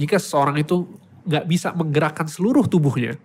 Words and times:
jika 0.00 0.16
seseorang 0.16 0.56
itu 0.56 0.88
nggak 1.28 1.44
bisa 1.44 1.76
menggerakkan 1.76 2.24
seluruh 2.24 2.64
tubuhnya, 2.64 3.20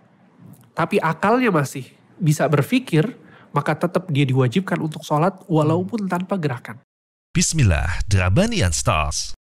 tapi 0.76 1.00
akalnya 1.00 1.48
masih 1.48 1.88
bisa 2.20 2.44
berpikir, 2.44 3.16
maka 3.56 3.72
tetap 3.72 4.12
dia 4.12 4.28
diwajibkan 4.28 4.76
untuk 4.84 5.00
sholat 5.00 5.40
walaupun 5.48 6.04
tanpa 6.04 6.36
gerakan. 6.36 6.76
Bismillah, 7.32 8.04
Drabanian 8.04 8.76
Stars. 8.76 9.32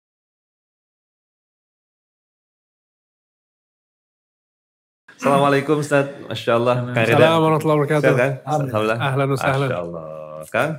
Assalamualaikum 5.15 5.83
Ustaz, 5.83 6.11
Masya 6.27 6.53
Allah. 6.59 6.77
Assalamualaikum 6.91 7.43
warahmatullahi 7.43 7.79
wabarakatuh. 7.83 8.03
Sehat 8.03 8.19
kan? 8.19 8.33
Alhamdulillah. 8.47 8.99
Ahlan 8.99 9.27
wa 9.27 9.39
sahlan. 9.39 9.71
Kang, 10.47 10.71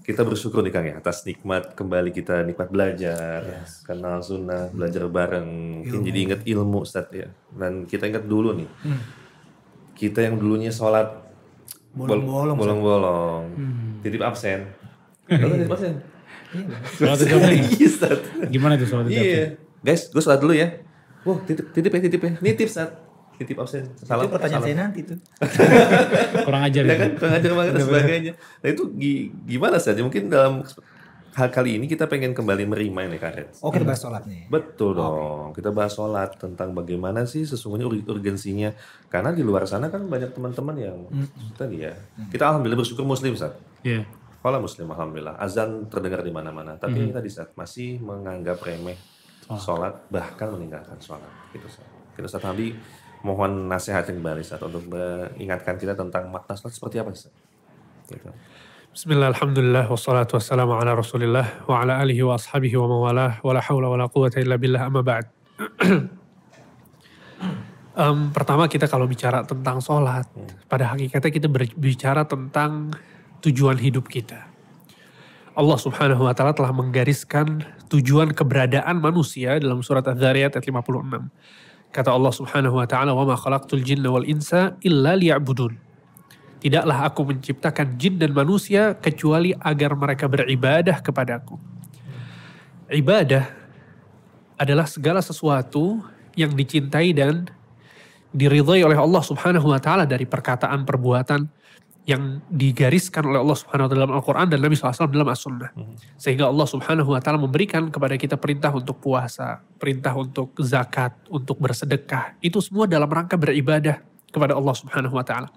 kita 0.00 0.22
bersyukur 0.22 0.60
nih 0.60 0.70
Kang 0.70 0.84
ya 0.84 0.94
atas 0.96 1.22
nikmat 1.22 1.72
kembali 1.72 2.10
kita 2.10 2.42
nikmat 2.42 2.68
belajar, 2.68 3.40
kenal 3.82 4.20
sunnah, 4.20 4.68
belajar 4.68 5.06
bareng. 5.06 5.48
Mungkin 5.80 6.00
jadi 6.02 6.18
ingat 6.22 6.40
ilmu 6.44 6.78
Ustaz 6.80 7.10
ya. 7.10 7.26
Dan 7.48 7.84
kita 7.84 8.04
ingat 8.04 8.24
dulu 8.24 8.52
nih, 8.52 8.68
kita 9.94 10.20
yang 10.20 10.36
dulunya 10.36 10.68
sholat 10.68 11.20
Bolong-bolong, 11.92 12.56
bol- 12.56 12.72
bolong-bolong, 12.72 13.44
titip 14.00 14.20
absen. 14.20 14.64
Nggak 15.26 15.48
titip 15.52 15.70
absen? 15.70 15.94
Sholat 16.96 17.18
ijab 17.18 17.40
nih. 17.42 17.60
Iya 17.74 17.86
Ustaz. 17.86 18.18
Gimana 18.48 18.72
tuh 18.74 18.86
sholat? 18.86 19.04
Iya. 19.06 19.60
Guys, 19.78 20.08
gue 20.08 20.18
sholat 20.18 20.38
dulu 20.38 20.52
ya. 20.52 20.80
Wah, 21.22 21.36
titip, 21.44 21.68
titip 21.70 21.92
ya, 21.92 22.00
titip 22.00 22.20
ya. 22.20 22.32
Nitip 22.40 22.66
Ustaz. 22.66 22.96
Titip 23.34 23.56
absen. 23.56 23.88
Salam. 23.98 24.24
itu 24.24 24.30
pertanyaan 24.30 24.62
saya 24.62 24.76
nanti 24.78 25.00
tuh. 25.02 25.18
Kurang 26.46 26.62
ajar 26.62 26.82
ya 26.82 26.96
kan 26.96 27.10
kurang 27.14 27.34
ajar 27.34 27.50
banget 27.52 27.72
dan 27.72 27.82
sebagainya. 27.82 28.32
Nah 28.34 28.68
itu 28.68 28.82
gi- 28.94 29.28
gimana 29.46 29.76
saja 29.76 29.98
mungkin 29.98 30.28
dalam 30.28 30.62
hal 31.32 31.48
kali 31.48 31.74
ini 31.74 31.86
kita 31.86 32.04
pengen 32.06 32.32
kembali 32.32 32.64
meremind 32.66 33.08
nih 33.08 33.18
Karet. 33.18 33.48
Oke, 33.58 33.80
bahas 33.80 33.98
sholat 33.98 34.22
nih. 34.22 34.46
Betul 34.46 34.94
dong. 34.94 35.50
Kita 35.50 35.72
bahas 35.72 35.90
sholat 35.90 36.36
tentang 36.36 36.70
bagaimana 36.70 37.24
sih 37.24 37.42
sesungguhnya 37.42 37.84
ur- 37.84 38.04
urgensinya. 38.06 38.76
Karena 39.08 39.32
di 39.32 39.40
luar 39.40 39.64
sana 39.64 39.88
kan 39.88 40.04
banyak 40.04 40.30
teman-teman 40.30 40.76
yang 40.76 40.96
tadi 41.54 41.82
ya. 41.82 41.96
Kita 42.28 42.46
alhamdulillah 42.46 42.78
bersyukur 42.78 43.02
muslim 43.02 43.32
saat. 43.32 43.56
Iya. 43.80 44.04
Kalau 44.38 44.58
muslim 44.60 44.86
alhamdulillah. 44.86 45.34
Azan 45.36 45.88
terdengar 45.88 46.20
di 46.20 46.30
mana-mana. 46.30 46.76
Tapi 46.76 47.08
tadi 47.10 47.26
saat 47.26 47.54
masih 47.54 47.96
menganggap 47.98 48.60
remeh 48.60 49.00
sholat 49.54 50.04
bahkan 50.06 50.52
meninggalkan 50.52 51.00
sholat. 51.00 51.32
Gitu 51.50 51.64
saat. 51.66 51.88
Kita 52.12 52.28
saat 52.28 52.44
Nabi 52.44 52.76
mohon 53.22 53.70
nasihat 53.70 54.02
yang 54.10 54.18
kembali 54.22 54.42
saat 54.42 54.62
untuk 54.62 54.82
mengingatkan 54.90 55.78
kita 55.78 55.94
tentang 55.94 56.28
makna 56.30 56.58
sholat 56.58 56.74
seperti 56.74 56.98
apa 56.98 57.10
Ustaz. 57.14 57.32
Gitu. 58.10 58.30
Bismillah, 58.92 59.32
alhamdulillah, 59.32 59.88
wassalatu 59.88 60.36
wassalamu 60.36 60.76
ala 60.76 60.92
rasulillah, 60.92 61.64
wa 61.64 61.80
ala 61.80 61.96
alihi 62.04 62.20
wa 62.28 62.36
ashabihi 62.36 62.76
wa 62.76 62.92
mawalah, 62.92 63.40
wa 63.40 63.56
la 63.56 63.62
hawla 63.64 63.88
wa 63.88 63.96
la 63.96 64.06
quwata 64.10 64.36
illa 64.36 64.60
billah, 64.60 64.84
amma 64.84 65.00
ba'd. 65.00 65.26
Em, 67.92 68.32
pertama 68.32 68.72
kita 68.72 68.88
kalau 68.88 69.04
bicara 69.04 69.44
tentang 69.44 69.76
sholat, 69.84 70.24
pada 70.64 70.96
hakikatnya 70.96 71.28
kita 71.28 71.48
berbicara 71.52 72.24
tentang 72.24 72.88
tujuan 73.44 73.76
hidup 73.76 74.08
kita. 74.08 74.48
Allah 75.52 75.76
subhanahu 75.76 76.24
wa 76.24 76.32
ta'ala 76.32 76.56
telah 76.56 76.72
menggariskan 76.72 77.60
tujuan 77.92 78.32
keberadaan 78.32 78.96
manusia 78.96 79.60
dalam 79.60 79.84
surat 79.84 80.08
Az-Zariyat 80.08 80.56
ayat 80.56 80.64
56. 80.64 81.28
Kata 81.92 82.08
Allah 82.08 82.32
Subhanahu 82.32 82.80
wa 82.80 82.88
taala, 82.88 83.12
"Wa 83.12 83.28
ma 83.28 83.36
khalaqtul 83.36 83.84
jinna 83.84 84.08
wal 84.08 84.24
insa. 84.24 84.80
Tidaklah 86.62 86.98
aku 87.10 87.20
menciptakan 87.26 87.98
jin 87.98 88.22
dan 88.22 88.30
manusia 88.32 88.94
kecuali 88.94 89.50
agar 89.50 89.98
mereka 89.98 90.30
beribadah 90.30 91.02
kepadaku. 91.02 91.58
Ibadah 92.86 93.50
adalah 94.56 94.86
segala 94.86 95.18
sesuatu 95.18 95.98
yang 96.38 96.54
dicintai 96.54 97.10
dan 97.12 97.50
diridhai 98.30 98.86
oleh 98.86 98.94
Allah 98.94 99.22
Subhanahu 99.26 99.74
wa 99.74 99.80
taala 99.82 100.08
dari 100.08 100.24
perkataan, 100.24 100.86
perbuatan, 100.86 101.50
yang 102.02 102.42
digariskan 102.50 103.22
oleh 103.30 103.38
Allah 103.38 103.54
subhanahu 103.54 103.86
wa 103.86 103.90
ta'ala 103.90 104.02
dalam 104.02 104.14
Al-Quran 104.18 104.46
dan 104.50 104.58
Nabi 104.58 104.74
SAW 104.74 105.06
dalam 105.06 105.30
As-Sunnah. 105.30 105.70
Sehingga 106.18 106.50
Allah 106.50 106.66
subhanahu 106.66 107.14
wa 107.14 107.22
ta'ala 107.22 107.38
memberikan 107.38 107.94
kepada 107.94 108.18
kita 108.18 108.34
perintah 108.34 108.74
untuk 108.74 108.98
puasa, 108.98 109.62
perintah 109.78 110.10
untuk 110.18 110.50
zakat, 110.58 111.14
untuk 111.30 111.62
bersedekah. 111.62 112.34
Itu 112.42 112.58
semua 112.58 112.90
dalam 112.90 113.06
rangka 113.06 113.38
beribadah 113.38 114.02
kepada 114.34 114.58
Allah 114.58 114.74
subhanahu 114.74 115.14
wa 115.14 115.22
ta'ala 115.22 115.50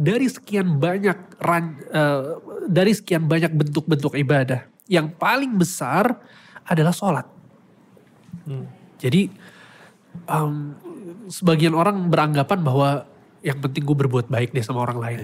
dari 0.00 0.32
sekian 0.32 0.80
banyak 0.80 1.36
ran, 1.44 1.76
eh, 1.92 2.40
dari 2.64 2.96
sekian 2.96 3.28
banyak 3.28 3.52
bentuk-bentuk 3.52 4.16
ibadah 4.16 4.64
yang 4.88 5.12
paling 5.12 5.60
besar 5.60 6.16
adalah 6.64 6.96
sholat. 6.96 7.28
Jadi 8.96 9.30
em, 10.26 10.54
sebagian 11.30 11.76
orang 11.76 12.10
beranggapan 12.10 12.58
bahwa 12.64 13.04
yang 13.40 13.58
penting 13.60 13.82
gue 13.84 13.96
berbuat 13.96 14.28
baik 14.28 14.52
deh 14.52 14.64
sama 14.64 14.84
orang 14.84 14.98
lain. 15.00 15.18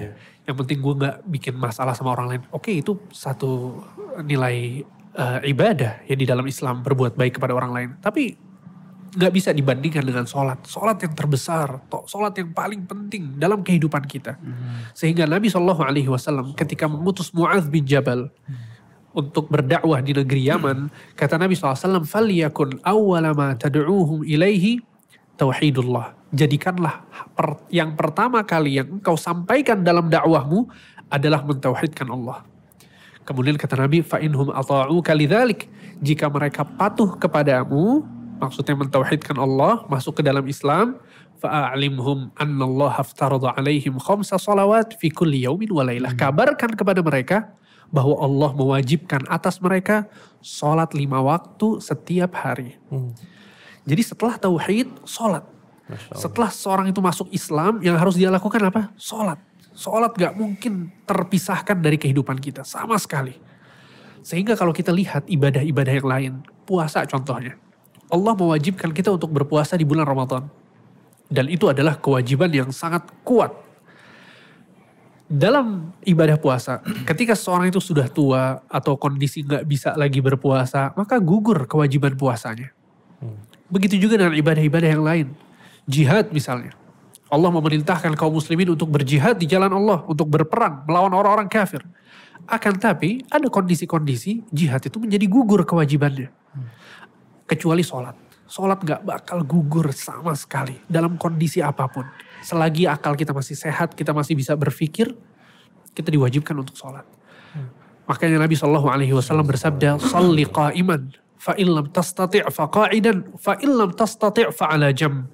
Yang 0.48 0.56
penting 0.64 0.78
gue 0.80 0.94
nggak 1.04 1.16
bikin 1.28 1.54
masalah 1.56 1.92
sama 1.92 2.16
orang 2.16 2.26
lain. 2.32 2.42
Oke 2.52 2.72
itu 2.72 2.96
satu 3.12 3.82
nilai 4.24 4.84
eh, 5.12 5.38
ibadah 5.52 6.04
ya 6.08 6.16
di 6.16 6.24
dalam 6.24 6.44
Islam 6.48 6.80
berbuat 6.80 7.16
baik 7.16 7.36
kepada 7.36 7.52
orang 7.52 7.72
lain. 7.72 7.90
Tapi 8.00 8.46
nggak 9.16 9.32
bisa 9.32 9.52
dibandingkan 9.52 10.04
dengan 10.04 10.24
sholat. 10.28 10.64
Sholat 10.68 11.00
yang 11.00 11.12
terbesar, 11.16 11.88
sholat 12.08 12.36
yang 12.36 12.52
paling 12.52 12.84
penting 12.84 13.36
dalam 13.40 13.64
kehidupan 13.64 14.04
kita. 14.04 14.36
Sehingga 14.92 15.24
Nabi 15.24 15.48
Shallallahu 15.48 15.82
Alaihi 15.84 16.08
Wasallam 16.08 16.52
ketika 16.52 16.84
mengutus 16.88 17.32
Muadz 17.32 17.68
bin 17.68 17.88
Jabal 17.88 18.28
untuk 19.16 19.48
berdakwah 19.48 20.04
di 20.04 20.12
negeri 20.12 20.52
Yaman, 20.52 20.92
kata 21.16 21.40
Nabi 21.40 21.56
SAW, 21.56 22.04
"Falyakun 22.04 22.84
awwala 22.84 23.32
ma 23.32 23.56
tad'uuhum 23.56 24.28
ilaihi 24.28 24.84
tauhidullah." 25.40 26.15
jadikanlah 26.34 27.06
per, 27.34 27.62
yang 27.70 27.94
pertama 27.94 28.42
kali 28.42 28.82
yang 28.82 28.98
engkau 28.98 29.14
sampaikan 29.14 29.82
dalam 29.86 30.10
dakwahmu 30.10 30.66
adalah 31.10 31.42
mentauhidkan 31.46 32.10
Allah. 32.10 32.42
Kemudian 33.26 33.58
kata 33.58 33.74
Nabi, 33.74 34.06
fa'inhum 34.06 34.54
ata'u 34.54 35.02
kalidhalik. 35.02 35.66
Jika 35.98 36.30
mereka 36.30 36.62
patuh 36.62 37.18
kepadamu, 37.18 38.06
maksudnya 38.38 38.78
mentauhidkan 38.78 39.34
Allah, 39.34 39.82
masuk 39.90 40.18
ke 40.18 40.22
dalam 40.22 40.46
Islam, 40.46 41.02
fa'alimhum 41.42 42.30
annallaha 42.38 43.02
aftarada 43.02 43.50
alaihim 43.58 43.98
khamsa 43.98 44.38
salawat 44.38 44.94
fi 45.02 45.10
kulli 45.10 45.42
yaumin 45.42 45.74
walailah. 45.74 46.14
Hmm. 46.14 46.22
Kabarkan 46.22 46.78
kepada 46.78 47.02
mereka 47.02 47.50
bahwa 47.90 48.18
Allah 48.22 48.50
mewajibkan 48.54 49.26
atas 49.26 49.58
mereka 49.58 50.06
sholat 50.38 50.94
lima 50.94 51.18
waktu 51.18 51.82
setiap 51.82 52.34
hari. 52.38 52.78
Hmm. 52.90 53.10
Jadi 53.86 54.02
setelah 54.02 54.38
tauhid, 54.38 54.90
sholat. 55.06 55.55
Setelah 56.14 56.50
seorang 56.50 56.86
itu 56.90 56.98
masuk 56.98 57.30
Islam, 57.30 57.78
yang 57.78 57.94
harus 57.94 58.18
dia 58.18 58.26
lakukan 58.26 58.58
apa? 58.58 58.90
Sholat. 58.98 59.38
Sholat 59.76 60.12
gak 60.18 60.34
mungkin 60.34 60.90
terpisahkan 61.06 61.78
dari 61.78 61.94
kehidupan 61.94 62.42
kita, 62.42 62.66
sama 62.66 62.98
sekali. 62.98 63.38
Sehingga 64.26 64.58
kalau 64.58 64.74
kita 64.74 64.90
lihat 64.90 65.30
ibadah-ibadah 65.30 65.94
yang 65.94 66.08
lain, 66.08 66.32
puasa 66.66 67.06
contohnya. 67.06 67.54
Allah 68.10 68.34
mewajibkan 68.34 68.90
kita 68.90 69.14
untuk 69.14 69.30
berpuasa 69.30 69.78
di 69.78 69.86
bulan 69.86 70.06
Ramadan. 70.06 70.50
Dan 71.26 71.46
itu 71.50 71.70
adalah 71.70 71.98
kewajiban 71.98 72.50
yang 72.50 72.70
sangat 72.74 73.06
kuat. 73.22 73.54
Dalam 75.26 75.90
ibadah 76.06 76.38
puasa, 76.38 76.82
ketika 77.02 77.34
seseorang 77.34 77.74
itu 77.74 77.82
sudah 77.82 78.06
tua 78.06 78.62
atau 78.70 78.94
kondisi 78.94 79.42
nggak 79.42 79.66
bisa 79.66 79.90
lagi 79.98 80.22
berpuasa, 80.22 80.94
maka 80.94 81.18
gugur 81.18 81.66
kewajiban 81.66 82.14
puasanya. 82.14 82.70
Begitu 83.66 84.06
juga 84.06 84.22
dengan 84.22 84.38
ibadah-ibadah 84.38 84.90
yang 84.90 85.02
lain. 85.02 85.26
Jihad 85.86 86.34
misalnya. 86.34 86.74
Allah 87.26 87.50
memerintahkan 87.50 88.14
kaum 88.14 88.38
muslimin 88.38 88.74
untuk 88.74 88.86
berjihad 88.86 89.38
di 89.38 89.50
jalan 89.50 89.70
Allah, 89.70 90.06
untuk 90.06 90.30
berperang 90.30 90.86
melawan 90.86 91.10
orang-orang 91.10 91.50
kafir. 91.50 91.82
Akan 92.46 92.78
tapi 92.78 93.26
ada 93.26 93.50
kondisi-kondisi 93.50 94.46
jihad 94.54 94.78
itu 94.86 95.02
menjadi 95.02 95.26
gugur 95.26 95.66
kewajibannya. 95.66 96.30
Kecuali 97.50 97.82
sholat. 97.82 98.14
Sholat 98.46 98.78
gak 98.86 99.02
bakal 99.02 99.42
gugur 99.42 99.90
sama 99.90 100.38
sekali 100.38 100.78
dalam 100.86 101.18
kondisi 101.18 101.58
apa 101.58 101.90
pun. 101.90 102.06
Selagi 102.46 102.86
akal 102.86 103.18
kita 103.18 103.34
masih 103.34 103.58
sehat, 103.58 103.98
kita 103.98 104.14
masih 104.14 104.38
bisa 104.38 104.54
berpikir, 104.54 105.10
kita 105.98 106.14
diwajibkan 106.14 106.54
untuk 106.54 106.78
sholat. 106.78 107.02
Makanya 108.06 108.38
Nabi 108.38 108.54
Shallallahu 108.54 108.86
Alaihi 108.86 109.18
Wasallam 109.18 109.50
bersabda, 109.50 109.98
"Salli 109.98 110.46
qa'iman, 110.46 111.10
fa 111.34 111.58
illam 111.58 111.90
tastati' 111.90 112.46
fa 112.54 112.70
qa'idan, 112.70 113.34
tastati' 113.98 114.54
fa 114.54 114.70
ala 114.70 114.94
jam." 114.94 115.26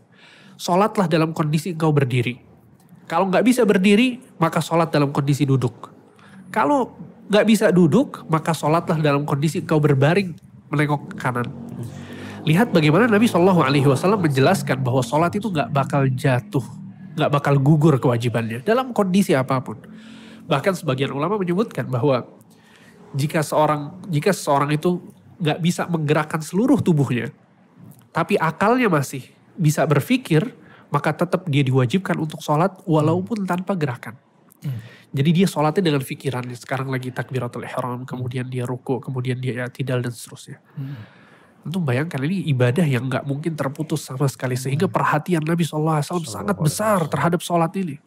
Sholatlah 0.56 1.08
dalam 1.08 1.32
kondisi 1.32 1.72
engkau 1.74 1.90
berdiri. 1.92 2.38
Kalau 3.10 3.28
nggak 3.28 3.44
bisa 3.44 3.62
berdiri, 3.68 4.22
maka 4.40 4.62
sholat 4.64 4.88
dalam 4.88 5.12
kondisi 5.12 5.44
duduk. 5.44 5.92
Kalau 6.48 6.96
nggak 7.28 7.44
bisa 7.44 7.68
duduk, 7.68 8.24
maka 8.28 8.56
sholatlah 8.56 8.96
dalam 9.00 9.28
kondisi 9.28 9.60
engkau 9.60 9.80
berbaring 9.80 10.32
menengok 10.72 11.12
ke 11.12 11.16
kanan. 11.20 11.48
Lihat 12.42 12.74
bagaimana 12.74 13.06
Nabi 13.06 13.30
Shallallahu 13.30 13.62
Alaihi 13.62 13.86
Wasallam 13.86 14.24
menjelaskan 14.24 14.82
bahwa 14.82 15.04
sholat 15.04 15.30
itu 15.36 15.46
nggak 15.52 15.70
bakal 15.70 16.08
jatuh, 16.10 16.64
nggak 17.14 17.30
bakal 17.30 17.54
gugur 17.60 17.94
kewajibannya 18.02 18.64
dalam 18.66 18.90
kondisi 18.90 19.36
apa 19.36 19.62
pun. 19.62 19.78
Bahkan 20.50 20.74
sebagian 20.74 21.14
ulama 21.14 21.38
menyebutkan 21.38 21.86
bahwa 21.86 22.26
jika 23.14 23.44
seorang 23.46 23.94
jika 24.10 24.34
seseorang 24.34 24.74
itu 24.74 24.98
nggak 25.38 25.58
bisa 25.62 25.86
menggerakkan 25.86 26.42
seluruh 26.42 26.82
tubuhnya, 26.82 27.30
tapi 28.10 28.34
akalnya 28.40 28.90
masih 28.90 29.22
bisa 29.56 29.84
berpikir, 29.84 30.44
maka 30.92 31.16
tetap 31.16 31.48
dia 31.48 31.64
diwajibkan 31.64 32.16
untuk 32.20 32.40
sholat 32.44 32.76
walaupun 32.84 33.48
tanpa 33.48 33.72
gerakan. 33.76 34.16
Jadi 35.12 35.30
dia 35.42 35.46
sholatnya 35.50 35.92
dengan 35.92 36.00
pikirannya. 36.00 36.56
Sekarang 36.56 36.88
lagi 36.88 37.12
takbiratul 37.12 37.68
ihram, 37.68 38.08
kemudian 38.08 38.48
dia 38.48 38.64
ruku, 38.64 38.96
kemudian 39.02 39.36
dia 39.36 39.68
i'tidal 39.68 40.00
dan 40.00 40.14
seterusnya. 40.14 40.62
Tentu 41.62 41.78
bayangkan 41.78 42.18
ini 42.26 42.48
ibadah 42.50 42.82
yang 42.82 43.06
nggak 43.06 43.28
mungkin 43.28 43.52
terputus 43.54 44.02
sama 44.02 44.26
sekali. 44.26 44.56
Sehingga 44.56 44.88
perhatian 44.88 45.44
Nabi 45.44 45.62
SAW 45.62 46.00
sangat 46.24 46.56
besar 46.58 47.06
terhadap 47.06 47.44
sholat 47.44 47.70
ini. 47.76 48.00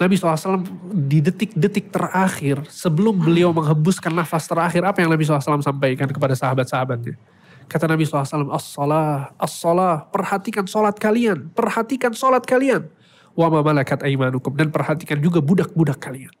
Nabi 0.00 0.16
SAW 0.16 0.64
di 0.90 1.20
detik-detik 1.20 1.92
terakhir 1.92 2.64
sebelum 2.72 3.22
beliau 3.22 3.52
menghembuskan 3.52 4.10
nafas 4.10 4.48
terakhir 4.48 4.82
apa 4.82 5.04
yang 5.04 5.12
Nabi 5.12 5.22
SAW 5.22 5.62
sampaikan 5.62 6.08
kepada 6.08 6.32
sahabat-sahabatnya. 6.34 7.16
Kata 7.68 7.84
Nabi 7.88 8.04
SAW, 8.04 8.52
as-salah, 8.52 9.32
as-salah, 9.36 10.08
perhatikan 10.12 10.64
sholat 10.68 10.96
kalian, 10.96 11.50
perhatikan 11.52 12.12
sholat 12.12 12.44
kalian. 12.44 12.88
Wa 13.32 13.48
ma 13.48 13.64
malakat 13.64 14.04
aimanukum, 14.04 14.52
dan 14.52 14.68
perhatikan 14.68 15.16
juga 15.20 15.40
budak-budak 15.40 15.96
kalian. 15.96 16.32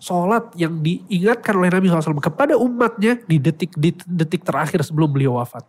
Sholat 0.00 0.54
yang 0.56 0.80
diingatkan 0.80 1.58
oleh 1.58 1.68
Nabi 1.68 1.90
SAW 1.90 2.22
kepada 2.22 2.56
umatnya 2.56 3.20
di 3.28 3.36
detik-detik 3.36 4.46
terakhir 4.46 4.80
sebelum 4.86 5.12
beliau 5.12 5.36
wafat. 5.36 5.66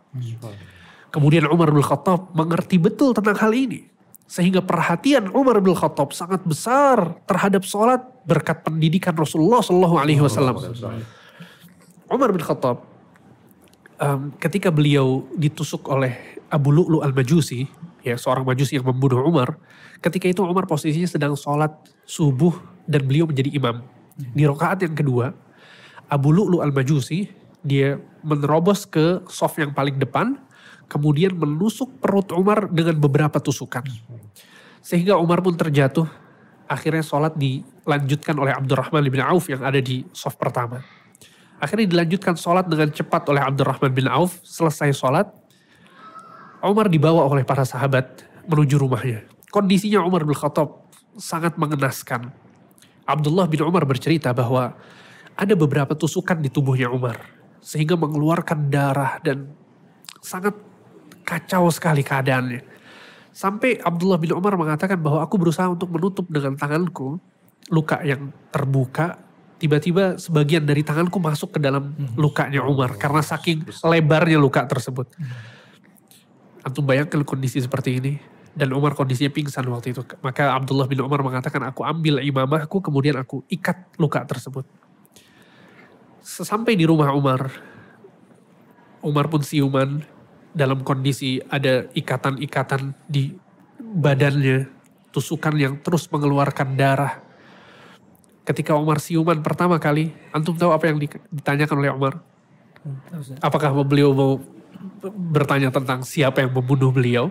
Kemudian 1.12 1.44
Umar 1.52 1.68
bin 1.68 1.84
Khattab 1.84 2.32
mengerti 2.32 2.80
betul 2.80 3.12
tentang 3.12 3.36
hal 3.36 3.52
ini. 3.52 3.92
Sehingga 4.24 4.64
perhatian 4.64 5.28
Umar 5.36 5.60
bin 5.60 5.76
Khattab 5.76 6.16
sangat 6.16 6.40
besar 6.48 7.20
terhadap 7.28 7.68
sholat 7.68 8.00
berkat 8.24 8.64
pendidikan 8.64 9.12
Rasulullah 9.12 9.60
Shallallahu 9.60 10.00
Alaihi 10.00 10.24
Wasallam. 10.24 10.56
Umar 12.08 12.32
bin 12.32 12.40
Khattab 12.40 12.91
um, 14.02 14.34
ketika 14.42 14.74
beliau 14.74 15.30
ditusuk 15.38 15.86
oleh 15.86 16.42
Abu 16.50 16.74
Lu'lu 16.74 17.00
al-Majusi, 17.00 17.70
ya 18.02 18.18
seorang 18.18 18.42
Majusi 18.42 18.76
yang 18.76 18.90
membunuh 18.90 19.22
Umar, 19.22 19.56
ketika 20.02 20.26
itu 20.26 20.42
Umar 20.42 20.66
posisinya 20.66 21.06
sedang 21.06 21.38
sholat 21.38 21.70
subuh 22.04 22.52
dan 22.84 23.06
beliau 23.06 23.30
menjadi 23.30 23.54
imam. 23.54 23.86
Di 24.18 24.44
rokaat 24.44 24.84
yang 24.84 24.92
kedua, 24.92 25.32
Abu 26.10 26.34
Lu'lu 26.34 26.60
al-Majusi, 26.60 27.30
dia 27.62 27.96
menerobos 28.26 28.84
ke 28.84 29.22
soft 29.30 29.56
yang 29.62 29.72
paling 29.72 29.96
depan, 29.96 30.36
kemudian 30.90 31.32
menusuk 31.38 32.02
perut 32.02 32.28
Umar 32.34 32.68
dengan 32.68 32.98
beberapa 32.98 33.38
tusukan. 33.40 33.86
Sehingga 34.82 35.16
Umar 35.16 35.40
pun 35.40 35.54
terjatuh, 35.54 36.04
akhirnya 36.66 37.06
sholat 37.06 37.32
dilanjutkan 37.38 38.34
oleh 38.36 38.52
Abdurrahman 38.52 39.06
bin 39.08 39.22
Auf 39.22 39.48
yang 39.48 39.62
ada 39.62 39.78
di 39.78 40.04
soft 40.12 40.36
pertama. 40.36 41.01
Akhirnya 41.62 41.86
dilanjutkan 41.86 42.34
sholat 42.34 42.66
dengan 42.66 42.90
cepat 42.90 43.22
oleh 43.30 43.38
Abdurrahman 43.38 43.94
bin 43.94 44.10
Auf. 44.10 44.42
Selesai 44.42 44.90
sholat, 44.98 45.30
Umar 46.58 46.90
dibawa 46.90 47.22
oleh 47.30 47.46
para 47.46 47.62
sahabat 47.62 48.26
menuju 48.50 48.82
rumahnya. 48.82 49.22
Kondisinya 49.54 50.02
Umar 50.02 50.26
bin 50.26 50.34
Khattab 50.34 50.90
sangat 51.14 51.54
mengenaskan. 51.54 52.34
Abdullah 53.06 53.46
bin 53.46 53.62
Umar 53.62 53.86
bercerita 53.86 54.34
bahwa 54.34 54.74
ada 55.38 55.54
beberapa 55.54 55.94
tusukan 55.94 56.42
di 56.42 56.50
tubuhnya 56.50 56.90
Umar. 56.90 57.18
Sehingga 57.62 57.94
mengeluarkan 57.94 58.66
darah 58.66 59.22
dan 59.22 59.54
sangat 60.18 60.58
kacau 61.22 61.70
sekali 61.70 62.02
keadaannya. 62.02 62.62
Sampai 63.30 63.78
Abdullah 63.78 64.18
bin 64.18 64.34
Umar 64.34 64.58
mengatakan 64.58 64.98
bahwa 64.98 65.22
aku 65.22 65.38
berusaha 65.38 65.70
untuk 65.70 65.94
menutup 65.94 66.26
dengan 66.26 66.58
tanganku 66.58 67.22
luka 67.70 68.02
yang 68.02 68.34
terbuka. 68.50 69.30
Tiba-tiba 69.62 70.18
sebagian 70.18 70.66
dari 70.66 70.82
tanganku 70.82 71.22
masuk 71.22 71.54
ke 71.54 71.58
dalam 71.62 71.94
lukanya 72.18 72.66
Umar 72.66 72.98
karena 72.98 73.22
saking 73.22 73.62
lebarnya 73.86 74.34
luka 74.34 74.66
tersebut. 74.66 75.06
Antum 76.66 76.82
bayangkan 76.82 77.22
kondisi 77.22 77.62
seperti 77.62 78.02
ini. 78.02 78.18
Dan 78.58 78.74
Umar 78.74 78.98
kondisinya 78.98 79.30
pingsan 79.30 79.62
waktu 79.70 79.94
itu. 79.94 80.02
Maka 80.18 80.50
Abdullah 80.58 80.90
bin 80.90 80.98
Umar 80.98 81.22
mengatakan 81.22 81.62
aku 81.62 81.86
ambil 81.86 82.18
imamahku 82.26 82.82
kemudian 82.82 83.22
aku 83.22 83.46
ikat 83.46 83.94
luka 84.02 84.26
tersebut. 84.26 84.66
Sesampai 86.18 86.74
di 86.74 86.82
rumah 86.82 87.14
Umar, 87.14 87.54
Umar 88.98 89.30
pun 89.30 89.46
siuman 89.46 90.02
dalam 90.50 90.82
kondisi 90.82 91.38
ada 91.48 91.86
ikatan-ikatan 91.94 92.98
di 93.06 93.30
badannya, 93.78 94.66
tusukan 95.14 95.54
yang 95.54 95.78
terus 95.78 96.10
mengeluarkan 96.10 96.74
darah. 96.74 97.22
Ketika 98.42 98.74
Umar 98.74 98.98
siuman 98.98 99.38
pertama 99.38 99.78
kali, 99.78 100.10
antum 100.34 100.58
tahu 100.58 100.74
apa 100.74 100.90
yang 100.90 100.98
ditanyakan 101.30 101.76
oleh 101.78 101.90
Umar? 101.94 102.18
Apakah 103.38 103.70
beliau 103.86 104.10
mau 104.10 104.42
bertanya 105.30 105.70
tentang 105.70 106.02
siapa 106.02 106.42
yang 106.42 106.50
membunuh 106.50 106.90
beliau? 106.90 107.30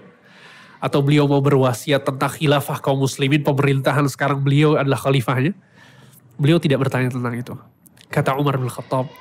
Atau 0.80 1.04
beliau 1.04 1.28
mau 1.28 1.44
berwasiat 1.44 2.08
tentang 2.08 2.32
khilafah 2.32 2.80
kaum 2.80 3.04
muslimin, 3.04 3.44
pemerintahan 3.44 4.08
sekarang 4.08 4.40
beliau 4.42 4.80
adalah 4.80 4.98
khalifahnya? 4.98 5.52
Beliau 6.40 6.58
tidak 6.58 6.88
bertanya 6.88 7.12
tentang 7.12 7.36
itu. 7.38 7.54
Kata 8.08 8.40
Umar 8.40 8.58
bin 8.58 8.72
Khattab, 8.72 9.12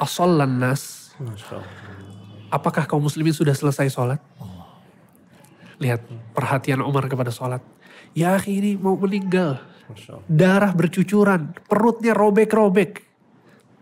asallan 0.00 0.62
nas, 0.62 1.12
apakah 2.48 2.86
kaum 2.86 3.04
muslimin 3.04 3.34
sudah 3.34 3.52
selesai 3.52 3.90
sholat? 3.90 4.22
Lihat 5.82 6.00
perhatian 6.32 6.80
Umar 6.80 7.10
kepada 7.10 7.34
sholat. 7.34 7.60
Ya 8.16 8.38
ini 8.46 8.78
mau 8.80 8.96
meninggal. 8.96 9.69
Darah 10.26 10.72
bercucuran, 10.72 11.54
perutnya 11.66 12.14
robek-robek. 12.14 13.02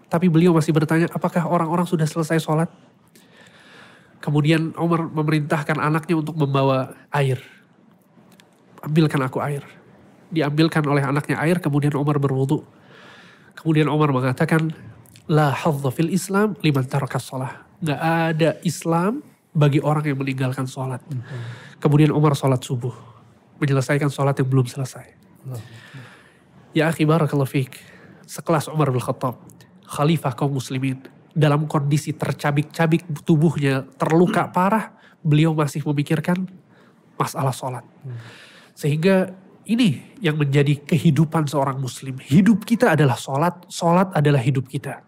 Tapi 0.08 0.26
beliau 0.32 0.56
masih 0.56 0.72
bertanya, 0.72 1.08
apakah 1.12 1.44
orang-orang 1.44 1.84
sudah 1.84 2.08
selesai 2.08 2.40
sholat? 2.40 2.72
Kemudian 4.18 4.74
Umar 4.80 5.06
memerintahkan 5.06 5.78
anaknya 5.78 6.18
untuk 6.18 6.34
membawa 6.34 6.96
air. 7.12 7.38
Ambilkan 8.82 9.20
aku 9.20 9.38
air. 9.44 9.62
Diambilkan 10.32 10.84
oleh 10.88 11.04
anaknya 11.04 11.40
air, 11.40 11.60
kemudian 11.60 11.92
Umar 11.96 12.16
berwudu. 12.20 12.64
Kemudian 13.54 13.88
Umar 13.88 14.12
mengatakan, 14.12 14.72
La 15.28 15.52
hadza 15.52 15.92
fil 15.92 16.08
Islam 16.08 16.56
liman 16.64 16.88
taraka 16.88 17.20
sholah. 17.20 17.68
Gak 17.84 18.00
ada 18.00 18.56
Islam 18.64 19.20
bagi 19.52 19.78
orang 19.82 20.08
yang 20.08 20.18
meninggalkan 20.18 20.64
sholat. 20.64 21.04
Kemudian 21.78 22.10
Umar 22.16 22.32
sholat 22.32 22.64
subuh. 22.64 22.94
Menyelesaikan 23.60 24.08
sholat 24.08 24.38
yang 24.40 24.48
belum 24.48 24.66
selesai. 24.66 25.04
Ya 26.78 26.86
akhi 26.86 27.02
barakallahu 27.02 27.50
fiqh. 27.50 27.74
Sekelas 28.22 28.70
Umar 28.70 28.94
bin 28.94 29.02
Khattab. 29.02 29.42
Khalifah 29.82 30.30
kaum 30.38 30.54
muslimin 30.54 31.02
dalam 31.34 31.66
kondisi 31.66 32.14
tercabik-cabik 32.14 33.02
tubuhnya, 33.26 33.82
terluka 33.98 34.46
parah, 34.46 34.94
beliau 35.26 35.58
masih 35.58 35.82
memikirkan 35.82 36.46
masalah 37.18 37.50
sholat. 37.50 37.82
Sehingga 38.78 39.34
ini 39.66 39.98
yang 40.22 40.38
menjadi 40.38 40.78
kehidupan 40.78 41.50
seorang 41.50 41.82
muslim. 41.82 42.14
Hidup 42.22 42.62
kita 42.62 42.94
adalah 42.94 43.18
sholat, 43.18 43.66
sholat 43.66 44.14
adalah 44.14 44.38
hidup 44.38 44.70
kita. 44.70 45.02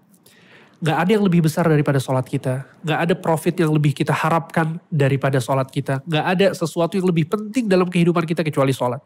Gak 0.80 0.97
ada 1.06 1.11
yang 1.12 1.23
lebih 1.23 1.47
besar 1.47 1.71
daripada 1.71 2.02
sholat 2.02 2.26
kita. 2.26 2.66
Gak 2.83 2.99
ada 2.99 3.14
profit 3.14 3.54
yang 3.62 3.71
lebih 3.71 3.95
kita 3.95 4.11
harapkan 4.11 4.83
daripada 4.90 5.38
sholat 5.38 5.71
kita. 5.71 6.02
Gak 6.02 6.25
ada 6.25 6.47
sesuatu 6.50 6.99
yang 6.99 7.06
lebih 7.06 7.30
penting 7.30 7.71
dalam 7.71 7.87
kehidupan 7.87 8.26
kita 8.26 8.42
kecuali 8.42 8.75
sholat. 8.75 8.99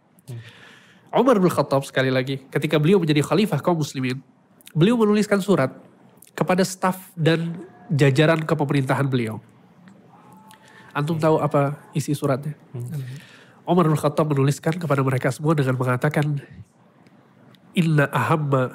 Umar 1.15 1.39
bin 1.39 1.47
Khattab 1.47 1.87
sekali 1.87 2.11
lagi, 2.11 2.43
ketika 2.51 2.75
beliau 2.83 2.99
menjadi 2.99 3.23
khalifah 3.23 3.63
kaum 3.63 3.79
muslimin, 3.79 4.19
beliau 4.75 4.99
menuliskan 4.99 5.39
surat 5.39 5.71
kepada 6.35 6.67
staf 6.67 7.15
dan 7.15 7.55
jajaran 7.87 8.43
kepemerintahan 8.43 9.07
beliau. 9.07 9.39
Antum 10.91 11.15
tahu 11.19 11.39
apa 11.39 11.79
isi 11.95 12.15
suratnya? 12.15 12.59
Umar 13.63 13.87
bin 13.87 13.95
Khattab 13.95 14.31
menuliskan 14.31 14.75
kepada 14.75 15.03
mereka 15.07 15.31
semua 15.31 15.55
dengan 15.55 15.79
mengatakan, 15.79 16.43
Inna 17.75 18.11
ahamma 18.11 18.75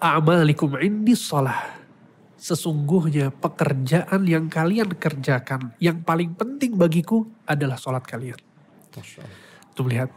a'malikum 0.00 0.76
indi 0.80 1.16
salah. 1.16 1.80
Sesungguhnya 2.36 3.30
pekerjaan 3.30 4.26
yang 4.26 4.50
kalian 4.50 4.98
kerjakan, 4.98 5.76
yang 5.78 6.02
paling 6.02 6.34
penting 6.34 6.74
bagiku 6.74 7.28
adalah 7.46 7.78
sholat 7.78 8.02
kalian. 8.02 8.40
Tuh 9.72 9.86
lihat, 9.86 10.10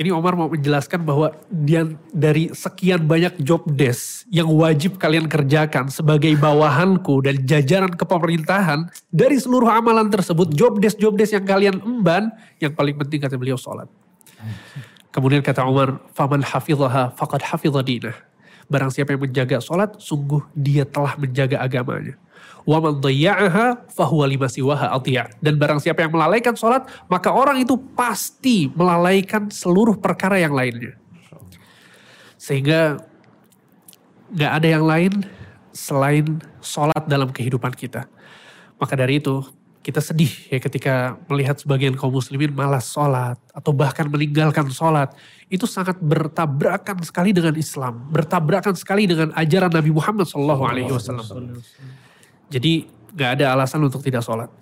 ini 0.00 0.08
Omar 0.08 0.32
mau 0.32 0.48
menjelaskan 0.48 1.04
bahwa 1.04 1.36
dia 1.52 1.84
dari 2.16 2.48
sekian 2.56 3.04
banyak 3.04 3.36
job 3.44 3.60
desk 3.68 4.24
yang 4.32 4.48
wajib 4.48 4.96
kalian 4.96 5.28
kerjakan 5.28 5.92
sebagai 5.92 6.32
bawahanku 6.40 7.20
dan 7.20 7.36
jajaran 7.44 7.92
kepemerintahan 7.92 8.88
dari 9.12 9.36
seluruh 9.36 9.68
amalan 9.68 10.08
tersebut 10.08 10.48
job 10.56 10.80
desk 10.80 10.96
job 10.96 11.12
desk 11.20 11.36
yang 11.36 11.44
kalian 11.44 11.76
emban 11.84 12.32
yang 12.56 12.72
paling 12.72 12.96
penting 12.96 13.20
kata 13.20 13.36
beliau 13.36 13.60
sholat. 13.60 13.84
Kemudian 15.12 15.44
kata 15.44 15.68
Umar, 15.68 16.00
faman 16.16 16.40
hafidhaha 16.40 17.12
faqad 17.12 17.44
hafidha 17.44 17.84
dinah. 17.84 18.16
Barang 18.72 18.88
siapa 18.88 19.12
yang 19.12 19.20
menjaga 19.28 19.60
sholat, 19.60 20.00
sungguh 20.00 20.40
dia 20.56 20.88
telah 20.88 21.20
menjaga 21.20 21.60
agamanya. 21.60 22.16
Wa 22.62 22.78
man 22.78 23.02
fahuwa 23.90 24.24
lima 24.26 24.46
siwaha 24.46 24.94
atiya. 24.94 25.30
Dan 25.42 25.58
barang 25.58 25.82
siapa 25.82 26.06
yang 26.06 26.14
melalaikan 26.14 26.54
sholat, 26.54 26.86
maka 27.10 27.34
orang 27.34 27.58
itu 27.62 27.74
pasti 27.98 28.70
melalaikan 28.72 29.50
seluruh 29.50 29.98
perkara 29.98 30.38
yang 30.38 30.54
lainnya. 30.54 30.94
Sehingga 32.38 33.02
gak 34.34 34.52
ada 34.62 34.68
yang 34.68 34.84
lain 34.86 35.12
selain 35.74 36.38
sholat 36.62 37.02
dalam 37.08 37.30
kehidupan 37.30 37.74
kita. 37.74 38.06
Maka 38.78 38.94
dari 38.98 39.18
itu, 39.22 39.42
kita 39.82 39.98
sedih 39.98 40.30
ya 40.46 40.62
ketika 40.62 41.18
melihat 41.26 41.58
sebagian 41.58 41.98
kaum 41.98 42.14
muslimin 42.14 42.54
malas 42.54 42.86
sholat 42.86 43.34
atau 43.50 43.74
bahkan 43.74 44.06
meninggalkan 44.06 44.70
sholat 44.70 45.10
itu 45.50 45.66
sangat 45.66 45.98
bertabrakan 45.98 47.02
sekali 47.02 47.34
dengan 47.34 47.58
Islam, 47.58 48.06
bertabrakan 48.14 48.78
sekali 48.78 49.10
dengan 49.10 49.34
ajaran 49.34 49.74
Nabi 49.74 49.90
Muhammad 49.90 50.30
Wasallam. 50.94 51.58
Jadi 52.52 52.84
nggak 53.16 53.30
ada 53.40 53.56
alasan 53.56 53.80
untuk 53.80 54.04
tidak 54.04 54.20
sholat. 54.20 54.52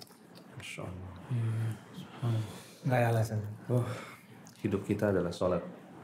Nggak 2.81 2.97
ada 2.97 3.07
alasan. 3.13 3.39
Oh, 3.67 3.85
hidup 4.63 4.81
kita 4.87 5.11
adalah 5.11 5.29
sholat. 5.35 5.61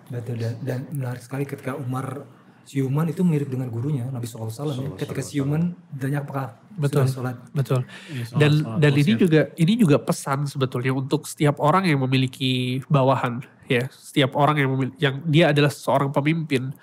Betul 0.07 0.39
dan, 0.39 0.55
dan 0.63 0.79
menarik 0.91 1.19
sekali 1.19 1.43
ketika 1.43 1.75
Umar 1.75 2.23
siuman 2.67 3.07
itu 3.07 3.23
mirip 3.23 3.47
dengan 3.47 3.71
gurunya 3.71 4.11
Nabi 4.11 4.27
SAW 4.27 4.51
ya. 4.51 4.91
Ketika 4.99 5.23
siuman 5.23 5.71
banyak 5.87 6.21
apakah 6.27 6.59
Betul. 6.75 7.07
sholat? 7.07 7.39
Betul. 7.55 7.87
Iya, 8.11 8.35
Dan 8.35 8.51
dan 8.83 8.91
ini 8.91 9.13
juga 9.15 9.41
ini 9.55 9.73
juga 9.79 9.97
pesan 10.03 10.43
sebetulnya 10.51 10.91
untuk 10.91 11.23
setiap 11.23 11.63
orang 11.63 11.87
yang 11.87 12.03
memiliki 12.03 12.83
bawahan 12.91 13.39
ya, 13.71 13.87
setiap 13.91 14.35
orang 14.35 14.55
yang 14.59 14.69
memil- 14.75 14.97
yang 14.99 15.15
dia 15.27 15.55
adalah 15.55 15.71
seorang 15.71 16.11
pemimpin, 16.11 16.75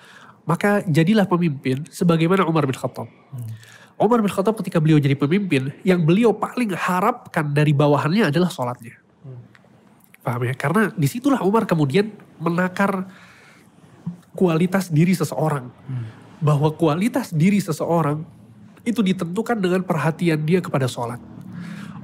maka 0.48 0.80
jadilah 0.88 1.28
pemimpin 1.28 1.84
sebagaimana 1.92 2.48
Umar 2.48 2.64
bin 2.64 2.76
Khattab. 2.76 3.08
Umar 3.94 4.18
bin 4.18 4.30
Khattab 4.30 4.58
ketika 4.58 4.82
beliau 4.82 4.98
jadi 4.98 5.14
pemimpin, 5.14 5.70
yang 5.86 6.02
beliau 6.02 6.34
paling 6.34 6.74
harapkan 6.74 7.54
dari 7.54 7.70
bawahannya 7.70 8.26
adalah 8.26 8.50
sholatnya. 8.50 8.98
Paham 10.24 10.42
ya? 10.50 10.54
Karena 10.56 10.90
di 10.96 11.06
situlah 11.06 11.44
Umar 11.46 11.68
kemudian 11.68 12.10
menakar 12.42 13.06
kualitas 14.34 14.90
diri 14.90 15.14
seseorang. 15.14 15.70
Bahwa 16.42 16.74
kualitas 16.74 17.30
diri 17.30 17.62
seseorang 17.62 18.26
itu 18.84 19.00
ditentukan 19.00 19.56
dengan 19.62 19.80
perhatian 19.86 20.42
dia 20.42 20.58
kepada 20.60 20.90
sholat. 20.90 21.22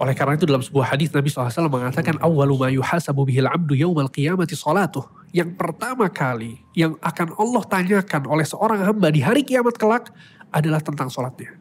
Oleh 0.01 0.17
karena 0.17 0.33
itu 0.33 0.49
dalam 0.49 0.65
sebuah 0.65 0.97
hadis 0.97 1.13
Nabi 1.13 1.29
SAW 1.29 1.69
mengatakan 1.69 2.17
awwalu 2.25 2.57
ma 2.57 2.69
yuhasabu 2.73 3.29
bihil 3.29 3.45
abdu 3.45 3.77
yaumal 3.77 4.09
qiyamati 4.09 4.57
sholatuh. 4.57 5.05
Yang 5.29 5.61
pertama 5.61 6.09
kali 6.09 6.65
yang 6.73 6.97
akan 7.05 7.37
Allah 7.37 7.63
tanyakan 7.69 8.25
oleh 8.25 8.49
seorang 8.49 8.81
hamba 8.81 9.13
di 9.13 9.21
hari 9.21 9.45
kiamat 9.45 9.77
kelak 9.77 10.09
adalah 10.49 10.81
tentang 10.81 11.13
sholatnya. 11.13 11.60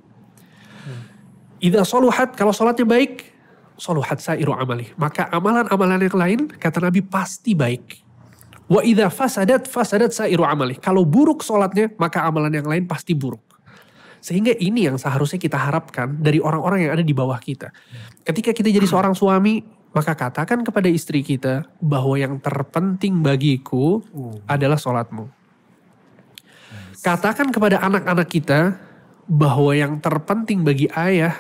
Idza 1.59 1.83
soluhat, 1.83 2.39
kalau 2.39 2.55
sholatnya 2.55 2.87
baik, 2.87 3.27
soluhat 3.75 4.23
sairu 4.23 4.55
amali. 4.55 4.91
Maka 4.95 5.27
amalan-amalan 5.27 6.07
yang 6.07 6.17
lain, 6.17 6.39
kata 6.55 6.79
Nabi, 6.79 7.03
pasti 7.03 7.51
baik. 7.51 7.99
Wa 8.69 8.79
idza 8.85 9.11
fasadat, 9.11 9.67
fasadat 9.67 10.15
sairu 10.15 10.47
amali. 10.47 10.79
Kalau 10.79 11.03
buruk 11.03 11.43
sholatnya, 11.43 11.91
maka 11.99 12.23
amalan 12.23 12.53
yang 12.53 12.67
lain 12.67 12.87
pasti 12.87 13.11
buruk. 13.11 13.43
Sehingga 14.19 14.51
ini 14.59 14.87
yang 14.87 14.99
seharusnya 14.99 15.39
kita 15.39 15.55
harapkan 15.55 16.19
dari 16.19 16.43
orang-orang 16.43 16.87
yang 16.87 16.91
ada 16.95 17.03
di 17.03 17.15
bawah 17.15 17.39
kita. 17.39 17.71
Ketika 18.27 18.51
kita 18.51 18.67
jadi 18.67 18.83
seorang 18.83 19.15
suami, 19.15 19.63
maka 19.95 20.13
katakan 20.13 20.61
kepada 20.61 20.91
istri 20.91 21.23
kita 21.23 21.65
bahwa 21.79 22.19
yang 22.19 22.37
terpenting 22.37 23.23
bagiku 23.23 24.03
adalah 24.45 24.77
sholatmu. 24.77 25.27
Katakan 26.99 27.47
kepada 27.49 27.79
anak-anak 27.79 28.27
kita 28.27 28.75
bahwa 29.29 29.77
yang 29.77 30.01
terpenting 30.01 30.65
bagi 30.65 30.89
ayah 30.97 31.37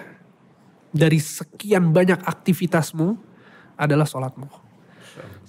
dari 0.93 1.17
sekian 1.17 1.89
banyak 1.89 2.21
aktivitasmu 2.21 3.17
adalah 3.73 4.05
sholatmu. 4.05 4.45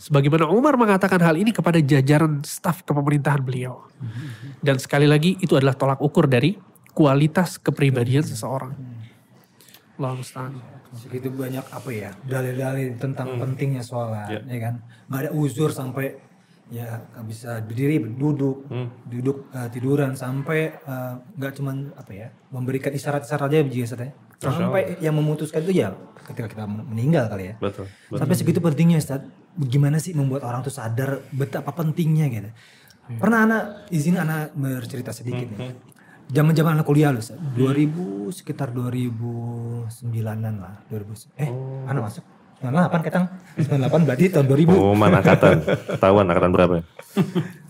Sebagaimana 0.01 0.49
Umar 0.49 0.81
mengatakan 0.81 1.21
hal 1.21 1.37
ini 1.37 1.53
kepada 1.53 1.77
jajaran 1.77 2.41
staf 2.41 2.81
kepemerintahan 2.89 3.45
beliau. 3.45 3.85
Dan 4.65 4.81
sekali 4.81 5.05
lagi 5.05 5.37
itu 5.45 5.53
adalah 5.53 5.77
tolak 5.77 6.01
ukur 6.01 6.25
dari 6.25 6.57
kualitas 6.97 7.61
kepribadian 7.61 8.25
seseorang. 8.25 8.73
Allah. 10.01 10.81
Segitu 10.97 11.29
banyak 11.29 11.63
apa 11.71 11.91
ya 11.93 12.11
dalil-dalil 12.25 12.97
tentang 12.97 13.37
pentingnya 13.37 13.85
sholat, 13.85 14.43
ya 14.49 14.59
kan? 14.59 14.75
Nggak 15.07 15.21
ada 15.29 15.31
uzur 15.37 15.71
sampai 15.71 16.17
ya 16.71 17.03
nggak 17.03 17.27
bisa 17.27 17.51
berdiri, 17.67 17.99
duduk, 17.99 18.71
duduk 19.11 19.51
eh, 19.51 19.69
tiduran 19.75 20.15
sampai 20.15 20.71
eh, 20.71 21.15
nggak 21.37 21.53
cuman 21.59 21.91
apa 21.99 22.13
ya 22.15 22.29
memberikan 22.55 22.95
isyarat-isyarat 22.95 23.51
aja 23.51 23.67
biji 23.67 23.83
ya. 23.83 24.11
Sampai 24.41 24.97
yang 25.05 25.19
memutuskan 25.19 25.61
itu 25.67 25.85
ya 25.85 25.93
ketika 26.31 26.49
kita 26.49 26.65
meninggal 26.65 27.29
kali 27.29 27.53
ya. 27.53 27.55
Betul. 27.61 27.91
Sampai 28.15 28.35
segitu 28.39 28.63
pentingnya 28.63 29.03
Ustaz. 29.03 29.21
Bagaimana 29.51 29.99
sih 29.99 30.15
membuat 30.15 30.47
orang 30.47 30.63
tuh 30.63 30.73
sadar 30.73 31.21
betapa 31.35 31.75
pentingnya 31.75 32.31
gitu. 32.31 32.51
Pernah 33.19 33.39
anak 33.45 33.63
izin 33.91 34.15
anak 34.17 34.55
bercerita 34.55 35.11
sedikit 35.11 35.51
nih. 35.51 35.75
Zaman-zaman 36.31 36.79
anak 36.79 36.87
kuliah 36.87 37.11
loh, 37.11 37.19
Ustaz. 37.19 37.35
2000 37.59 38.31
sekitar 38.31 38.71
2009-an 38.71 40.55
lah, 40.63 40.79
2000. 40.87 41.35
Eh, 41.35 41.51
anak 41.91 42.03
masuk 42.07 42.25
98 42.61 43.07
ketang. 43.09 43.25
98 43.57 44.05
berarti 44.05 44.25
tahun 44.29 44.47
2000. 44.53 44.69
Pengumuman 44.69 45.13
angkatan. 45.17 45.57
Ketahuan 45.65 46.25
angkatan 46.29 46.51
berapa? 46.53 46.75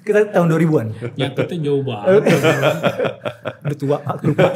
Kita 0.03 0.19
tahun 0.35 0.47
2000-an. 0.51 0.87
Yang 1.15 1.31
kita 1.39 1.55
jauh 1.63 1.83
banget. 1.87 2.23
Udah 3.65 3.77
tua, 3.79 3.97
aku 4.03 4.35
lupa. 4.35 4.51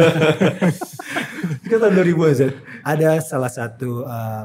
Kita 1.62 1.76
tahun 1.78 1.94
2000 2.02 2.34
Ustaz. 2.34 2.52
Ada 2.82 3.10
salah 3.22 3.52
satu 3.52 4.02
eh, 4.02 4.44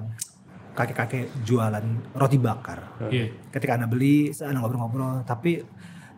kakek-kakek 0.78 1.26
jualan 1.42 1.86
roti 2.14 2.38
bakar. 2.38 2.80
Iya. 3.10 3.34
ketika 3.50 3.76
anak 3.76 3.90
beli 3.90 4.30
saya 4.32 4.54
anak 4.54 4.64
ngobrol-ngobrol 4.64 5.26
tapi 5.26 5.66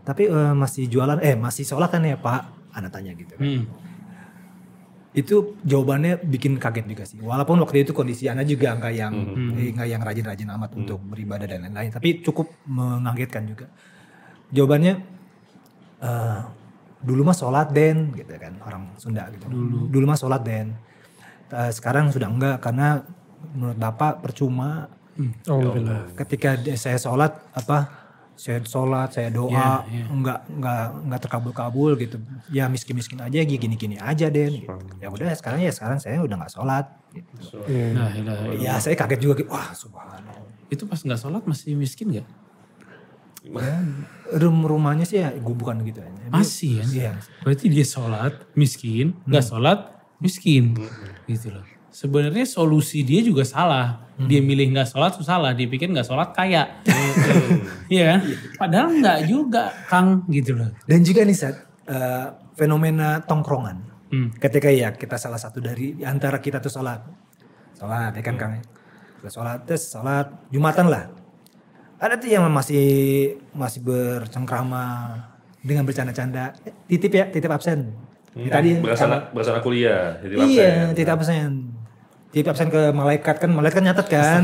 tapi 0.04 0.28
eh, 0.28 0.54
masih 0.54 0.92
jualan 0.92 1.18
eh 1.24 1.34
masih 1.40 1.63
sholat 1.63 1.90
kan 1.90 2.04
ya 2.04 2.20
pak 2.20 2.75
anak 2.75 2.92
tanya 2.92 3.16
gitu 3.16 3.40
kan. 3.40 3.42
Hmm. 3.42 3.63
Itu 5.12 5.60
jawabannya 5.68 6.24
bikin 6.24 6.56
kaget 6.56 6.86
juga 6.88 7.03
sih. 7.03 7.20
Walaupun 7.20 7.60
waktu 7.60 7.84
itu 7.84 7.91
kondisi 7.91 8.32
anak 8.32 8.48
juga 8.48 8.72
nggak 8.80 8.94
yang 8.96 9.13
eh, 9.60 9.75
nggak 9.75 9.88
yang 9.91 10.01
rajin-rajin 10.01 10.50
amat 10.56 10.72
untuk 10.72 11.03
beribadah 11.03 11.48
dan 11.51 11.68
lain-lain 11.68 11.91
tapi 11.91 12.24
cukup 12.24 12.48
mengagetkan 12.63 13.44
juga. 13.44 13.68
Jawabannya 14.56 14.94
eh, 16.00 16.39
dulu 17.03 17.22
mah 17.27 17.36
sholat 17.36 17.75
den 17.75 18.15
gitu 18.15 18.32
kan 18.39 18.56
orang 18.63 18.84
Sunda 18.96 19.27
gitu. 19.36 19.51
Dulu, 19.91 20.06
mah 20.08 20.15
sholat 20.15 20.41
den. 20.48 20.80
Eh, 21.51 21.72
sekarang 21.75 22.08
sudah 22.15 22.32
enggak 22.32 22.63
karena 22.63 23.03
menurut 23.51 23.75
bapak 23.75 24.24
percuma. 24.24 24.88
Alhamdulillah. 25.44 26.15
ketika 26.15 26.56
di- 26.56 26.80
saya 26.80 26.96
sholat 26.96 27.36
apa 27.51 28.00
saya 28.35 28.57
sholat 28.65 29.13
saya 29.13 29.29
doa 29.29 29.85
nggak 29.88 30.39
nggak 30.50 30.83
nggak 31.07 31.19
terkabul-kabul 31.21 31.93
gitu 32.00 32.17
ya 32.50 32.65
miskin-miskin 32.65 33.21
aja 33.21 33.38
gini-gini 33.45 34.01
aja 34.01 34.27
den 34.33 34.65
gitu. 34.65 34.73
ya 34.97 35.07
udah 35.13 35.29
sekarang 35.38 35.61
ya 35.61 35.69
sekarang 35.69 36.01
saya 36.01 36.23
udah 36.25 36.35
nggak 36.41 36.53
sholat 36.53 36.85
gitu. 37.13 37.59
Nah, 37.93 38.09
ilah, 38.15 38.38
ilah. 38.50 38.57
ya 38.57 38.73
saya 38.81 38.95
kaget 38.97 39.19
juga 39.21 39.33
gitu 39.43 39.50
wah 39.51 39.69
subhanallah 39.75 40.41
Itu 40.71 40.88
pas 40.88 41.03
nggak 41.03 41.19
sholat 41.19 41.43
masih 41.43 41.75
miskin 41.75 42.15
gak? 42.15 42.27
ya, 43.41 43.73
rum 44.38 44.63
rumahnya 44.63 45.03
sih 45.03 45.19
ya 45.19 45.33
gue 45.33 45.55
bukan 45.57 45.81
gitu 45.83 46.00
ya 46.00 46.09
Masih 46.31 46.79
kan? 46.79 46.88
iya 46.93 47.11
Berarti 47.43 47.65
dia 47.67 47.83
sholat 47.83 48.33
miskin, 48.55 49.17
nggak 49.27 49.43
sholat 49.43 49.79
miskin, 50.21 50.77
gitu 51.27 51.50
loh. 51.51 51.65
Sebenarnya 51.91 52.43
solusi 52.43 53.03
dia 53.03 53.19
juga 53.19 53.43
salah. 53.43 54.07
Dia 54.17 54.39
milih 54.39 54.71
nggak 54.71 54.88
sholat 54.88 55.12
tuh 55.12 55.21
salah. 55.21 55.51
Dia 55.51 55.65
pikir 55.65 55.88
nggak 55.88 56.05
sholat 56.05 56.31
kaya. 56.31 56.79
Iya 57.91 58.03
kan? 58.07 58.19
Padahal 58.55 58.88
nggak 58.95 59.19
juga, 59.27 59.67
Kang, 59.86 60.24
gitu 60.27 60.55
loh. 60.55 60.71
dan 60.88 61.03
juga 61.03 61.21
nih 61.21 61.36
saat 61.36 61.67
fenomena 62.53 63.19
tongkrongan 63.21 63.89
Hmm. 64.07 64.27
ketika 64.36 64.67
ya 64.67 64.91
kita 64.91 65.15
salah 65.15 65.39
satu 65.39 65.60
dari 65.60 65.95
di 65.95 66.03
antara 66.03 66.36
kita 66.38 66.60
tuh 66.60 66.67
sholat 66.67 67.00
sholat 67.74 68.12
ya 68.12 68.19
kan 68.19 68.36
kang 68.36 68.60
Kita 69.17 69.31
sholat 69.31 69.63
tes 69.63 69.79
sholat 69.79 70.51
jumatan 70.51 70.91
lah 70.91 71.07
ada 71.95 72.19
tuh 72.19 72.27
yang 72.27 72.43
masih 72.45 72.83
masih 73.51 73.79
bercengkrama 73.79 75.15
dengan 75.60 75.88
bercanda-canda 75.88 76.51
Eh, 76.63 76.75
titip 76.89 77.07
ya 77.10 77.24
titip 77.25 77.48
absen 77.48 77.88
Ini 78.36 78.48
tadi 78.48 78.69
Berasana, 78.79 79.31
berasana 79.31 79.60
kuliah. 79.60 80.19
Jadi 80.19 80.36
iya 80.50 80.91
absen. 80.91 80.91
titip 80.91 81.15
absen 81.15 81.51
titip 82.31 82.47
absen 82.47 82.71
ke 82.71 82.95
malaikat 82.95 83.35
kan 83.43 83.51
malaikat 83.51 83.83
nyatet 83.83 84.07
kan. 84.07 84.41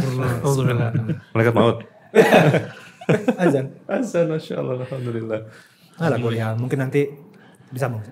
Malaikat 1.34 1.54
maut. 1.56 1.84
azan 3.44 3.72
Azan, 3.88 4.26
Masya 4.28 4.60
Allah, 4.60 4.84
Alhamdulillah. 4.84 5.40
Alah 5.98 6.20
kuliah 6.20 6.52
mungkin 6.60 6.84
nanti 6.84 7.08
bisa 7.72 7.88
bang 7.88 8.04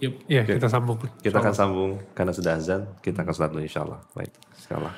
Yup. 0.00 0.16
Ya 0.32 0.40
kita 0.48 0.64
sambung. 0.64 0.96
Kita 1.20 1.44
akan 1.44 1.52
sambung 1.52 1.90
karena 2.16 2.32
sudah 2.32 2.56
azan, 2.56 2.88
kita 3.04 3.20
akan 3.20 3.32
sholat 3.36 3.52
dulu 3.52 3.60
insya 3.60 3.84
Allah. 3.84 4.00
Baik, 4.16 4.32
sekarang. 4.56 4.96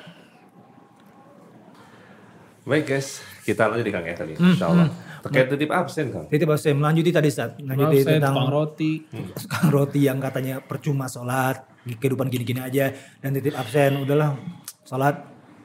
Baik 2.63 2.85
guys, 2.87 3.19
kita 3.43 3.67
lanjut 3.67 3.83
di 3.83 3.91
Kang 3.91 4.07
ya 4.07 4.15
tadi, 4.15 4.39
insya 4.39 4.71
Allah. 4.71 4.87
Terkait 5.27 5.51
titip 5.51 5.71
absen 5.75 6.07
Kang. 6.15 6.27
titip 6.31 6.47
absen 6.47 6.79
melanjuti 6.79 7.11
tadi 7.11 7.31
saat 7.35 7.59
melanjuti 7.59 7.97
Absen, 7.99 8.11
tentang 8.15 8.35
tukang 8.39 8.51
roti. 8.55 8.93
tukang 9.43 9.67
roti 9.75 10.01
yang 10.07 10.19
katanya 10.23 10.63
percuma 10.63 11.11
sholat 11.11 11.67
kehidupan 11.87 12.31
gini-gini 12.31 12.61
aja. 12.63 12.95
Dan 13.19 13.35
titip 13.35 13.55
absen 13.55 14.03
udahlah 14.03 14.39
sholat 14.87 15.23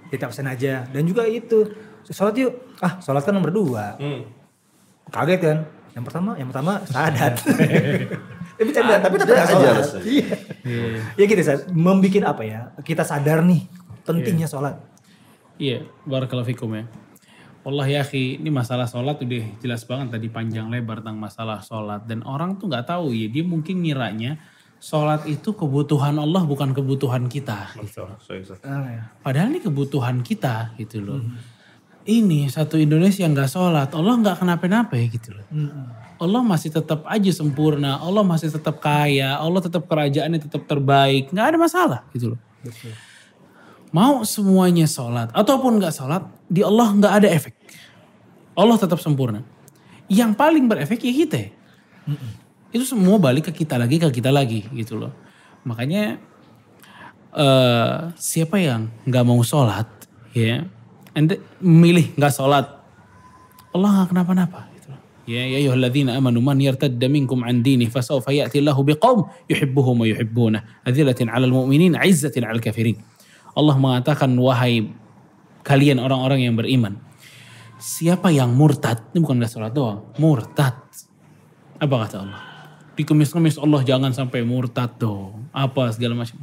titip 0.10 0.28
absen 0.30 0.48
aja. 0.50 0.86
Dan 0.90 1.06
juga 1.06 1.26
itu 1.26 1.70
sholat 2.08 2.36
yuk. 2.38 2.54
Ah 2.82 2.98
sholat 3.02 3.22
kan 3.26 3.34
nomor 3.34 3.54
dua. 3.54 3.98
Kaget 5.10 5.40
kan? 5.40 5.58
Yang 5.98 6.04
pertama 6.14 6.32
yang 6.38 6.48
pertama 6.54 6.74
sadat 6.86 7.34
tapi 8.58 8.70
canda 8.74 8.98
tapi 9.02 9.16
tetap 9.22 9.34
Ada 9.38 9.54
aja 9.54 9.68
alasannya. 9.70 10.06
iya. 10.06 10.30
Ya 11.14 11.24
gitu 11.30 11.42
saat 11.42 11.70
membikin 11.70 12.26
apa 12.26 12.42
ya? 12.42 12.74
Kita 12.82 13.06
sadar 13.06 13.42
nih 13.46 13.66
pentingnya 14.02 14.50
sholat. 14.50 14.78
Iya, 15.58 15.90
barakallahu 16.06 16.46
fikum 16.54 16.70
ya. 16.78 16.86
Wallahi 17.66 18.00
ya 18.00 18.06
akhi, 18.06 18.40
ini 18.40 18.48
masalah 18.48 18.88
sholat 18.88 19.20
udah 19.20 19.44
jelas 19.60 19.84
banget 19.84 20.16
tadi 20.16 20.32
panjang 20.32 20.72
lebar 20.72 21.04
tentang 21.04 21.20
masalah 21.20 21.60
sholat. 21.60 22.06
Dan 22.08 22.24
orang 22.24 22.56
tuh 22.56 22.72
nggak 22.72 22.88
tahu 22.88 23.12
ya, 23.12 23.28
dia 23.28 23.44
mungkin 23.44 23.84
ngiranya 23.84 24.40
sholat 24.78 25.26
itu 25.26 25.54
kebutuhan 25.54 26.16
Allah 26.22 26.46
bukan 26.46 26.72
kebutuhan 26.74 27.26
kita. 27.28 27.74
Gitu. 27.82 28.06
Ah, 28.64 28.86
ya. 28.88 29.04
Padahal 29.22 29.50
ini 29.54 29.62
kebutuhan 29.62 30.22
kita 30.22 30.78
gitu 30.78 31.02
loh. 31.02 31.22
Ini 32.08 32.48
satu 32.48 32.80
Indonesia 32.80 33.28
nggak 33.28 33.52
sholat, 33.52 33.92
Allah 33.92 34.16
nggak 34.16 34.40
kenapa-napa 34.40 34.96
ya 34.96 35.12
gitu 35.12 35.36
loh. 35.36 35.44
Allah 36.18 36.42
masih 36.42 36.72
tetap 36.72 37.04
aja 37.04 37.32
sempurna, 37.36 38.00
Allah 38.00 38.24
masih 38.24 38.48
tetap 38.48 38.80
kaya, 38.80 39.36
Allah 39.36 39.60
tetap 39.60 39.86
kerajaannya 39.86 40.40
tetap 40.40 40.64
terbaik, 40.66 41.30
nggak 41.36 41.46
ada 41.52 41.58
masalah 41.60 42.00
gitu 42.16 42.34
loh. 42.34 42.40
Mau 43.92 44.24
semuanya 44.24 44.88
sholat 44.88 45.36
ataupun 45.36 45.84
nggak 45.84 45.94
sholat, 45.94 46.24
di 46.48 46.64
Allah 46.64 46.96
nggak 46.96 47.14
ada 47.24 47.28
efek. 47.28 47.54
Allah 48.56 48.80
tetap 48.80 49.04
sempurna. 49.04 49.44
Yang 50.08 50.32
paling 50.40 50.66
berefek 50.66 51.04
ya 51.04 51.12
kita. 51.12 51.52
Itu 52.72 52.84
semua 52.84 53.16
balik 53.20 53.52
ke 53.52 53.64
kita 53.64 53.80
lagi, 53.80 54.00
ke 54.00 54.12
kita 54.12 54.32
lagi 54.32 54.68
gitu 54.76 55.00
loh. 55.00 55.14
Makanya 55.64 56.20
eh 57.38 57.98
siapa 58.18 58.58
yang 58.58 58.92
nggak 59.08 59.24
mau 59.28 59.40
sholat, 59.44 59.88
ya, 60.34 60.66
anda 61.14 61.38
milih 61.62 62.18
nggak 62.18 62.34
sholat, 62.34 62.66
Allah 63.76 63.90
nggak 64.02 64.10
kenapa-napa. 64.16 64.60
Gitu. 64.74 64.88
loh. 64.90 65.02
Ya, 65.28 65.44
ya 65.44 65.60
ayyuhalladzina 65.60 66.16
amanu 66.18 66.40
man 66.40 66.58
yartadda 66.58 67.08
minkum 67.12 67.44
an 67.44 67.62
dini 67.62 67.92
fasawfa 67.92 68.32
ya'ti 68.32 68.64
Allahu 68.64 68.82
biqaum 68.88 69.28
yuhibbuhum 69.52 70.02
wa 70.02 70.08
yuhibbunah 70.08 70.88
adzillatin 70.88 71.28
'alal 71.28 71.52
mu'minin 71.52 72.00
'izzatin 72.00 72.48
'alal 72.48 72.64
kafirin. 72.64 72.98
Allah 73.58 73.76
mengatakan 73.76 74.32
wahai 74.40 74.88
kalian 75.68 76.00
orang-orang 76.00 76.48
yang 76.48 76.56
beriman. 76.56 76.96
Siapa 77.78 78.34
yang 78.34 78.56
murtad, 78.58 79.14
ini 79.14 79.22
bukan 79.22 79.38
gak 79.38 79.54
sholat 79.54 79.70
doang, 79.70 80.10
murtad. 80.18 80.74
Apa 81.78 81.96
kata 82.08 82.16
Allah? 82.26 82.47
Dikemis-kemis 82.98 83.62
Allah 83.62 83.86
jangan 83.86 84.10
sampai 84.10 84.42
murtad 84.42 84.98
dong. 84.98 85.54
Apa 85.54 85.94
segala 85.94 86.18
macam. 86.18 86.34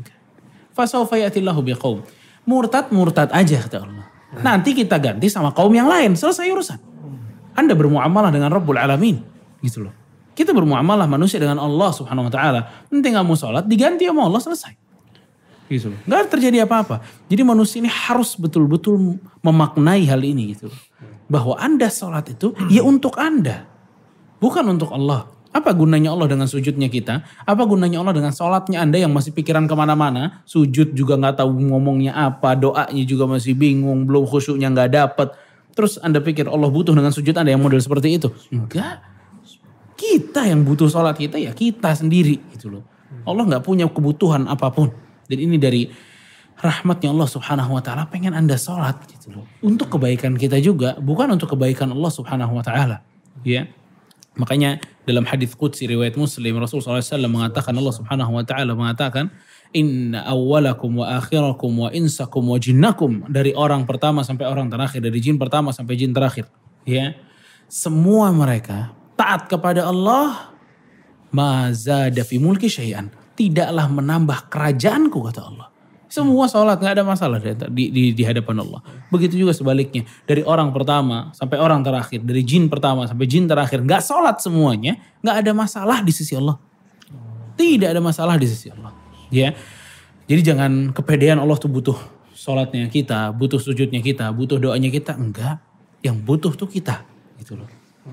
Fasawfa 0.71 1.19
ya'tillahu 1.19 1.61
biqaum. 1.67 2.07
Murtad, 2.47 2.95
murtad 2.95 3.35
aja 3.35 3.59
kata 3.59 3.83
Allah. 3.83 4.07
Nanti 4.39 4.75
kita 4.75 4.99
ganti 5.03 5.27
sama 5.27 5.51
kaum 5.51 5.75
yang 5.75 5.91
lain. 5.91 6.15
Selesai 6.15 6.47
urusan. 6.51 6.79
Anda 7.55 7.75
bermuamalah 7.75 8.31
dengan 8.31 8.51
Rabbul 8.55 8.79
Alamin. 8.79 9.19
Gitu 9.63 9.83
loh. 9.83 9.95
Kita 10.35 10.51
bermuamalah 10.51 11.07
manusia 11.07 11.39
dengan 11.39 11.63
Allah 11.63 11.91
subhanahu 11.95 12.27
wa 12.27 12.33
ta'ala. 12.33 12.61
Nanti 12.91 13.07
nggak 13.07 13.27
mau 13.27 13.39
sholat, 13.39 13.67
diganti 13.71 14.07
sama 14.07 14.27
Allah 14.27 14.43
selesai. 14.43 14.75
Gitu 15.71 15.95
loh. 15.95 15.99
Nggak 16.07 16.35
terjadi 16.35 16.67
apa-apa. 16.67 17.03
Jadi 17.31 17.43
manusia 17.47 17.79
ini 17.79 17.91
harus 17.91 18.35
betul-betul 18.35 19.19
memaknai 19.43 20.07
hal 20.11 20.23
ini 20.23 20.55
gitu 20.59 20.71
loh. 20.71 20.81
Bahwa 21.31 21.55
Anda 21.59 21.87
sholat 21.87 22.35
itu 22.35 22.55
ya 22.67 22.83
untuk 22.83 23.15
Anda. 23.19 23.67
Bukan 24.43 24.67
untuk 24.67 24.91
Allah. 24.91 25.34
Apa 25.55 25.71
gunanya 25.71 26.11
Allah 26.11 26.27
dengan 26.27 26.51
sujudnya 26.51 26.91
kita? 26.91 27.23
Apa 27.47 27.63
gunanya 27.63 28.03
Allah 28.03 28.11
dengan 28.11 28.35
sholatnya 28.35 28.83
Anda 28.83 28.99
yang 28.99 29.15
masih 29.15 29.31
pikiran 29.31 29.71
ke 29.71 29.75
mana-mana? 29.79 30.43
Sujud 30.43 30.99
juga 30.99 31.15
nggak 31.15 31.39
tahu 31.39 31.71
ngomongnya 31.71 32.11
apa, 32.11 32.59
doanya 32.59 33.05
juga 33.07 33.31
masih 33.31 33.55
bingung, 33.55 34.03
belum 34.03 34.27
khusyuknya 34.27 34.75
nggak 34.75 34.91
dapet. 34.91 35.29
Terus 35.79 36.03
Anda 36.03 36.19
pikir 36.19 36.51
Allah 36.51 36.67
butuh 36.67 36.91
dengan 36.91 37.15
sujud 37.15 37.31
Anda 37.39 37.55
yang 37.55 37.63
model 37.63 37.79
seperti 37.79 38.19
itu? 38.19 38.35
Enggak. 38.51 38.99
Kita 39.95 40.43
yang 40.43 40.67
butuh 40.67 40.91
sholat 40.91 41.15
kita 41.15 41.39
ya 41.39 41.55
kita 41.55 41.95
sendiri 41.95 42.43
gitu 42.51 42.75
loh. 42.75 42.83
Allah 43.23 43.47
nggak 43.47 43.63
punya 43.63 43.87
kebutuhan 43.87 44.51
apa 44.51 44.75
pun. 44.75 44.91
Dan 45.31 45.39
ini 45.39 45.55
dari 45.55 45.87
rahmatnya 46.59 47.15
Allah 47.15 47.29
subhanahu 47.31 47.79
wa 47.79 47.83
ta'ala 47.83 48.11
pengen 48.11 48.35
anda 48.35 48.59
sholat 48.59 49.07
gitu 49.07 49.39
loh. 49.39 49.47
Untuk 49.63 49.87
kebaikan 49.95 50.35
kita 50.35 50.59
juga 50.59 50.99
bukan 50.99 51.31
untuk 51.31 51.55
kebaikan 51.55 51.95
Allah 51.95 52.11
subhanahu 52.11 52.59
wa 52.59 52.65
ta'ala. 52.67 53.07
Ya. 53.47 53.71
Makanya 54.35 54.83
dalam 55.07 55.23
hadis 55.27 55.55
qudsi 55.55 55.87
riwayat 55.87 56.19
Muslim 56.19 56.59
Rasulullah 56.59 56.99
SAW 56.99 57.31
mengatakan 57.31 57.71
Allah 57.75 57.95
Subhanahu 57.95 58.35
wa 58.35 58.43
taala 58.43 58.75
mengatakan 58.75 59.31
inna 59.71 60.27
awwalakum 60.27 61.03
wa 61.03 61.19
akhirakum 61.23 61.71
wa 61.87 61.89
insakum 61.95 62.51
wa 62.51 62.59
jinnakum. 62.59 63.27
Dari 63.31 63.55
orang 63.55 63.87
pertama 63.87 64.27
sampai 64.27 64.51
orang 64.51 64.67
terakhir 64.71 65.03
dari 65.03 65.19
jin 65.23 65.39
pertama 65.39 65.71
sampai 65.71 65.95
jin 65.95 66.11
terakhir. 66.11 66.51
Ya. 66.83 67.15
Semua 67.71 68.35
mereka 68.35 68.95
taat 69.15 69.47
kepada 69.47 69.87
Allah 69.87 70.55
mazada 71.31 72.23
fi 72.27 72.39
mulki 72.43 72.67
syai'an. 72.67 73.11
Tidaklah 73.35 73.91
menambah 73.91 74.47
kerajaanku 74.51 75.19
kata 75.31 75.43
Allah 75.43 75.74
semua 76.15 76.47
sholat 76.47 76.79
nggak 76.79 76.95
ada 76.95 77.05
masalah 77.05 77.43
di, 77.43 77.91
di, 77.91 78.03
di, 78.15 78.23
hadapan 78.23 78.63
Allah. 78.63 78.79
Begitu 79.11 79.35
juga 79.35 79.51
sebaliknya 79.51 80.07
dari 80.31 80.47
orang 80.47 80.71
pertama 80.71 81.35
sampai 81.35 81.59
orang 81.59 81.83
terakhir, 81.83 82.23
dari 82.23 82.47
jin 82.47 82.71
pertama 82.71 83.03
sampai 83.11 83.27
jin 83.27 83.51
terakhir 83.51 83.83
nggak 83.83 83.99
sholat 83.99 84.39
semuanya, 84.39 84.95
nggak 85.27 85.37
ada 85.43 85.51
masalah 85.51 85.99
di 86.07 86.15
sisi 86.15 86.39
Allah. 86.39 86.55
Tidak 87.59 87.91
ada 87.91 87.99
masalah 87.99 88.39
di 88.39 88.47
sisi 88.47 88.71
Allah. 88.71 88.95
Ya, 89.35 89.59
jadi 90.31 90.55
jangan 90.55 90.95
kepedean 90.95 91.43
Allah 91.43 91.59
tuh 91.59 91.67
butuh 91.67 91.99
sholatnya 92.31 92.87
kita, 92.87 93.35
butuh 93.35 93.59
sujudnya 93.59 93.99
kita, 93.99 94.31
butuh 94.31 94.63
doanya 94.63 94.95
kita. 94.95 95.19
Enggak, 95.19 95.59
yang 96.07 96.23
butuh 96.23 96.55
tuh 96.55 96.71
kita, 96.71 97.03
gitu 97.43 97.59
loh. 97.59 97.67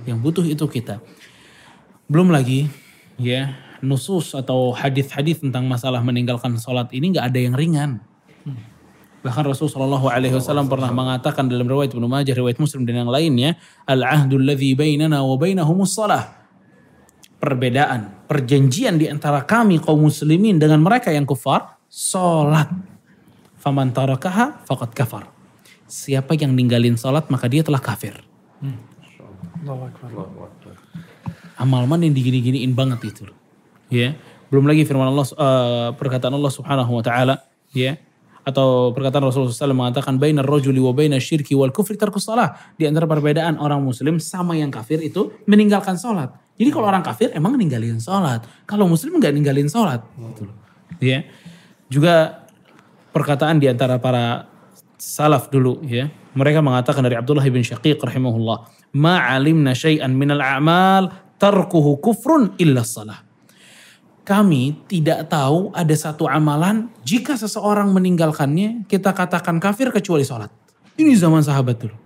Yang 0.10 0.18
butuh 0.26 0.46
itu 0.50 0.66
kita. 0.66 0.98
Belum 2.10 2.34
lagi, 2.34 2.66
ya 3.22 3.54
nusus 3.82 4.38
atau 4.38 4.72
hadis-hadis 4.72 5.41
tentang 5.41 5.65
masalah 5.65 6.00
meninggalkan 6.06 6.56
sholat 6.58 6.89
ini 6.94 7.17
nggak 7.17 7.26
ada 7.34 7.39
yang 7.41 7.56
ringan. 7.58 7.91
Bahkan 9.22 9.44
Rasulullah 9.46 9.86
Shallallahu 9.86 10.08
Alaihi 10.10 10.34
Wasallam 10.34 10.65
pernah 10.65 10.89
mengatakan 10.89 11.46
dalam 11.46 11.70
riwayat 11.70 11.94
Ibnu 11.94 12.10
Majah, 12.10 12.34
riwayat 12.34 12.58
Muslim 12.58 12.89
dan 12.89 13.06
yang 13.06 13.12
lainnya, 13.12 13.54
al 13.86 14.02
ahdul 14.02 14.41
ladzi 14.41 14.74
bainana 14.74 15.22
wa 15.22 15.38
bainahumus 15.38 15.94
salah. 15.94 16.41
Perbedaan, 17.38 18.26
perjanjian 18.26 18.98
di 18.98 19.10
antara 19.10 19.46
kami 19.46 19.78
kaum 19.78 20.10
muslimin 20.10 20.58
dengan 20.58 20.82
mereka 20.82 21.13
yang 21.13 21.26
kufar, 21.26 21.78
sholat. 21.86 22.70
Faman 23.62 23.94
tarakaha 23.94 24.65
faqad 24.65 24.94
kafar. 24.98 25.30
Siapa 25.86 26.34
yang 26.34 26.58
ninggalin 26.58 26.98
sholat 26.98 27.30
maka 27.30 27.46
dia 27.46 27.62
telah 27.62 27.78
kafir. 27.78 28.17
Akbar. 29.62 30.74
amal 31.62 31.86
mana 31.86 32.10
yang 32.10 32.17
digini-giniin 32.17 32.74
banget 32.74 33.13
itu. 33.13 33.26
Ya. 33.91 34.15
Belum 34.47 34.65
lagi 34.67 34.88
firman 34.88 35.12
Allah 35.12 35.27
eh, 35.27 35.89
perkataan 35.95 36.34
Allah 36.34 36.51
Subhanahu 36.51 36.91
wa 36.97 37.04
taala, 37.04 37.43
ya. 37.75 37.99
Atau 38.41 38.89
perkataan 38.97 39.30
Rasulullah 39.30 39.54
SAW 39.54 39.77
mengatakan 39.77 40.17
bainar 40.17 40.49
rajuli 40.49 40.82
wa 40.82 40.89
bainas 40.97 41.21
syirki 41.21 41.54
wal 41.54 41.69
kufri 41.69 41.93
tarkus 41.93 42.25
salah. 42.25 42.58
Di 42.73 42.89
antara 42.89 43.06
perbedaan 43.06 43.62
orang 43.62 43.86
muslim 43.86 44.17
sama 44.17 44.58
yang 44.58 44.73
kafir 44.73 44.97
itu 44.97 45.30
meninggalkan 45.45 45.93
sholat. 45.93 46.34
Jadi 46.58 46.69
kalau 46.73 46.89
orang 46.89 47.06
kafir 47.06 47.30
emang 47.38 47.54
ninggalin 47.54 48.01
sholat. 48.01 48.41
Kalau 48.65 48.89
muslim 48.89 49.21
nggak 49.21 49.34
ninggalin 49.38 49.69
sholat. 49.69 50.01
Gitu 50.17 50.49
loh. 50.49 50.58
Ya. 50.97 51.21
Juga 51.86 52.41
perkataan 53.13 53.62
di 53.62 53.69
antara 53.69 54.01
para 54.01 54.49
salaf 54.97 55.54
dulu 55.54 55.86
ya. 55.86 56.10
Mereka 56.34 56.65
mengatakan 56.65 57.06
dari 57.06 57.19
Abdullah 57.19 57.45
bin 57.45 57.62
Syaqiq 57.62 57.99
rahimahullah, 58.01 58.58
"Ma 58.97 59.21
'alimna 59.21 59.75
syai'an 59.77 60.15
minal 60.15 60.41
a'mal 60.41 61.13
tarkuhu 61.38 62.01
kufrun 62.01 62.58
illa 62.58 62.82
salah." 62.82 63.31
Kami 64.22 64.86
tidak 64.86 65.34
tahu 65.34 65.74
ada 65.74 65.96
satu 65.98 66.30
amalan 66.30 66.94
jika 67.02 67.34
seseorang 67.34 67.90
meninggalkannya 67.90 68.86
kita 68.86 69.10
katakan 69.18 69.58
kafir 69.58 69.90
kecuali 69.90 70.22
sholat. 70.22 70.54
Ini 70.94 71.18
zaman 71.18 71.42
sahabat 71.42 71.82
dulu. 71.82 71.98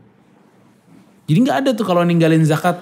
Jadi 1.27 1.37
nggak 1.43 1.57
ada 1.65 1.69
tuh 1.75 1.83
kalau 1.83 2.05
ninggalin 2.05 2.45
zakat 2.47 2.79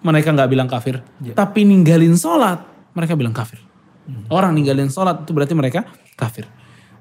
mereka 0.00 0.32
nggak 0.32 0.50
bilang 0.50 0.66
kafir, 0.66 1.04
tapi 1.36 1.60
ninggalin 1.62 2.16
sholat 2.16 2.64
mereka 2.96 3.12
bilang 3.14 3.36
kafir. 3.36 3.60
Orang 4.32 4.56
ninggalin 4.56 4.88
sholat 4.88 5.22
itu 5.22 5.30
berarti 5.36 5.54
mereka 5.54 5.86
kafir. 6.16 6.48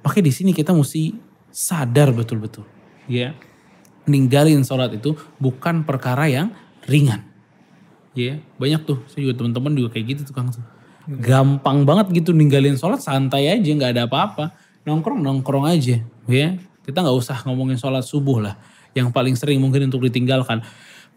Makanya 0.04 0.26
di 0.30 0.34
sini 0.36 0.52
kita 0.52 0.76
mesti 0.76 1.16
sadar 1.50 2.12
betul-betul, 2.12 2.68
ya 3.08 3.34
ninggalin 4.06 4.62
sholat 4.68 4.94
itu 4.94 5.16
bukan 5.40 5.88
perkara 5.88 6.28
yang 6.30 6.54
ringan. 6.86 7.24
Ya 8.14 8.44
banyak 8.60 8.84
tuh, 8.84 9.00
saya 9.08 9.32
juga 9.32 9.42
teman-teman 9.42 9.74
juga 9.80 9.96
kayak 9.96 10.06
gitu 10.14 10.22
tukang 10.30 10.52
tuh. 10.52 10.62
Gampang 11.10 11.89
banget 11.89 12.13
gitu 12.22 12.38
ninggalin 12.38 12.78
sholat 12.78 13.02
santai 13.02 13.50
aja 13.50 13.65
nggak 13.65 13.98
ada 13.98 14.06
apa-apa, 14.06 14.54
nongkrong 14.86 15.26
nongkrong 15.26 15.65
aja, 15.65 16.06
ya 16.30 16.48
kita 16.86 17.02
nggak 17.02 17.17
usah 17.17 17.41
ngomongin 17.50 17.82
sholat 17.82 18.06
subuh 18.06 18.38
lah. 18.38 18.56
Yang 18.93 19.10
paling 19.10 19.34
sering 19.34 19.58
mungkin 19.58 19.89
untuk 19.89 20.06
ditinggalkan. 20.06 20.62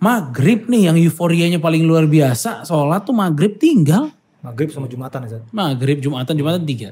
Maghrib 0.00 0.64
nih 0.66 0.88
yang 0.88 0.96
euforianya 0.96 1.61
paling 1.61 1.85
luar 1.85 2.09
biasa, 2.09 2.64
sholat 2.64 3.05
tuh 3.05 3.12
maghrib 3.12 3.61
tinggal. 3.61 4.09
Maghrib 4.42 4.72
sama 4.74 4.90
Jumatan 4.90 5.28
ya. 5.28 5.38
Zat. 5.38 5.42
Maghrib, 5.55 6.02
Jumatan, 6.02 6.35
Jumatan 6.35 6.62
tiga. 6.66 6.90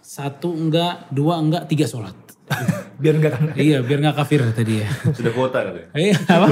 Satu 0.00 0.56
enggak, 0.56 1.04
dua 1.12 1.36
enggak, 1.36 1.68
tiga 1.68 1.84
sholat. 1.84 2.16
Biar 3.02 3.14
enggak 3.14 3.32
kan. 3.38 3.42
iya, 3.54 3.78
biar 3.78 4.02
enggak 4.02 4.16
kafir 4.18 4.42
tadi 4.50 4.82
ya. 4.82 4.88
Sudah 5.14 5.30
kuota 5.30 5.62
kan 5.62 5.74
ya? 5.78 5.86
Iya, 5.94 6.14
apa? 6.18 6.48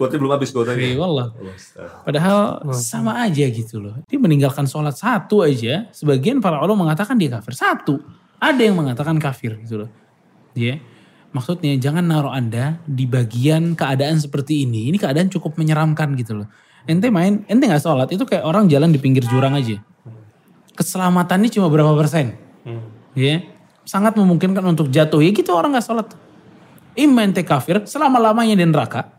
Kuota 0.00 0.16
belum 0.16 0.32
habis 0.32 0.48
kuotanya. 0.48 0.80
Iya, 0.80 0.96
wallah. 0.96 1.28
Allah. 1.36 1.54
Padahal 2.08 2.38
sama 2.72 3.20
aja 3.20 3.44
gitu 3.44 3.84
loh. 3.84 4.00
Dia 4.08 4.16
meninggalkan 4.16 4.64
sholat 4.64 4.96
satu 4.96 5.44
aja. 5.44 5.92
Sebagian 5.92 6.40
para 6.40 6.56
ulama 6.64 6.88
mengatakan 6.88 7.20
dia 7.20 7.28
kafir. 7.28 7.52
Satu. 7.52 8.00
Ada 8.40 8.64
yang 8.64 8.80
mengatakan 8.80 9.20
kafir 9.20 9.60
gitu 9.60 9.84
loh. 9.84 9.90
Ya. 10.56 10.80
Maksudnya 11.36 11.76
jangan 11.76 12.08
naruh 12.08 12.32
Anda 12.32 12.80
di 12.88 13.04
bagian 13.04 13.76
keadaan 13.76 14.18
seperti 14.18 14.64
ini. 14.64 14.88
Ini 14.88 14.96
keadaan 14.96 15.28
cukup 15.28 15.60
menyeramkan 15.60 16.16
gitu 16.16 16.42
loh. 16.42 16.48
Ente 16.88 17.12
main, 17.12 17.44
ente 17.44 17.68
nggak 17.68 17.84
sholat 17.84 18.08
itu 18.08 18.24
kayak 18.24 18.42
orang 18.42 18.72
jalan 18.72 18.88
di 18.88 18.96
pinggir 18.96 19.22
jurang 19.28 19.52
aja. 19.52 19.78
Keselamatannya 20.74 21.52
cuma 21.52 21.68
berapa 21.68 21.92
persen? 21.92 22.40
Ya, 23.12 23.44
sangat 23.90 24.14
memungkinkan 24.14 24.62
untuk 24.62 24.86
jatuh. 24.86 25.18
Ya 25.18 25.34
gitu 25.34 25.50
orang 25.50 25.74
nggak 25.74 25.82
sholat. 25.82 26.08
Ima 26.94 27.26
ente 27.26 27.42
kafir 27.42 27.82
selama-lamanya 27.82 28.54
di 28.54 28.62
neraka. 28.62 29.10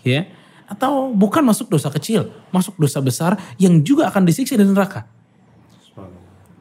Ya, 0.00 0.30
atau 0.70 1.10
bukan 1.10 1.42
masuk 1.42 1.66
dosa 1.66 1.90
kecil, 1.90 2.30
masuk 2.54 2.78
dosa 2.78 3.02
besar 3.02 3.36
yang 3.58 3.82
juga 3.82 4.06
akan 4.06 4.22
disiksa 4.22 4.54
di 4.54 4.62
neraka 4.62 5.02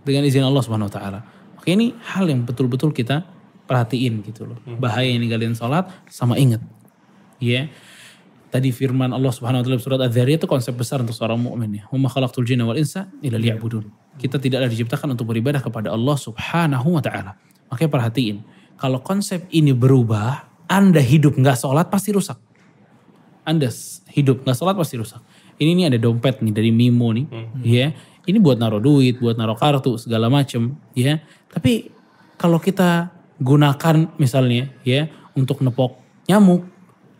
dengan 0.01 0.25
izin 0.25 0.41
Allah 0.41 0.65
Subhanahu 0.65 0.89
wa 0.89 0.93
taala. 0.93 1.19
Maka 1.57 1.67
ini 1.69 1.93
hal 2.13 2.25
yang 2.25 2.41
betul-betul 2.41 2.89
kita 2.89 3.21
perhatiin 3.69 4.25
gitu 4.25 4.49
loh. 4.49 4.57
Bahaya 4.77 5.09
ini 5.09 5.29
kalian 5.29 5.53
sholat 5.53 5.89
sama 6.09 6.37
ingat. 6.41 6.61
Ya. 7.37 7.69
Tadi 8.49 8.71
firman 8.73 9.13
Allah 9.13 9.33
Subhanahu 9.33 9.61
wa 9.61 9.65
taala 9.65 9.81
surat 9.81 10.01
Az-Zariyat 10.05 10.45
itu 10.45 10.47
konsep 10.49 10.73
besar 10.73 11.01
untuk 11.05 11.17
seorang 11.17 11.37
mukmin 11.37 11.81
ya. 11.81 11.83
Wa 11.89 11.97
ma 12.01 12.07
khalaqtul 12.09 12.45
jinna 12.45 12.65
wal 12.65 12.77
insa 12.81 13.09
illa 13.21 13.35
liya'budun. 13.37 14.04
Kita 14.15 14.39
tidaklah 14.39 14.71
diciptakan 14.71 15.13
untuk 15.13 15.31
beribadah 15.31 15.59
kepada 15.59 15.91
Allah 15.91 16.15
Subhanahu 16.15 16.95
wa 16.95 17.03
taala. 17.03 17.35
Makanya 17.67 17.91
perhatiin, 17.91 18.37
kalau 18.79 19.03
konsep 19.03 19.43
ini 19.51 19.75
berubah, 19.75 20.47
Anda 20.71 21.03
hidup 21.03 21.35
nggak 21.35 21.59
sholat 21.59 21.91
pasti 21.91 22.15
rusak. 22.15 22.39
Anda 23.45 23.69
hidup 24.11 24.47
nggak 24.47 24.57
sholat 24.57 24.75
pasti 24.75 24.95
rusak. 24.97 25.21
Ini 25.55 25.71
nih 25.77 25.85
ada 25.93 25.99
dompet 26.01 26.43
nih 26.43 26.51
dari 26.51 26.71
Mimo 26.71 27.11
nih, 27.15 27.25
ya. 27.63 27.95
Ini 28.25 28.41
buat 28.41 28.57
naruh 28.57 28.81
duit, 28.81 29.21
buat 29.21 29.37
naruh 29.37 29.55
kartu 29.55 30.01
segala 30.01 30.27
macem, 30.27 30.75
ya. 30.97 31.21
Tapi 31.51 31.93
kalau 32.35 32.57
kita 32.59 33.13
gunakan 33.39 34.11
misalnya, 34.17 34.73
ya, 34.83 35.07
untuk 35.37 35.61
nepok 35.61 35.99
nyamuk 36.27 36.65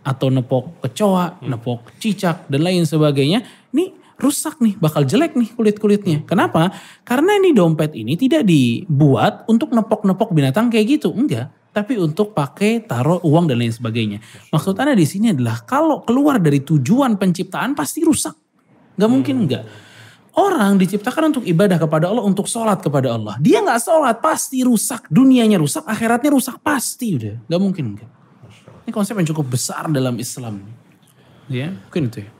atau 0.01 0.27
nepok 0.33 0.81
kecoa, 0.81 1.43
nepok 1.45 1.93
cicak 2.01 2.49
dan 2.49 2.65
lain 2.65 2.83
sebagainya, 2.83 3.45
ini 3.71 3.93
rusak 4.15 4.59
nih, 4.63 4.75
bakal 4.79 5.03
jelek 5.03 5.35
nih 5.35 5.49
kulit-kulitnya. 5.53 6.23
Kenapa? 6.23 6.71
Karena 7.03 7.35
ini 7.39 7.51
dompet 7.51 7.93
ini 7.95 8.15
tidak 8.15 8.47
dibuat 8.47 9.43
untuk 9.51 9.71
nepok-nepok 9.75 10.31
binatang 10.31 10.71
kayak 10.71 10.99
gitu, 10.99 11.11
enggak 11.11 11.51
tapi 11.75 11.99
untuk 11.99 12.31
pakai 12.31 12.87
taruh 12.87 13.19
uang 13.19 13.51
dan 13.51 13.59
lain 13.59 13.75
sebagainya. 13.75 14.23
Maksud 14.47 14.79
Anda 14.79 14.95
di 14.95 15.03
sini 15.03 15.35
adalah 15.35 15.59
kalau 15.67 16.07
keluar 16.07 16.39
dari 16.39 16.63
tujuan 16.63 17.19
penciptaan 17.19 17.75
pasti 17.75 17.99
rusak. 18.07 18.31
Gak 18.95 19.11
mungkin 19.11 19.43
enggak. 19.43 19.67
Orang 20.39 20.79
diciptakan 20.79 21.35
untuk 21.35 21.43
ibadah 21.43 21.75
kepada 21.75 22.07
Allah, 22.07 22.23
untuk 22.23 22.47
sholat 22.47 22.79
kepada 22.79 23.15
Allah. 23.15 23.35
Dia 23.43 23.59
nggak 23.59 23.79
sholat 23.83 24.23
pasti 24.23 24.63
rusak. 24.63 25.11
Dunianya 25.11 25.59
rusak, 25.59 25.83
akhiratnya 25.83 26.31
rusak 26.31 26.63
pasti 26.63 27.19
udah. 27.19 27.43
Gak 27.43 27.59
mungkin 27.59 27.83
enggak. 27.95 28.09
Ini 28.87 28.91
konsep 28.95 29.15
yang 29.19 29.27
cukup 29.35 29.59
besar 29.59 29.91
dalam 29.91 30.15
Islam. 30.15 30.63
Ya, 31.51 31.75
mungkin 31.75 32.07
itu 32.07 32.23
ya. 32.23 32.34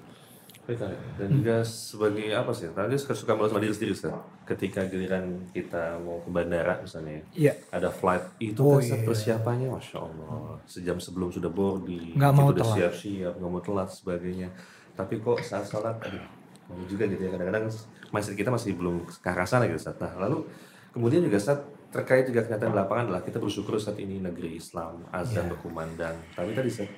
Dan 1.16 1.30
juga 1.32 1.62
sebagai 1.62 2.26
apa 2.32 2.50
sih? 2.50 2.66
Tadi 2.68 2.96
suka 2.96 3.14
suka 3.14 3.32
malas 3.34 3.50
sama 3.50 3.62
diri 3.62 3.72
sendiri 3.72 3.94
Ustaz. 3.94 4.14
Ketika 4.44 4.82
giliran 4.86 5.26
kita 5.50 5.98
mau 6.00 6.18
ke 6.20 6.30
bandara 6.30 6.78
misalnya, 6.78 7.22
Iya. 7.32 7.54
ada 7.70 7.90
flight 7.90 8.26
itu 8.40 8.58
Oh, 8.60 8.76
kan 8.76 8.82
Ustaz, 8.82 8.98
iya. 8.98 9.06
persiapannya, 9.06 9.68
masya 9.70 9.98
Allah, 10.00 10.58
sejam 10.66 10.98
sebelum 10.98 11.30
sudah 11.30 11.48
boarding, 11.48 12.14
Nggak 12.14 12.32
kita 12.32 12.40
mau 12.40 12.48
udah 12.50 12.62
telat. 12.62 12.76
siap-siap, 12.76 13.34
nggak 13.36 13.52
mau 13.52 13.62
telat 13.62 13.90
sebagainya. 13.90 14.50
Tapi 14.92 15.14
kok 15.18 15.38
saat 15.40 15.66
sholat, 15.66 15.98
aduh, 16.00 16.26
mau 16.68 16.82
juga 16.86 17.06
gitu 17.06 17.22
ya. 17.22 17.30
Kadang-kadang 17.30 17.66
mindset 18.10 18.34
kita 18.34 18.50
masih 18.50 18.74
belum 18.74 18.96
ke 19.06 19.22
arah 19.24 19.46
sana 19.46 19.66
gitu 19.66 19.78
Ustaz. 19.78 19.98
Nah, 19.98 20.18
lalu 20.20 20.50
kemudian 20.92 21.22
juga 21.22 21.38
Ustaz 21.38 21.62
terkait 21.90 22.26
juga 22.26 22.42
kenyataan 22.42 22.72
di 22.72 22.78
lapangan 22.78 23.04
adalah 23.08 23.22
kita 23.22 23.38
bersyukur 23.38 23.78
saat 23.78 23.96
ini 23.98 24.20
negeri 24.20 24.52
Islam, 24.54 25.06
azan 25.10 25.48
berkumandang. 25.48 26.18
Tapi 26.32 26.52
tadi 26.52 26.68
Ustaz, 26.68 26.90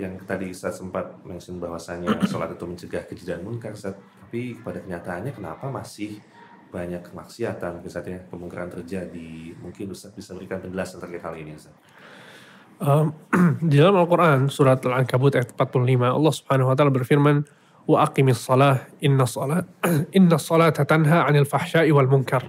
yang 0.00 0.16
tadi 0.24 0.48
Ustaz 0.48 0.80
sempat 0.80 1.20
mention 1.22 1.60
bahwasanya 1.60 2.16
sholat 2.24 2.56
itu 2.56 2.64
mencegah 2.64 3.04
keji 3.04 3.24
dan 3.28 3.44
munkar 3.44 3.76
Ustaz. 3.76 3.94
Tapi 3.94 4.56
pada 4.64 4.80
kenyataannya 4.80 5.36
kenapa 5.36 5.68
masih 5.68 6.16
banyak 6.72 7.04
kemaksiatan 7.04 7.84
Ustaz 7.84 8.08
ya, 8.08 8.24
kemungkaran 8.32 8.72
terjadi. 8.72 9.52
Mungkin 9.60 9.92
Ustaz 9.92 10.16
bisa 10.16 10.32
berikan 10.32 10.64
penjelasan 10.64 10.98
terkait 11.04 11.20
hal 11.20 11.36
ini 11.36 11.52
Ustaz. 11.54 11.76
Um, 12.80 13.12
di 13.70 13.76
dalam 13.76 14.00
Al-Quran 14.00 14.48
surat 14.48 14.80
Al-Ankabut 14.80 15.36
ayat 15.36 15.52
45 15.52 15.84
Allah 16.00 16.32
subhanahu 16.32 16.72
wa 16.72 16.74
ta'ala 16.74 16.88
berfirman 16.88 17.44
wa 17.84 18.06
aqimis 18.08 18.40
salah 18.40 18.88
inna 19.04 19.28
salat 19.28 19.68
inna 20.16 20.40
salata 20.40 20.88
tanha 20.88 21.28
anil 21.28 21.44
fahsyai 21.44 21.92
wal 21.92 22.08
munkar 22.08 22.40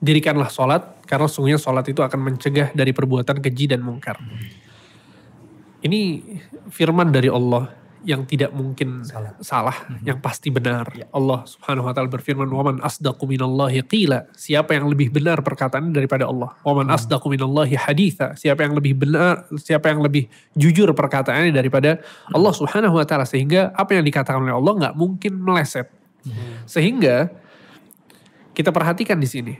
dirikanlah 0.00 0.48
salat 0.48 0.80
karena 1.04 1.28
sungguhnya 1.28 1.60
salat 1.60 1.84
itu 1.92 2.00
akan 2.00 2.20
mencegah 2.24 2.72
dari 2.72 2.96
perbuatan 2.96 3.44
keji 3.44 3.76
dan 3.76 3.84
mungkar 3.84 4.16
ini 5.84 6.24
firman 6.72 7.12
dari 7.12 7.28
Allah 7.28 7.84
yang 8.04 8.28
tidak 8.28 8.52
mungkin 8.52 9.00
salah, 9.40 9.72
yang 10.04 10.20
pasti 10.20 10.52
benar. 10.52 10.84
Allah 11.08 11.40
Subhanahu 11.48 11.88
wa 11.88 11.92
taala 11.96 12.12
berfirman, 12.12 12.44
"Waman 12.52 12.84
asdaqu 12.84 13.24
minallahi 13.24 13.80
qila." 13.80 14.28
Siapa 14.36 14.76
yang 14.76 14.92
lebih 14.92 15.08
benar 15.08 15.40
perkataannya 15.40 15.92
daripada 15.96 16.28
Allah? 16.28 16.52
"Waman 16.60 16.92
asdaqu 16.92 17.24
minallahi 17.32 17.80
haditha." 17.80 18.36
Siapa 18.36 18.60
yang 18.68 18.76
lebih 18.76 18.92
benar, 18.92 19.48
siapa 19.56 19.88
yang 19.88 20.04
lebih 20.04 20.28
jujur 20.52 20.92
perkataannya 20.92 21.56
daripada 21.56 22.00
Allah 22.28 22.52
Subhanahu 22.52 23.00
wa 23.00 23.04
taala 23.08 23.24
sehingga 23.24 23.72
apa 23.72 23.96
yang 23.96 24.04
dikatakan 24.04 24.44
oleh 24.44 24.52
Allah 24.52 24.72
nggak 24.84 24.94
mungkin 25.00 25.40
meleset. 25.40 25.88
Sehingga 26.68 27.32
kita 28.52 28.68
perhatikan 28.68 29.16
di 29.16 29.28
sini. 29.28 29.54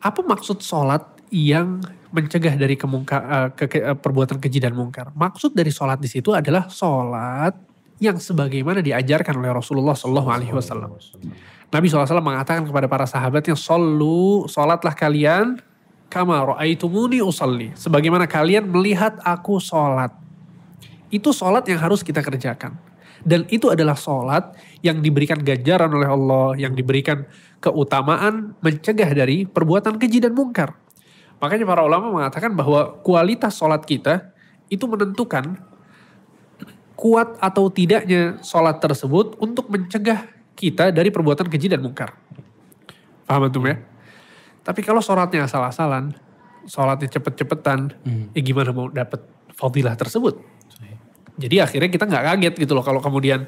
Apa 0.00 0.24
maksud 0.24 0.60
sholat 0.64 1.04
yang 1.28 1.80
mencegah 2.16 2.56
dari 2.56 2.80
kemungkar, 2.80 3.20
eh, 3.20 3.48
ke, 3.52 3.64
ke- 3.68 3.84
eh, 3.92 3.96
perbuatan 3.96 4.40
keji 4.40 4.64
dan 4.64 4.72
mungkar? 4.72 5.12
Maksud 5.12 5.52
dari 5.52 5.68
sholat 5.68 6.00
di 6.00 6.08
situ 6.08 6.32
adalah 6.32 6.72
sholat 6.72 7.52
yang 8.00 8.16
sebagaimana 8.16 8.80
diajarkan 8.80 9.36
oleh 9.36 9.52
Rasulullah 9.52 9.92
Shallallahu 9.92 10.28
Alaihi 10.32 10.52
Wasallam. 10.56 10.96
Nabi 11.66 11.86
SAW 11.90 12.22
mengatakan 12.24 12.64
kepada 12.64 12.86
para 12.88 13.04
sahabatnya, 13.04 13.58
Solu, 13.58 14.48
sholatlah 14.48 14.94
kalian, 14.96 15.60
kama 16.08 16.54
ro'aitumuni 16.54 17.20
usalli. 17.20 17.74
Sebagaimana 17.74 18.24
kalian 18.24 18.70
melihat 18.70 19.18
aku 19.20 19.58
sholat. 19.58 20.14
Itu 21.10 21.34
sholat 21.34 21.66
yang 21.68 21.82
harus 21.82 22.00
kita 22.06 22.22
kerjakan. 22.22 22.78
Dan 23.26 23.42
itu 23.50 23.66
adalah 23.66 23.98
sholat 23.98 24.54
yang 24.86 25.02
diberikan 25.02 25.42
ganjaran 25.42 25.90
oleh 25.90 26.06
Allah, 26.06 26.54
yang 26.54 26.78
diberikan 26.78 27.26
keutamaan 27.58 28.54
mencegah 28.62 29.10
dari 29.10 29.42
perbuatan 29.42 29.98
keji 29.98 30.22
dan 30.22 30.30
mungkar. 30.30 30.78
Makanya 31.36 31.64
para 31.68 31.84
ulama 31.84 32.08
mengatakan 32.08 32.52
bahwa 32.56 32.96
kualitas 33.04 33.56
sholat 33.56 33.84
kita 33.84 34.32
itu 34.72 34.88
menentukan 34.88 35.60
kuat 36.96 37.36
atau 37.44 37.68
tidaknya 37.68 38.40
sholat 38.40 38.80
tersebut 38.80 39.36
untuk 39.36 39.68
mencegah 39.68 40.24
kita 40.56 40.88
dari 40.88 41.12
perbuatan 41.12 41.44
keji 41.46 41.68
dan 41.68 41.84
mungkar. 41.84 42.16
Paham 43.28 43.52
antum 43.52 43.68
ya? 43.68 43.76
Tapi 44.64 44.80
kalau 44.80 45.04
sholatnya 45.04 45.44
asal-asalan, 45.44 46.16
sholatnya 46.64 47.12
cepet-cepetan, 47.12 47.92
ya 48.32 48.40
gimana 48.40 48.72
mau 48.72 48.88
dapat 48.88 49.20
fadilah 49.52 49.92
tersebut? 49.94 50.40
Jadi 51.36 51.60
akhirnya 51.60 51.92
kita 51.92 52.08
nggak 52.08 52.24
kaget 52.32 52.54
gitu 52.64 52.72
loh 52.72 52.80
kalau 52.80 53.04
kemudian 53.04 53.44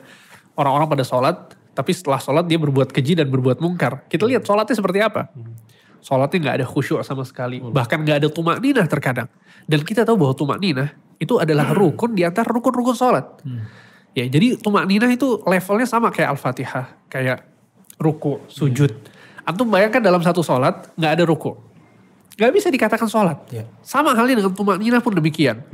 orang-orang 0.61 0.93
pada 0.93 1.05
sholat, 1.09 1.57
tapi 1.73 1.97
setelah 1.97 2.21
sholat 2.21 2.45
dia 2.45 2.61
berbuat 2.61 2.93
keji 2.93 3.17
dan 3.17 3.33
berbuat 3.33 3.65
mungkar. 3.65 4.05
Kita 4.13 4.29
lihat 4.29 4.45
sholatnya 4.45 4.77
seperti 4.77 5.01
apa. 5.01 5.33
Sholatnya 5.99 6.39
nggak 6.39 6.57
ada 6.63 6.67
khusyuk 6.67 7.03
sama 7.03 7.27
sekali. 7.27 7.59
Bahkan 7.59 7.99
nggak 8.07 8.17
ada 8.25 8.29
tumak 8.31 8.63
ninah 8.63 8.87
terkadang. 8.87 9.29
Dan 9.67 9.83
kita 9.83 10.07
tahu 10.07 10.17
bahwa 10.17 10.35
tumak 10.35 10.59
ninah 10.63 10.95
itu 11.19 11.37
adalah 11.37 11.75
rukun 11.75 12.15
di 12.15 12.23
antara 12.23 12.49
rukun-rukun 12.49 12.95
sholat. 12.95 13.27
Ya 14.15 14.25
jadi 14.27 14.59
tumak 14.59 14.87
ninah 14.87 15.11
itu 15.11 15.43
levelnya 15.43 15.87
sama 15.87 16.15
kayak 16.15 16.39
Al-Fatihah. 16.39 16.87
Kayak 17.11 17.45
ruku, 17.99 18.39
sujud. 18.47 18.95
Antum 19.43 19.67
bayangkan 19.69 19.99
dalam 19.99 20.23
satu 20.23 20.41
sholat 20.41 20.95
nggak 20.95 21.13
ada 21.19 21.25
ruku. 21.27 21.57
Nggak 22.39 22.53
bisa 22.55 22.69
dikatakan 22.71 23.11
sholat. 23.11 23.39
Ya. 23.51 23.67
Sama 23.83 24.15
halnya 24.15 24.39
dengan 24.39 24.55
tumak 24.55 24.79
ninah 24.79 25.03
pun 25.03 25.11
demikian. 25.11 25.67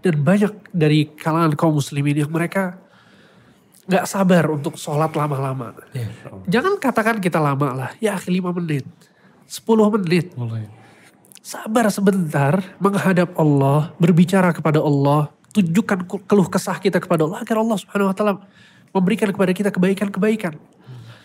Dan 0.00 0.24
banyak 0.24 0.72
dari 0.72 1.12
kalangan 1.12 1.52
kaum 1.58 1.76
muslimin 1.76 2.24
yang 2.24 2.32
mereka 2.32 2.80
nggak 3.88 4.04
sabar 4.08 4.48
untuk 4.48 4.80
sholat 4.80 5.12
lama-lama. 5.12 5.76
Ya. 5.92 6.08
Jangan 6.48 6.80
katakan 6.80 7.20
kita 7.20 7.36
lama 7.36 7.76
lah. 7.76 7.90
Ya 8.00 8.16
5 8.16 8.28
menit. 8.56 8.88
10 9.48 9.94
menit. 9.96 10.36
Sabar 11.40 11.88
sebentar 11.88 12.60
menghadap 12.76 13.32
Allah. 13.40 13.96
Berbicara 13.96 14.52
kepada 14.52 14.84
Allah. 14.84 15.32
Tunjukkan 15.56 16.04
keluh 16.28 16.48
kesah 16.52 16.76
kita 16.76 17.00
kepada 17.00 17.24
Allah. 17.24 17.40
Agar 17.40 17.64
Allah 17.64 17.80
subhanahu 17.80 18.12
wa 18.12 18.14
ta'ala 18.14 18.32
memberikan 18.92 19.32
kepada 19.32 19.56
kita 19.56 19.72
kebaikan-kebaikan. 19.72 20.60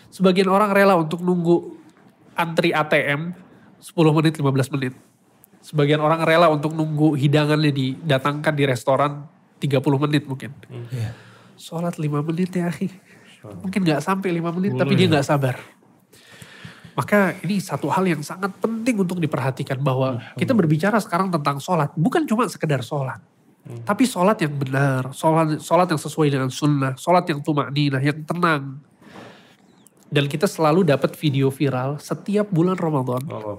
Sebagian 0.07 0.47
orang 0.47 0.71
rela 0.71 0.95
untuk 0.95 1.19
nunggu 1.19 1.75
antri 2.39 2.71
ATM 2.71 3.35
10 3.83 3.91
menit, 4.15 4.39
15 4.39 4.73
menit. 4.79 4.93
Sebagian 5.59 5.99
orang 5.99 6.23
rela 6.23 6.47
untuk 6.47 6.71
nunggu 6.71 7.19
hidangannya 7.19 7.71
didatangkan 7.75 8.53
di 8.55 8.63
restoran 8.63 9.27
30 9.59 9.83
menit 10.07 10.23
mungkin. 10.23 10.55
Ya. 10.91 11.11
Sholat 11.59 11.99
5 11.99 12.07
menit 12.23 12.51
ya 12.55 12.71
akhi. 12.71 12.87
Mungkin 13.43 13.83
gak 13.83 13.99
sampai 14.03 14.31
5 14.39 14.55
menit 14.55 14.71
tapi 14.79 14.95
dia 14.95 15.11
gak 15.11 15.27
sabar. 15.27 15.59
Maka 16.93 17.33
ini 17.41 17.57
satu 17.57 17.89
hal 17.89 18.05
yang 18.05 18.21
sangat 18.21 18.53
penting 18.61 19.01
untuk 19.01 19.17
diperhatikan 19.17 19.81
bahwa 19.81 20.21
kita 20.37 20.53
berbicara 20.53 21.01
sekarang 21.01 21.33
tentang 21.33 21.57
sholat. 21.57 21.89
Bukan 21.97 22.29
cuma 22.29 22.45
sekedar 22.45 22.85
sholat. 22.85 23.17
Tapi 23.63 24.03
sholat 24.03 24.37
yang 24.43 24.53
benar, 24.59 25.15
sholat, 25.15 25.57
sholat 25.63 25.87
yang 25.87 26.01
sesuai 26.01 26.27
dengan 26.27 26.51
sunnah, 26.51 26.99
sholat 26.99 27.23
yang 27.31 27.39
tumakninah, 27.39 28.01
yang 28.03 28.19
tenang. 28.27 28.83
Dan 30.13 30.29
kita 30.29 30.45
selalu 30.45 30.85
dapat 30.85 31.17
video 31.17 31.49
viral 31.49 31.97
setiap 31.97 32.45
bulan 32.53 32.77
Ramadan 32.77 33.25
Oh, 33.33 33.57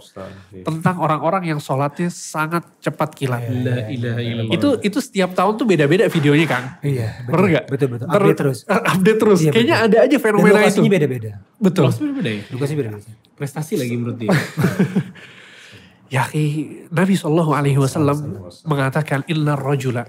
tentang 0.63 1.03
orang-orang 1.03 1.51
yang 1.51 1.59
sholatnya 1.59 2.07
sangat 2.15 2.63
cepat 2.79 3.11
kilat. 3.19 3.43
La 3.51 3.91
ilaha 3.91 4.21
illallah. 4.23 4.55
Itu 4.55 4.79
itu 4.79 5.03
setiap 5.03 5.35
tahun 5.35 5.59
tuh 5.59 5.67
beda-beda 5.67 6.07
videonya 6.07 6.47
Kang. 6.47 6.79
Iya, 6.79 7.27
Bener 7.27 7.59
gak? 7.59 7.65
Betul, 7.75 7.89
betul. 7.99 8.07
Update 8.07 8.39
terus. 8.39 8.59
update 8.95 9.19
terus. 9.19 9.39
Iya, 9.43 9.51
Kayaknya 9.51 9.77
betul. 9.77 9.87
ada 9.91 9.99
aja 9.99 10.15
Dan 10.15 10.23
fenomena 10.23 10.47
itu. 10.47 10.59
lokasinya 10.63 10.91
beda-beda. 10.95 11.31
Betul. 11.59 11.85
Lokasi 11.91 12.03
beda 12.15 12.31
ya? 12.31 12.43
Lokasinya 12.55 12.79
beda-beda. 12.87 13.11
Prestasi 13.35 13.73
lagi 13.75 13.95
menurut 13.99 14.17
dia. 14.23 14.31
Ya 16.13 16.31
Nabi 16.95 17.19
Shallallahu 17.19 17.53
Alaihi 17.57 17.81
Wasallam 17.81 18.39
mengatakan 18.69 19.27
Inna 19.27 19.59
rajula 19.59 20.07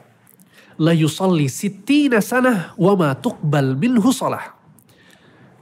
la 0.78 0.94
yusalli 0.94 1.48
sittina 1.50 2.20
sanah 2.22 2.76
wa 2.78 2.94
ma 2.94 3.10
tuqbal 3.16 3.74
minhu 3.80 4.12
salah. 4.14 4.55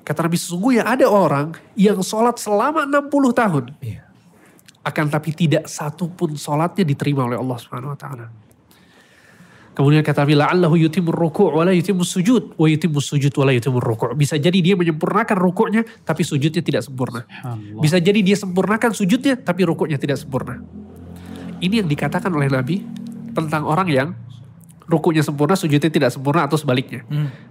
Kata 0.03 0.19
Nabi 0.27 0.35
sesungguhnya 0.35 0.83
ada 0.83 1.07
orang 1.07 1.55
yang 1.79 2.03
sholat 2.03 2.35
selama 2.35 2.83
60 2.83 3.07
tahun. 3.31 3.63
Iya. 3.79 4.03
Akan 4.83 5.07
tapi 5.07 5.31
tidak 5.31 5.71
satu 5.71 6.11
pun 6.11 6.35
sholatnya 6.35 6.83
diterima 6.83 7.23
oleh 7.23 7.39
Allah 7.39 7.55
Subhanahu 7.55 7.95
Wa 7.95 7.99
Taala. 7.99 8.27
Kemudian 9.73 10.05
kata 10.05 10.21
Nabi, 10.21 10.37
la'allahu 10.37 10.75
yutimur 10.77 11.17
ruku' 11.17 11.49
wa 11.49 11.65
la 11.65 11.73
yutimur 11.73 12.05
sujud, 12.05 12.53
wa 12.61 12.69
yutimur 12.69 13.01
sujud 13.01 13.33
wa 13.33 13.49
la 13.49 13.57
yutimur 13.57 13.81
ruku' 13.81 14.13
Bisa 14.13 14.37
jadi 14.37 14.61
dia 14.61 14.77
menyempurnakan 14.77 15.33
rukuknya, 15.33 15.81
tapi 16.05 16.21
sujudnya 16.21 16.61
tidak 16.61 16.85
sempurna. 16.85 17.25
Bisa 17.81 17.97
jadi 17.97 18.21
dia 18.21 18.37
sempurnakan 18.37 18.93
sujudnya, 18.93 19.33
tapi 19.33 19.65
rukuknya 19.65 19.97
tidak 19.97 20.21
sempurna. 20.21 20.61
Ini 21.57 21.81
yang 21.81 21.89
dikatakan 21.89 22.29
oleh 22.29 22.53
Nabi 22.53 22.85
tentang 23.33 23.65
orang 23.65 23.89
yang 23.89 24.13
rukuknya 24.85 25.25
sempurna, 25.25 25.57
sujudnya 25.57 25.89
tidak 25.89 26.13
sempurna 26.13 26.45
atau 26.45 26.53
sebaliknya. 26.53 27.01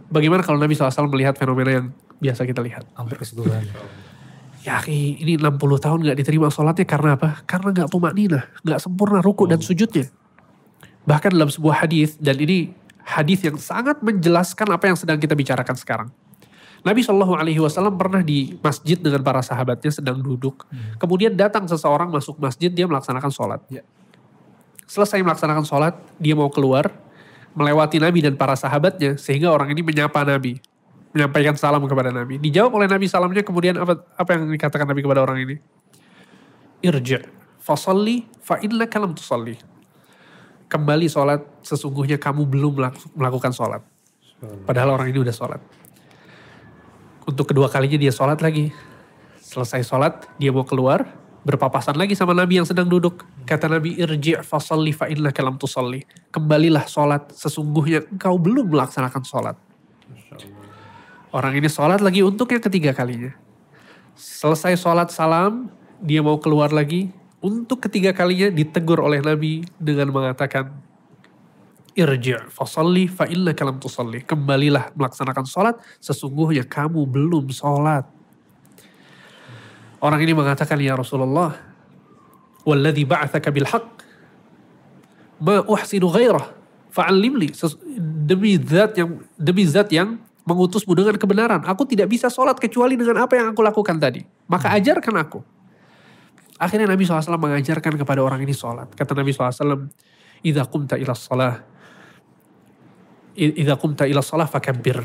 Bagaimana 0.07 0.47
kalau 0.47 0.63
Nabi 0.63 0.79
SAW 0.79 1.11
melihat 1.11 1.35
fenomena 1.35 1.75
yang 1.75 1.87
biasa 2.23 2.47
kita 2.47 2.63
lihat? 2.63 2.87
Hampir 2.95 3.19
keseluruhan. 3.19 3.67
Ya 4.63 4.79
ini 4.87 5.35
60 5.43 5.59
tahun 5.59 5.99
gak 6.07 6.19
diterima 6.23 6.47
sholatnya 6.47 6.87
karena 6.87 7.19
apa? 7.19 7.43
Karena 7.51 7.75
gak 7.75 7.91
tumak 7.91 8.15
nina, 8.15 8.47
gak 8.63 8.79
sempurna 8.79 9.19
rukuk 9.19 9.51
dan 9.51 9.59
sujudnya. 9.59 10.07
Bahkan 11.03 11.35
dalam 11.35 11.51
sebuah 11.51 11.83
hadis 11.83 12.15
dan 12.15 12.39
ini 12.39 12.71
hadis 13.03 13.43
yang 13.43 13.59
sangat 13.59 13.99
menjelaskan 14.07 14.71
apa 14.71 14.87
yang 14.87 14.95
sedang 14.95 15.19
kita 15.19 15.35
bicarakan 15.35 15.75
sekarang. 15.75 16.09
Nabi 16.83 17.03
Shallallahu 17.03 17.35
Alaihi 17.39 17.63
Wasallam 17.63 17.95
pernah 17.95 18.23
di 18.23 18.59
masjid 18.59 18.99
dengan 18.99 19.23
para 19.23 19.39
sahabatnya 19.43 19.91
sedang 19.91 20.19
duduk. 20.19 20.67
Kemudian 20.99 21.35
datang 21.35 21.67
seseorang 21.67 22.11
masuk 22.11 22.39
masjid 22.43 22.71
dia 22.71 22.87
melaksanakan 22.91 23.31
sholat. 23.31 23.63
Ya. 23.71 23.87
Selesai 24.91 25.23
melaksanakan 25.23 25.63
sholat, 25.63 25.95
dia 26.19 26.35
mau 26.35 26.51
keluar 26.51 26.91
melewati 27.55 28.03
Nabi 28.03 28.27
dan 28.27 28.35
para 28.35 28.59
sahabatnya 28.59 29.15
sehingga 29.15 29.55
orang 29.55 29.71
ini 29.71 29.83
menyapa 29.85 30.27
Nabi, 30.27 30.59
menyampaikan 31.13 31.55
salam 31.57 31.85
kepada 31.85 32.11
Nabi. 32.11 32.41
Dijawab 32.41 32.73
oleh 32.77 32.89
Nabi 32.89 33.07
salamnya 33.09 33.45
kemudian 33.45 33.77
apa 33.77 34.01
apa 34.17 34.31
yang 34.37 34.49
dikatakan 34.49 34.89
Nabi 34.89 35.01
kepada 35.05 35.21
orang 35.25 35.45
ini? 35.45 35.57
Irja 36.83 37.23
fasalli 37.63 38.27
fa 38.43 38.59
innaka 38.59 38.99
lam 38.99 39.15
tusalli. 39.15 39.55
Kembali 40.67 41.07
sholat 41.07 41.45
sesungguhnya 41.63 42.17
kamu 42.17 42.49
belum 42.49 42.73
melak- 42.81 43.13
melakukan 43.15 43.53
sholat. 43.55 43.85
Padahal 44.67 44.99
orang 44.99 45.15
ini 45.15 45.23
udah 45.23 45.31
sholat. 45.31 45.61
Untuk 47.23 47.47
kedua 47.47 47.71
kalinya 47.71 47.95
dia 47.95 48.11
sholat 48.11 48.43
lagi. 48.43 48.75
Selesai 49.39 49.85
sholat, 49.85 50.27
dia 50.41 50.49
mau 50.49 50.65
keluar, 50.65 51.07
berpapasan 51.45 51.95
lagi 51.95 52.17
sama 52.17 52.33
Nabi 52.33 52.59
yang 52.59 52.67
sedang 52.67 52.89
duduk. 52.89 53.23
Kata 53.45 53.69
Nabi, 53.69 54.01
irji' 54.01 54.41
fasalli 54.43 54.97
fa 54.97 55.07
innaka 55.13 55.45
lam 55.45 55.61
tusalli. 55.61 56.03
Kembalilah 56.33 56.89
sholat, 56.89 57.31
sesungguhnya 57.37 58.09
engkau 58.09 58.41
belum 58.41 58.73
melaksanakan 58.73 59.23
sholat. 59.23 59.57
Orang 61.33 61.57
ini 61.57 61.65
sholat 61.65 62.05
lagi 62.05 62.21
untuk 62.21 62.53
yang 62.53 62.61
ketiga 62.61 62.93
kalinya. 62.93 63.33
Selesai 64.13 64.77
sholat 64.77 65.09
salam, 65.09 65.73
dia 65.97 66.21
mau 66.21 66.37
keluar 66.37 66.69
lagi. 66.69 67.09
Untuk 67.41 67.89
ketiga 67.89 68.13
kalinya 68.13 68.53
ditegur 68.53 69.01
oleh 69.01 69.25
Nabi 69.25 69.65
dengan 69.81 70.13
mengatakan, 70.13 70.71
Irji' 71.97 72.53
fasalli 72.53 73.09
fa 73.09 73.25
innaka 73.29 73.65
lam 73.65 73.81
tusalli. 73.81 74.21
Kembalilah 74.21 74.93
melaksanakan 74.93 75.45
sholat, 75.49 75.81
sesungguhnya 76.05 76.69
kamu 76.69 77.05
belum 77.09 77.49
sholat. 77.49 78.05
Orang 80.05 80.21
ini 80.21 80.37
mengatakan, 80.37 80.77
Ya 80.85 80.93
Rasulullah, 80.93 81.57
Walladhi 82.63 83.09
ba'athaka 83.09 83.49
bilhaq, 83.51 83.85
ma 85.43 85.65
uhsinu 85.65 86.13
ghairah, 86.13 86.47
fa'allim 86.93 87.41
li. 87.41 87.49
Ses- 87.57 87.81
Demi 88.23 88.55
zat 88.55 88.95
yang 89.01 89.19
demi 89.35 89.67
zat 89.67 89.91
yang 89.91 90.21
mengutusmu 90.43 90.93
dengan 90.99 91.15
kebenaran. 91.15 91.63
Aku 91.67 91.87
tidak 91.87 92.11
bisa 92.11 92.27
sholat 92.27 92.59
kecuali 92.59 92.99
dengan 92.99 93.23
apa 93.23 93.39
yang 93.39 93.55
aku 93.55 93.63
lakukan 93.63 93.97
tadi. 93.99 94.23
Maka 94.51 94.75
ajarkan 94.75 95.15
aku. 95.23 95.39
Akhirnya 96.59 96.87
Nabi 96.91 97.03
SAW 97.03 97.39
mengajarkan 97.39 97.99
kepada 97.99 98.23
orang 98.23 98.43
ini 98.43 98.55
sholat. 98.55 98.91
Kata 98.95 99.19
Nabi 99.19 99.35
SAW, 99.35 99.91
Idza 100.43 100.67
kumta 100.67 100.95
ila 100.99 101.15
sholah, 101.15 101.55
Idza 103.35 103.75
kumta 103.79 104.07
ila 104.07 104.23
sholah 104.23 104.47
fakabbir. 104.47 105.03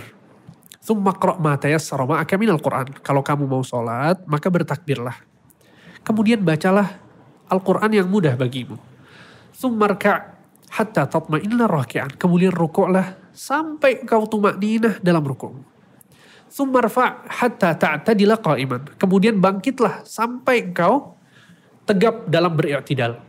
Thumma 0.81 1.17
qra' 1.17 1.35
ma 1.41 1.57
tayassara 1.57 2.07
ma'aka 2.07 2.37
minal 2.39 2.61
Qur'an. 2.61 2.87
Kalau 3.03 3.25
kamu 3.25 3.43
mau 3.49 3.61
sholat, 3.65 4.21
maka 4.29 4.47
bertakbirlah. 4.47 5.17
Kemudian 6.05 6.39
bacalah 6.45 6.95
Al-Quran 7.51 7.91
yang 7.91 8.07
mudah 8.07 8.39
bagimu. 8.39 8.79
Thumma 9.57 9.91
hatta 10.71 11.03
tatma'inna 11.09 11.65
raki'an. 11.67 12.15
Kemudian 12.15 12.53
rukuklah 12.53 13.17
sampai 13.37 14.01
kau 14.01 14.25
tumak 14.25 14.57
ninah 14.57 14.97
dalam 14.97 15.21
rukuk. 15.21 15.53
Thumma 16.49 16.81
rfa' 16.81 17.29
hatta 17.29 17.77
ta'tadila 17.77 18.41
qa'iman. 18.41 18.97
Kemudian 18.97 19.37
bangkitlah 19.37 20.01
sampai 20.01 20.73
engkau 20.73 21.13
tegap 21.85 22.25
dalam 22.25 22.57
beri'tidal. 22.57 23.21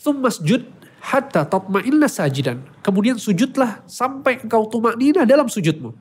Thumma 0.00 0.32
sujud 0.32 0.64
hatta 1.04 1.44
tatma'inna 1.44 2.08
sajidan. 2.08 2.64
Kemudian 2.80 3.20
sujudlah 3.20 3.84
sampai 3.84 4.40
engkau 4.40 4.64
tumak 4.72 4.96
ninah 4.96 5.28
dalam 5.28 5.52
sujudmu. 5.52 5.92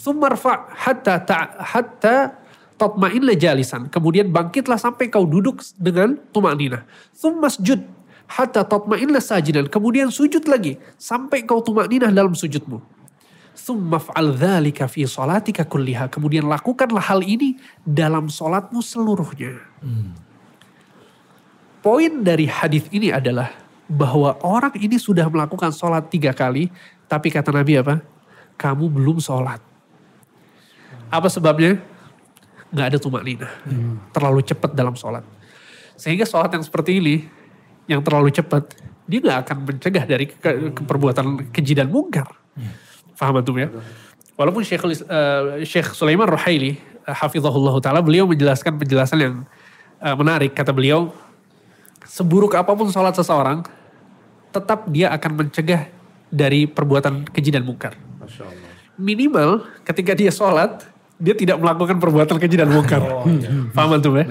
Thumma 0.00 0.32
rfa' 0.32 0.72
hatta 0.72 1.20
ta' 1.20 1.60
hatta 1.60 2.40
tatma'inna 2.80 3.36
jalisan. 3.36 3.92
Kemudian 3.92 4.32
bangkitlah 4.32 4.80
sampai 4.80 5.12
kau 5.12 5.28
duduk 5.28 5.60
dengan 5.76 6.16
tumak 6.32 6.56
ninah. 6.56 6.88
Thumma 7.12 7.52
sujud 7.52 7.84
hatta 8.34 8.66
tatma'inna 8.66 9.22
sajidan. 9.22 9.70
Kemudian 9.70 10.10
sujud 10.10 10.42
lagi 10.50 10.74
sampai 10.98 11.46
kau 11.46 11.62
tumak 11.62 11.86
ninah 11.86 12.10
dalam 12.10 12.34
sujudmu. 12.34 12.82
Thumma 13.54 14.02
fa'al 14.02 14.34
dhalika 14.34 14.90
fi 14.90 15.06
salatika 15.06 15.62
kulliha. 15.62 16.10
Kemudian 16.10 16.50
lakukanlah 16.50 17.06
hal 17.14 17.22
ini 17.22 17.54
dalam 17.86 18.26
solatmu 18.26 18.82
seluruhnya. 18.82 19.62
Poin 21.78 22.12
dari 22.26 22.50
hadis 22.50 22.90
ini 22.90 23.14
adalah 23.14 23.54
bahwa 23.86 24.34
orang 24.42 24.74
ini 24.82 24.98
sudah 24.98 25.28
melakukan 25.30 25.70
sholat 25.70 26.10
tiga 26.10 26.34
kali, 26.34 26.72
tapi 27.06 27.30
kata 27.30 27.54
Nabi 27.54 27.78
apa? 27.78 28.02
Kamu 28.58 28.90
belum 28.90 29.22
sholat. 29.22 29.62
Apa 31.12 31.30
sebabnya? 31.30 31.78
Gak 32.74 32.86
ada 32.90 32.98
tumak 32.98 33.22
nina. 33.22 33.46
Terlalu 34.10 34.42
cepat 34.42 34.74
dalam 34.74 34.98
sholat. 34.98 35.22
Sehingga 35.94 36.26
sholat 36.26 36.50
yang 36.50 36.64
seperti 36.64 36.98
ini, 36.98 37.28
yang 37.90 38.00
terlalu 38.00 38.32
cepat, 38.32 38.64
dia 39.04 39.20
gak 39.20 39.38
akan 39.48 39.56
mencegah 39.68 40.04
dari 40.08 40.26
ke- 40.30 40.72
ke- 40.72 40.84
perbuatan 40.84 41.52
keji 41.52 41.76
dan 41.76 41.92
mungkar. 41.92 42.28
Faham 43.14 43.38
antum 43.38 43.54
ya? 43.60 43.68
Walaupun 44.34 44.66
Syekh, 44.66 44.82
eh, 45.06 45.62
Syekh 45.62 45.94
Sulaiman 45.94 46.26
Ruhaili, 46.26 46.74
uh, 47.06 47.14
hafizahullah 47.14 47.78
ta'ala, 47.78 48.02
beliau 48.02 48.26
menjelaskan 48.26 48.74
penjelasan 48.74 49.18
yang 49.22 49.34
eh, 50.02 50.16
menarik. 50.18 50.50
Kata 50.52 50.74
beliau, 50.74 51.14
seburuk 52.02 52.58
apa 52.58 52.74
pun 52.74 52.90
sholat 52.90 53.14
seseorang, 53.14 53.62
tetap 54.50 54.90
dia 54.90 55.14
akan 55.14 55.46
mencegah 55.46 55.86
dari 56.34 56.66
perbuatan 56.66 57.30
keji 57.30 57.54
dan 57.54 57.62
mungkar. 57.62 57.94
Minimal 58.98 59.62
ketika 59.86 60.18
dia 60.18 60.34
sholat, 60.34 60.82
dia 61.14 61.34
tidak 61.38 61.62
melakukan 61.62 62.02
perbuatan 62.02 62.36
keji 62.42 62.58
dan 62.58 62.74
mungkar. 62.74 63.02
Paham 63.70 63.94
antum 63.94 64.18
ya? 64.18 64.26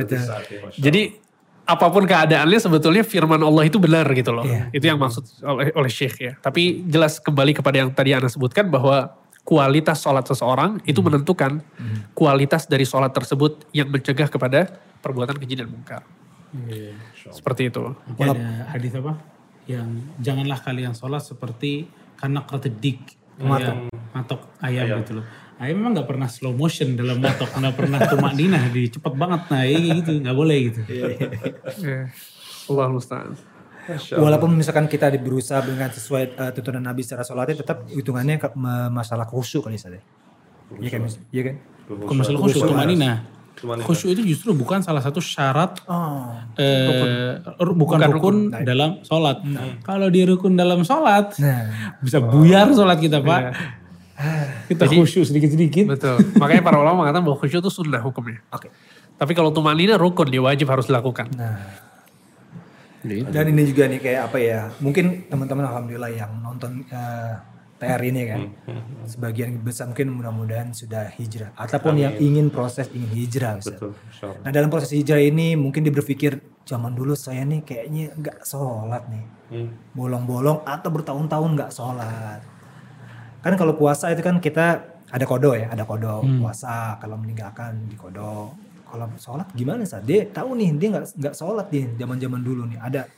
Jadi 0.75 1.15
apa 1.63 1.87
pun 1.87 2.03
keadaannya 2.03 2.59
sebetulnya 2.59 3.03
firman 3.07 3.39
Allah 3.39 3.63
itu 3.63 3.79
benar 3.79 4.03
gitu 4.11 4.35
loh. 4.35 4.43
Iya. 4.43 4.67
Itu 4.75 4.85
yang 4.91 4.99
maksud 4.99 5.23
oleh, 5.47 5.71
oleh 5.71 5.91
Syekh 5.91 6.15
ya. 6.19 6.33
Tapi 6.39 6.83
jelas 6.87 7.23
kembali 7.23 7.55
kepada 7.55 7.79
yang 7.79 7.89
tadi 7.95 8.11
Anda 8.11 8.27
sebutkan 8.27 8.67
bahwa 8.67 9.15
kualitas 9.43 10.03
sholat 10.03 10.23
seseorang 10.27 10.79
itu 10.87 10.99
menentukan 11.03 11.63
kualitas 12.15 12.67
dari 12.67 12.87
sholat 12.87 13.11
tersebut 13.11 13.67
yang 13.75 13.91
mencegah 13.91 14.27
kepada 14.27 14.79
perbuatan 15.03 15.35
keji 15.39 15.59
dan 15.59 15.67
mungkar. 15.71 16.03
Seperti 17.31 17.71
itu. 17.71 17.95
Nanti 18.07 18.23
ada 18.23 18.71
hadis 18.71 18.91
apa? 18.95 19.19
Yang 19.67 19.89
janganlah 20.19 20.59
kalian 20.63 20.95
sholat 20.95 21.23
seperti 21.23 21.87
karena 22.19 22.43
dik. 22.59 23.19
Matok. 23.33 23.89
Ayam, 23.89 24.13
matok 24.13 24.41
ayam, 24.61 24.85
gitu 25.01 25.13
loh. 25.17 25.25
Ayo 25.63 25.73
memang 25.73 25.91
nggak 25.93 26.05
pernah 26.05 26.27
slow 26.27 26.51
motion 26.51 26.93
dalam 26.93 27.17
motok, 27.17 27.47
nggak 27.49 27.71
pernah 27.73 27.99
tumak 28.03 28.35
ninah 28.35 28.67
di 28.67 28.91
cepet 28.91 29.13
banget. 29.13 29.41
Nah 29.47 29.63
ini 29.63 29.87
gitu, 29.97 30.11
nggak 30.19 30.35
boleh 30.35 30.57
gitu. 30.67 30.79
Ya. 31.79 32.11
Allah 32.65 32.87
musta'an. 32.89 33.31
Walaupun 34.13 34.51
misalkan 34.53 34.87
kita 34.87 35.07
berusaha 35.13 35.59
dengan 35.59 35.87
sesuai 35.87 36.23
eh, 36.33 36.51
tuntunan 36.51 36.79
Nabi 36.81 36.99
secara 36.99 37.23
sholatnya 37.23 37.59
tetap 37.59 37.83
hitungannya 37.85 38.35
ke- 38.37 38.55
me- 38.55 38.87
masalah 38.89 39.23
khusyuk 39.23 39.63
kali 39.63 39.75
saja. 39.75 39.99
Iya 40.73 40.89
kan? 40.89 41.01
Iya 41.29 41.41
kan? 41.43 41.55
Bukan 41.89 42.15
masalah 42.17 42.39
khusyuk, 42.39 42.63
tumak 42.65 42.83
ninah. 42.85 43.17
Tumanina. 43.53 43.83
Khusyuk 43.83 44.09
itu 44.11 44.23
justru 44.25 44.51
bukan 44.51 44.79
salah 44.79 44.99
satu 44.99 45.19
syarat 45.19 45.83
Oh. 45.85 46.31
eh, 46.57 47.39
ru- 47.57 47.75
bukan, 47.77 47.99
rukun, 48.09 48.35
dalam 48.57 48.99
sholat. 49.01 49.43
Kalau 49.81 50.07
dia 50.07 50.25
rukun 50.25 50.55
dalam 50.55 50.81
sholat, 50.81 51.35
Nah, 51.37 51.59
bisa 51.99 52.19
buyar 52.19 52.67
sholat 52.69 52.97
kita 52.97 53.19
pak. 53.19 53.41
Kita 54.71 54.83
khusyuk 54.87 55.25
sedikit-sedikit. 55.27 55.85
Betul. 55.89 56.17
Makanya 56.39 56.61
para 56.63 56.77
ulama 56.79 57.03
mengatakan 57.05 57.23
bahwa 57.27 57.37
khusyuk 57.39 57.59
itu 57.61 57.71
sunnah 57.71 57.99
hukumnya. 57.99 58.39
oke. 58.49 58.67
Tapi 59.13 59.31
kalau 59.37 59.53
tumanina 59.53 59.93
rukun, 59.95 60.25
dia 60.25 60.41
wajib 60.41 60.65
harus 60.67 60.89
dilakukan. 60.89 61.29
Nah. 61.37 61.59
Dan 63.03 63.45
ini 63.51 63.67
juga 63.67 63.91
nih 63.91 63.99
kayak 63.99 64.21
apa 64.31 64.37
ya? 64.39 64.71
Mungkin 64.79 65.27
teman-teman 65.27 65.67
alhamdulillah 65.67 66.11
yang 66.15 66.39
nonton 66.39 66.87
eh, 66.87 67.35
TR 67.75 67.99
ini 67.99 68.21
kan, 68.31 68.41
sebagian 69.03 69.59
besar 69.59 69.91
mungkin 69.91 70.15
mudah-mudahan 70.15 70.71
sudah 70.71 71.11
hijrah, 71.19 71.51
ataupun 71.59 71.99
yang 71.99 72.15
ingin 72.15 72.47
proses 72.47 72.87
ingin 72.95 73.11
hijrah. 73.11 73.59
Ustaz. 73.59 73.75
Betul, 73.75 73.91
Allah. 74.23 74.39
Nah 74.39 74.51
dalam 74.55 74.71
proses 74.71 74.95
hijrah 74.95 75.19
ini 75.19 75.59
mungkin 75.59 75.83
dia 75.83 75.91
berpikir 75.91 76.39
zaman 76.63 76.95
dulu 76.95 77.11
saya 77.11 77.43
nih 77.43 77.59
kayaknya 77.67 78.15
nggak 78.15 78.47
sholat 78.47 79.03
nih, 79.11 79.25
Hmm. 79.51 79.69
bolong-bolong 79.91 80.63
atau 80.63 80.89
bertahun-tahun 80.89 81.49
nggak 81.59 81.71
sholat. 81.75 82.39
Kan 83.43 83.53
kalau 83.59 83.75
puasa 83.75 84.07
itu 84.09 84.23
kan 84.23 84.39
kita 84.39 84.65
ada 85.13 85.25
kodo 85.27 85.53
ya, 85.53 85.69
ada 85.69 85.83
kodo 85.83 86.23
puasa 86.41 86.97
kalau 86.97 87.19
meninggalkan 87.19 87.85
di 87.85 87.93
kodo. 87.99 88.55
Kalau 88.87 89.09
sholat 89.17 89.49
gimana 89.57 89.83
sih? 89.83 89.99
Dia 90.05 90.29
tahu 90.29 90.53
nih 90.57 90.69
dia 90.77 90.87
nggak 90.93 91.05
nggak 91.17 91.35
sholat 91.35 91.67
nih 91.69 91.97
zaman-zaman 91.97 92.39
dulu 92.41 92.65
nih 92.69 92.77
ada 92.77 93.09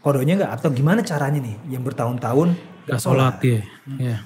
kodonya 0.00 0.40
nggak 0.40 0.52
atau 0.60 0.68
gimana 0.72 1.00
caranya 1.04 1.40
nih 1.40 1.56
yang 1.68 1.84
bertahun-tahun 1.84 2.48
nggak 2.88 2.96
Gak 2.96 3.00
sholat 3.00 3.34
sholat. 3.38 3.44
ya. 3.44 3.60
ya. 4.00 4.16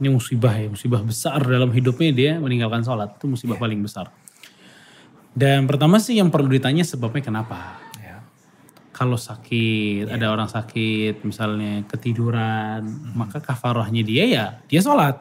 Ini 0.00 0.08
musibah 0.08 0.56
ya, 0.56 0.68
musibah 0.72 1.04
besar 1.04 1.44
dalam 1.44 1.68
hidupnya 1.72 2.08
dia 2.12 2.32
meninggalkan 2.40 2.80
sholat. 2.80 3.20
Itu 3.20 3.28
musibah 3.28 3.60
paling 3.60 3.84
besar. 3.84 4.08
Dan 5.36 5.64
pertama 5.68 5.96
sih 6.00 6.16
yang 6.16 6.28
perlu 6.32 6.48
ditanya 6.48 6.84
sebabnya 6.84 7.20
kenapa. 7.24 7.79
Ya. 9.00 9.08
Kalau 9.08 9.16
sakit, 9.16 10.12
ada 10.12 10.28
orang 10.28 10.44
sakit 10.44 11.24
misalnya 11.24 11.88
ketiduran, 11.88 12.84
maka 13.16 13.40
kafarahnya 13.40 14.04
dia 14.04 14.28
ya 14.28 14.44
dia 14.68 14.84
sholat. 14.84 15.16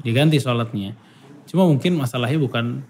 Dia 0.00 0.12
ganti 0.16 0.40
sholatnya. 0.40 0.96
Cuma 1.44 1.68
mungkin 1.68 2.00
masalahnya 2.00 2.40
bukan 2.40 2.80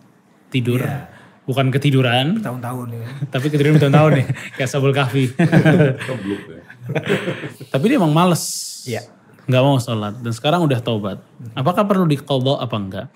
tidur, 0.46 0.78
Iya. 0.78 1.10
bukan 1.42 1.74
ketiduran, 1.74 2.38
Bertahun-tahun 2.38 2.86
ya. 2.94 3.06
tapi 3.34 3.50
ketiduran 3.50 3.74
bertahun-tahun 3.82 4.10
nih, 4.14 4.26
kayak 4.54 4.70
sabul 4.70 4.94
kahfi. 4.94 5.34
Kebluk 6.08 6.42
ya. 6.46 6.62
Tapi 7.74 7.84
dia 7.90 7.98
emang 7.98 8.14
males. 8.14 8.44
Iya. 8.86 9.02
Nggak 9.50 9.62
mau 9.66 9.76
sholat. 9.82 10.22
Dan 10.22 10.30
sekarang 10.30 10.62
udah 10.62 10.78
taubat. 10.78 11.18
Apakah 11.58 11.82
perlu 11.82 12.06
diqadha 12.06 12.62
apa 12.62 12.76
enggak? 12.78 13.06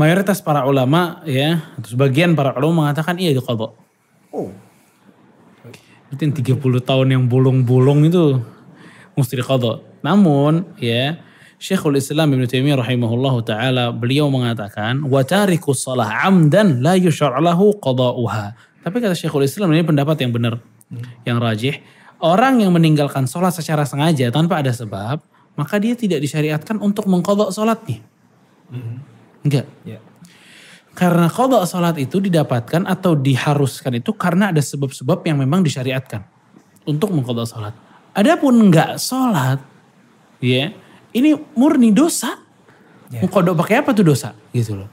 Mayoritas 0.00 0.40
para 0.40 0.64
ulama 0.64 1.20
ya, 1.28 1.68
atau 1.76 1.92
sebagian 1.92 2.32
para 2.32 2.56
ulama 2.56 2.88
mengatakan 2.88 3.20
iya 3.20 3.36
diqadha. 3.36 3.76
Oh, 4.32 4.48
Itu 6.10 6.20
yang 6.26 6.34
30 6.34 6.82
tahun 6.82 7.06
yang 7.14 7.24
bolong-bolong 7.30 8.10
itu 8.10 8.42
mesti 9.14 9.38
diqadha. 9.38 9.78
Namun 10.02 10.74
ya, 10.80 11.22
Syekhul 11.60 12.00
Islam 12.00 12.34
Ibn 12.34 12.48
Taimiyah 12.48 12.80
rahimahullah 12.80 13.34
taala 13.44 13.84
beliau 13.92 14.32
mengatakan 14.32 15.04
wa 15.04 15.20
tariku 15.20 15.76
shalah 15.76 16.26
amdan 16.26 16.80
la 16.80 16.96
yusyar' 16.96 17.36
lahu 17.38 17.76
qada'uha. 17.76 18.56
Tapi 18.80 18.96
kata 18.96 19.12
Syekhul 19.12 19.44
Islam 19.44 19.70
ini 19.76 19.84
pendapat 19.84 20.16
yang 20.24 20.32
benar, 20.32 20.58
yang 21.28 21.36
rajih. 21.36 21.78
Orang 22.20 22.60
yang 22.60 22.72
meninggalkan 22.72 23.24
sholat 23.24 23.52
secara 23.56 23.84
sengaja 23.88 24.28
tanpa 24.28 24.60
ada 24.60 24.72
sebab, 24.72 25.24
maka 25.56 25.76
dia 25.80 25.96
tidak 25.96 26.20
disyariatkan 26.20 26.80
untuk 26.80 27.08
mengkodok 27.08 27.52
sholatnya. 27.52 28.00
Enggak. 29.40 29.68
ya. 29.88 30.00
Karena 30.90 31.30
kodok 31.30 31.64
sholat 31.64 31.96
itu 32.02 32.18
didapatkan 32.18 32.82
atau 32.84 33.14
diharuskan 33.14 34.02
itu 34.02 34.10
karena 34.12 34.50
ada 34.50 34.58
sebab-sebab 34.58 35.22
yang 35.22 35.38
memang 35.38 35.62
disyariatkan 35.62 36.26
untuk 36.84 37.14
mengkodok 37.14 37.46
sholat. 37.46 37.74
Adapun 38.10 38.58
enggak 38.58 38.98
sholat, 38.98 39.62
ya 40.42 40.74
ini 41.14 41.38
murni 41.54 41.94
dosa. 41.94 42.42
Mengkodok 43.10 43.58
pakai 43.58 43.82
apa 43.82 43.90
tuh 43.90 44.06
dosa? 44.06 44.34
Gitu 44.54 44.78
loh. 44.78 44.90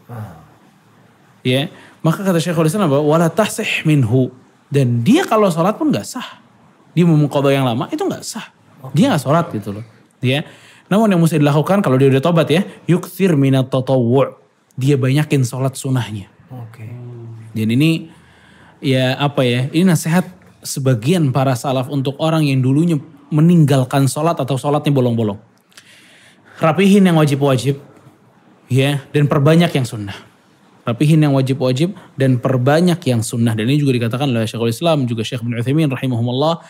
Ya, 1.46 1.70
maka 2.02 2.26
kata 2.26 2.42
Syekhul 2.42 2.66
Islam 2.66 2.90
bahwa 2.90 3.06
wala 3.06 3.30
tahsih 3.30 3.86
minhu 3.86 4.34
dan 4.74 5.02
dia 5.06 5.26
kalau 5.26 5.50
sholat 5.50 5.78
pun 5.78 5.90
nggak 5.90 6.06
sah. 6.06 6.42
Dia 6.98 7.06
mau 7.06 7.18
mengkodok 7.18 7.54
yang 7.54 7.66
lama 7.66 7.86
itu 7.94 8.02
nggak 8.02 8.26
sah. 8.26 8.50
Dia 8.94 9.14
nggak 9.14 9.22
sholat 9.22 9.46
gitu 9.54 9.82
loh. 9.82 9.86
Ya. 10.22 10.46
Namun 10.88 11.12
yang 11.12 11.20
mesti 11.20 11.38
dilakukan 11.38 11.84
kalau 11.84 12.00
dia 12.00 12.08
udah 12.08 12.24
tobat 12.24 12.48
ya, 12.48 12.64
yukthir 12.88 13.36
minat 13.36 13.68
tatawwu'. 13.68 14.47
Dia 14.78 14.96
banyakin 14.96 15.42
sholat 15.42 15.74
sunnahnya. 15.74 16.30
Oke. 16.54 16.86
Dan 17.58 17.68
ini 17.74 18.14
ya 18.80 19.18
apa 19.18 19.42
ya, 19.42 19.66
ini 19.74 19.90
nasihat 19.90 20.24
sebagian 20.62 21.34
para 21.34 21.58
salaf 21.58 21.90
untuk 21.90 22.14
orang 22.22 22.46
yang 22.46 22.62
dulunya 22.62 23.02
meninggalkan 23.34 24.06
sholat 24.06 24.38
atau 24.38 24.56
sholatnya 24.56 24.94
bolong-bolong. 24.94 25.40
Rapihin 26.58 27.06
yang 27.06 27.18
wajib-wajib, 27.18 27.78
ya, 28.70 29.02
dan 29.14 29.30
perbanyak 29.30 29.70
yang 29.74 29.86
sunnah. 29.86 30.18
Rapihin 30.88 31.20
yang 31.20 31.36
wajib-wajib 31.36 31.94
dan 32.16 32.40
perbanyak 32.40 32.98
yang 33.04 33.22
sunnah. 33.22 33.54
Dan 33.54 33.68
ini 33.68 33.78
juga 33.78 33.94
dikatakan 34.00 34.32
oleh 34.32 34.48
Syekhul 34.48 34.72
Islam, 34.72 35.04
juga 35.04 35.22
Syekh 35.22 35.44
bin 35.44 35.54
Uthaymin 35.54 35.92
rahimahumullah. 35.92 36.64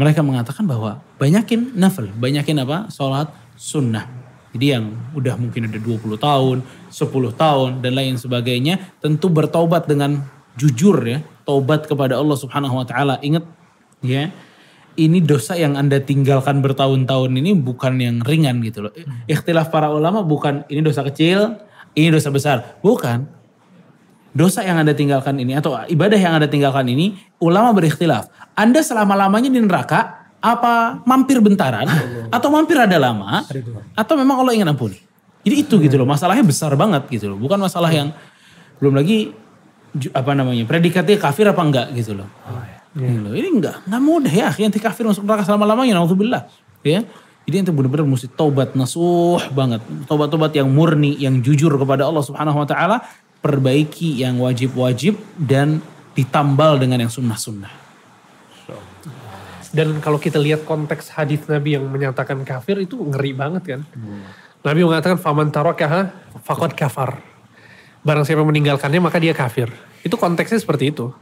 Mereka 0.00 0.24
mengatakan 0.24 0.64
bahwa 0.64 1.04
banyakin 1.20 1.76
nafil, 1.76 2.08
banyakin 2.16 2.64
apa? 2.64 2.88
Sholat 2.88 3.28
sunnah. 3.60 4.19
Jadi 4.50 4.66
yang 4.66 4.90
udah 5.14 5.38
mungkin 5.38 5.70
ada 5.70 5.78
20 5.78 6.18
tahun, 6.18 6.56
10 6.90 7.32
tahun 7.38 7.70
dan 7.82 7.92
lain 7.94 8.14
sebagainya 8.18 8.98
tentu 8.98 9.30
bertaubat 9.30 9.86
dengan 9.86 10.26
jujur 10.58 10.98
ya, 11.06 11.22
taubat 11.46 11.86
kepada 11.86 12.18
Allah 12.18 12.34
Subhanahu 12.34 12.82
wa 12.82 12.86
taala. 12.86 13.22
Ingat 13.22 13.46
ya, 14.02 14.34
ini 14.98 15.22
dosa 15.22 15.54
yang 15.54 15.78
Anda 15.78 16.02
tinggalkan 16.02 16.60
bertahun-tahun 16.66 17.30
ini 17.30 17.54
bukan 17.54 17.94
yang 18.02 18.16
ringan 18.26 18.58
gitu 18.66 18.90
loh. 18.90 18.92
Ikhtilaf 19.30 19.70
para 19.70 19.86
ulama 19.88 20.26
bukan 20.26 20.66
ini 20.66 20.82
dosa 20.82 21.06
kecil, 21.06 21.56
ini 21.94 22.10
dosa 22.10 22.28
besar. 22.34 22.78
Bukan. 22.82 23.38
Dosa 24.30 24.62
yang 24.62 24.78
Anda 24.78 24.94
tinggalkan 24.94 25.42
ini 25.42 25.58
atau 25.58 25.74
ibadah 25.90 26.14
yang 26.14 26.38
Anda 26.38 26.46
tinggalkan 26.46 26.86
ini 26.86 27.18
ulama 27.42 27.74
berikhtilaf. 27.74 28.30
Anda 28.54 28.78
selama-lamanya 28.78 29.50
di 29.50 29.58
neraka 29.58 30.19
apa 30.40 31.04
mampir 31.04 31.38
bentaran 31.44 31.84
atau 32.36 32.48
mampir 32.48 32.80
ada 32.80 32.96
lama 32.96 33.44
atau 33.92 34.14
memang 34.16 34.40
Allah 34.44 34.56
ingin 34.56 34.68
ampuni. 34.68 34.98
Jadi 35.40 35.56
itu 35.56 35.74
gitu 35.80 35.96
loh, 35.96 36.04
masalahnya 36.04 36.44
besar 36.44 36.72
banget 36.76 37.08
gitu 37.08 37.32
loh. 37.32 37.38
Bukan 37.40 37.56
masalah 37.56 37.88
yang 37.88 38.12
belum 38.80 38.96
lagi 38.96 39.32
apa 40.12 40.32
namanya 40.36 40.64
predikatnya 40.68 41.16
kafir 41.16 41.48
apa 41.48 41.62
enggak 41.64 41.86
gitu 41.96 42.12
loh. 42.16 42.28
Gitu 42.92 43.18
loh. 43.24 43.32
Ini 43.32 43.48
enggak, 43.48 43.76
enggak 43.88 44.02
mudah 44.02 44.32
ya. 44.32 44.48
Yang 44.56 44.82
kafir 44.84 45.08
masuk 45.08 45.24
neraka 45.24 45.48
selama-lamanya, 45.48 45.96
naudzubillah. 45.96 46.44
Ya. 46.84 47.04
Jadi 47.48 47.66
itu 47.66 47.72
benar-benar 47.72 48.04
mesti 48.04 48.28
taubat 48.30 48.76
nasuh 48.76 49.40
banget. 49.56 49.80
Taubat-taubat 50.06 50.52
yang 50.54 50.68
murni, 50.68 51.16
yang 51.16 51.40
jujur 51.40 51.72
kepada 51.80 52.04
Allah 52.04 52.20
Subhanahu 52.20 52.62
wa 52.62 52.68
taala, 52.68 53.00
perbaiki 53.40 54.20
yang 54.20 54.36
wajib-wajib 54.38 55.16
dan 55.40 55.80
ditambal 56.12 56.76
dengan 56.76 57.00
yang 57.00 57.12
sunnah-sunnah. 57.12 57.89
Dan 59.70 60.02
kalau 60.02 60.18
kita 60.18 60.36
lihat 60.42 60.66
konteks 60.66 61.14
hadis 61.14 61.46
Nabi 61.46 61.78
yang 61.78 61.86
menyatakan 61.86 62.42
kafir 62.42 62.82
itu 62.82 62.98
ngeri 62.98 63.30
banget 63.34 63.62
kan. 63.78 63.80
Nabi 64.66 64.80
mengatakan 64.82 65.16
faman 65.16 65.54
tarakaha 65.54 66.10
faqad 66.42 66.74
kafar. 66.74 67.22
Barang 68.02 68.26
siapa 68.26 68.42
meninggalkannya 68.42 68.98
maka 68.98 69.22
dia 69.22 69.30
kafir. 69.30 69.70
Itu 70.02 70.18
konteksnya 70.18 70.58
seperti 70.58 70.90
itu. 70.90 71.14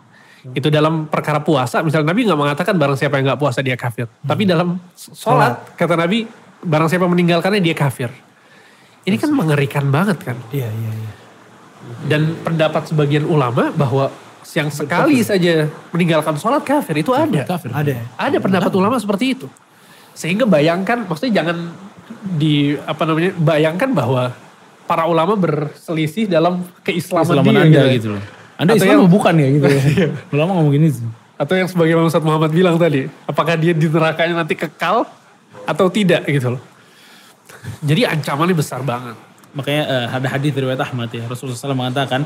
Itu 0.55 0.71
dalam 0.71 1.11
perkara 1.11 1.43
puasa, 1.43 1.83
misalnya 1.83 2.15
Nabi 2.15 2.25
nggak 2.25 2.39
mengatakan 2.39 2.75
barang 2.79 2.97
siapa 2.97 3.19
yang 3.19 3.35
nggak 3.35 3.41
puasa 3.43 3.61
dia 3.61 3.75
kafir. 3.75 4.07
Tapi 4.23 4.47
dalam 4.47 4.79
sholat, 4.95 5.75
kata 5.75 5.99
Nabi, 5.99 6.25
barang 6.63 6.89
siapa 6.89 7.07
meninggalkannya 7.11 7.59
dia 7.59 7.75
kafir. 7.75 8.09
Ini 9.03 9.19
kan 9.19 9.35
mengerikan 9.35 9.91
banget 9.91 10.23
kan. 10.23 10.39
Iya, 10.55 10.71
iya, 10.71 10.93
iya. 10.95 11.13
Dan 12.07 12.39
pendapat 12.47 12.87
sebagian 12.87 13.27
ulama 13.27 13.75
bahwa 13.75 14.15
yang 14.57 14.73
sekali 14.73 15.21
saja 15.21 15.69
meninggalkan 15.93 16.39
sholat 16.41 16.65
kafir 16.65 16.97
itu 16.97 17.13
ada. 17.13 17.45
Kafir. 17.45 17.69
Ada. 17.69 18.01
Ada 18.17 18.37
pendapat 18.41 18.73
ulama 18.73 18.97
seperti 18.97 19.37
itu. 19.37 19.47
Sehingga 20.17 20.49
bayangkan, 20.49 21.05
maksudnya 21.05 21.43
jangan 21.45 21.69
di 22.35 22.75
apa 22.83 23.03
namanya, 23.05 23.33
bayangkan 23.37 23.91
bahwa 23.93 24.33
para 24.89 25.05
ulama 25.05 25.37
berselisih 25.37 26.25
dalam 26.25 26.65
keislaman 26.81 27.29
Islaman 27.29 27.53
dia 27.53 27.61
Anda 27.61 27.83
gitu. 27.93 27.93
gitu 27.93 28.09
loh. 28.17 28.23
Anda 28.59 28.73
Atau 28.75 28.83
Islam 28.83 28.99
yang- 29.05 29.13
bukan 29.13 29.35
ya 29.37 29.49
gitu 29.53 29.67
ya. 29.69 30.09
Ulama 30.35 30.51
ngomong 30.59 30.73
gini 30.75 30.89
sih. 30.91 31.07
Atau 31.39 31.55
yang 31.55 31.69
sebagaimana 31.71 32.11
Ustaz 32.11 32.25
Muhammad 32.25 32.51
bilang 32.51 32.75
tadi, 32.75 33.07
apakah 33.23 33.55
dia 33.55 33.71
di 33.71 33.87
nerakanya 33.87 34.43
nanti 34.43 34.59
kekal 34.59 35.07
atau 35.63 35.87
tidak 35.87 36.27
gitu 36.27 36.59
loh. 36.59 36.63
Jadi 37.85 38.03
ancamannya 38.09 38.57
besar 38.57 38.83
banget. 38.83 39.15
makanya 39.49 39.83
eh, 39.89 40.07
ada 40.13 40.29
hadis 40.29 40.53
riwayat 40.53 40.77
Ahmad 40.77 41.09
ya 41.09 41.25
Rasulullah 41.25 41.57
SAW 41.57 41.73
mengatakan 41.73 42.21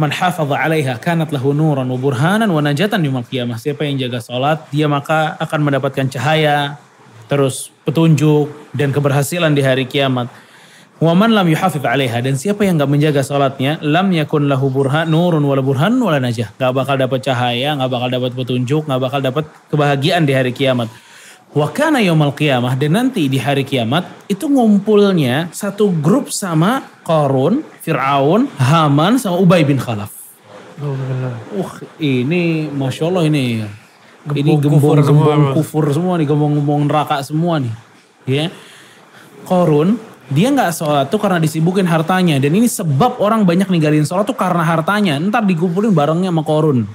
man 0.00 0.08
hafadha 0.08 0.56
'alaiha 0.56 0.96
kanat 0.96 1.28
lahu 1.28 1.52
nuran 1.52 1.84
wa 1.84 1.98
burhanan 2.00 2.48
wa 2.48 2.64
najatan 2.64 3.04
yaumil 3.04 3.28
qiyamah. 3.28 3.60
Siapa 3.60 3.84
yang 3.84 4.00
jaga 4.00 4.24
salat, 4.24 4.64
dia 4.72 4.88
maka 4.88 5.36
akan 5.36 5.60
mendapatkan 5.60 6.08
cahaya, 6.08 6.80
terus 7.28 7.68
petunjuk 7.84 8.48
dan 8.72 8.96
keberhasilan 8.96 9.52
di 9.52 9.60
hari 9.60 9.84
kiamat. 9.84 10.32
Wa 11.00 11.12
man 11.12 11.36
lam 11.36 11.44
yuhafidh 11.52 11.84
'alaiha 11.84 12.24
dan 12.24 12.40
siapa 12.40 12.64
yang 12.64 12.80
nggak 12.80 12.88
menjaga 12.88 13.20
salatnya, 13.20 13.76
lam 13.84 14.08
yakun 14.08 14.48
lahu 14.48 14.72
burhan 14.72 15.12
nurun 15.12 15.44
wala 15.44 15.60
burhan 15.60 16.00
wala 16.00 16.16
najah. 16.16 16.48
Nggak 16.56 16.72
bakal 16.72 16.96
dapat 16.96 17.20
cahaya, 17.20 17.76
nggak 17.76 17.90
bakal 17.92 18.08
dapat 18.08 18.30
petunjuk, 18.32 18.82
nggak 18.88 19.00
bakal 19.04 19.20
dapat 19.20 19.44
kebahagiaan 19.68 20.24
di 20.24 20.32
hari 20.32 20.56
kiamat. 20.56 20.88
Wa 21.50 21.66
kana 21.74 21.98
yaumal 21.98 22.30
qiyamah 22.30 22.78
dan 22.78 22.94
nanti 22.94 23.26
di 23.26 23.34
hari 23.34 23.66
kiamat 23.66 24.06
itu 24.30 24.46
ngumpulnya 24.46 25.50
satu 25.50 25.90
grup 25.90 26.30
sama 26.30 26.86
Qarun, 27.02 27.66
Fir'aun, 27.82 28.46
Haman 28.54 29.18
sama 29.18 29.42
Ubay 29.42 29.66
bin 29.66 29.74
Khalaf. 29.74 30.14
Uh, 30.78 31.66
ini 31.98 32.70
Masya 32.70 33.10
Allah 33.10 33.26
ini. 33.26 33.66
ini 34.30 34.50
Gembong 34.62 34.78
kufur 34.78 35.02
gembong-gembong 35.02 35.54
kufur 35.58 35.84
semua 35.90 36.14
nih, 36.22 36.26
gembong-gembong 36.30 36.86
neraka 36.86 37.18
semua 37.26 37.58
nih. 37.58 37.74
Ya. 38.30 38.54
Korun, 39.42 39.98
dia 40.30 40.54
nggak 40.54 40.70
sholat 40.70 41.10
tuh 41.10 41.18
karena 41.18 41.42
disibukin 41.42 41.82
hartanya. 41.82 42.38
Dan 42.38 42.54
ini 42.54 42.70
sebab 42.70 43.18
orang 43.18 43.42
banyak 43.42 43.66
ninggalin 43.66 44.06
sholat 44.06 44.22
tuh 44.22 44.38
karena 44.38 44.62
hartanya. 44.62 45.18
Ntar 45.18 45.42
dikumpulin 45.50 45.90
barengnya 45.90 46.30
sama 46.30 46.46
korun. 46.46 46.86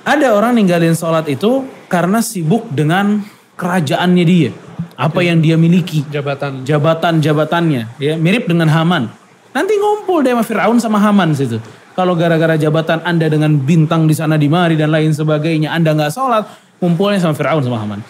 Ada 0.00 0.32
orang 0.32 0.56
ninggalin 0.56 0.96
sholat 0.96 1.28
itu 1.28 1.68
karena 1.90 2.24
sibuk 2.24 2.68
dengan 2.72 3.20
kerajaannya 3.60 4.24
dia. 4.24 4.50
Apa 4.96 5.24
yang 5.24 5.40
dia 5.40 5.56
miliki 5.56 6.04
Jabatan. 6.12 6.64
jabatan-jabatannya 6.64 8.00
ya 8.00 8.14
mirip 8.20 8.48
dengan 8.48 8.68
Haman. 8.68 9.08
Nanti 9.50 9.72
ngumpul 9.80 10.20
deh 10.20 10.36
sama 10.36 10.44
Firaun 10.44 10.78
sama 10.78 10.98
Haman 11.00 11.32
situ. 11.32 11.56
Kalau 11.96 12.14
gara-gara 12.14 12.54
jabatan 12.56 13.02
Anda 13.02 13.26
dengan 13.28 13.56
bintang 13.60 14.06
di 14.06 14.14
sana 14.14 14.36
di 14.36 14.46
mari 14.46 14.78
dan 14.78 14.92
lain 14.92 15.10
sebagainya 15.12 15.74
Anda 15.74 15.96
nggak 15.96 16.12
sholat, 16.12 16.44
kumpulnya 16.78 17.20
sama 17.20 17.34
Firaun 17.34 17.64
sama 17.64 17.80
Haman. 17.80 18.00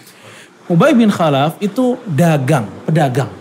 Ubay 0.69 0.95
bin 0.95 1.11
Khalaf 1.11 1.59
itu 1.59 1.99
dagang, 2.07 2.69
pedagang. 2.87 3.40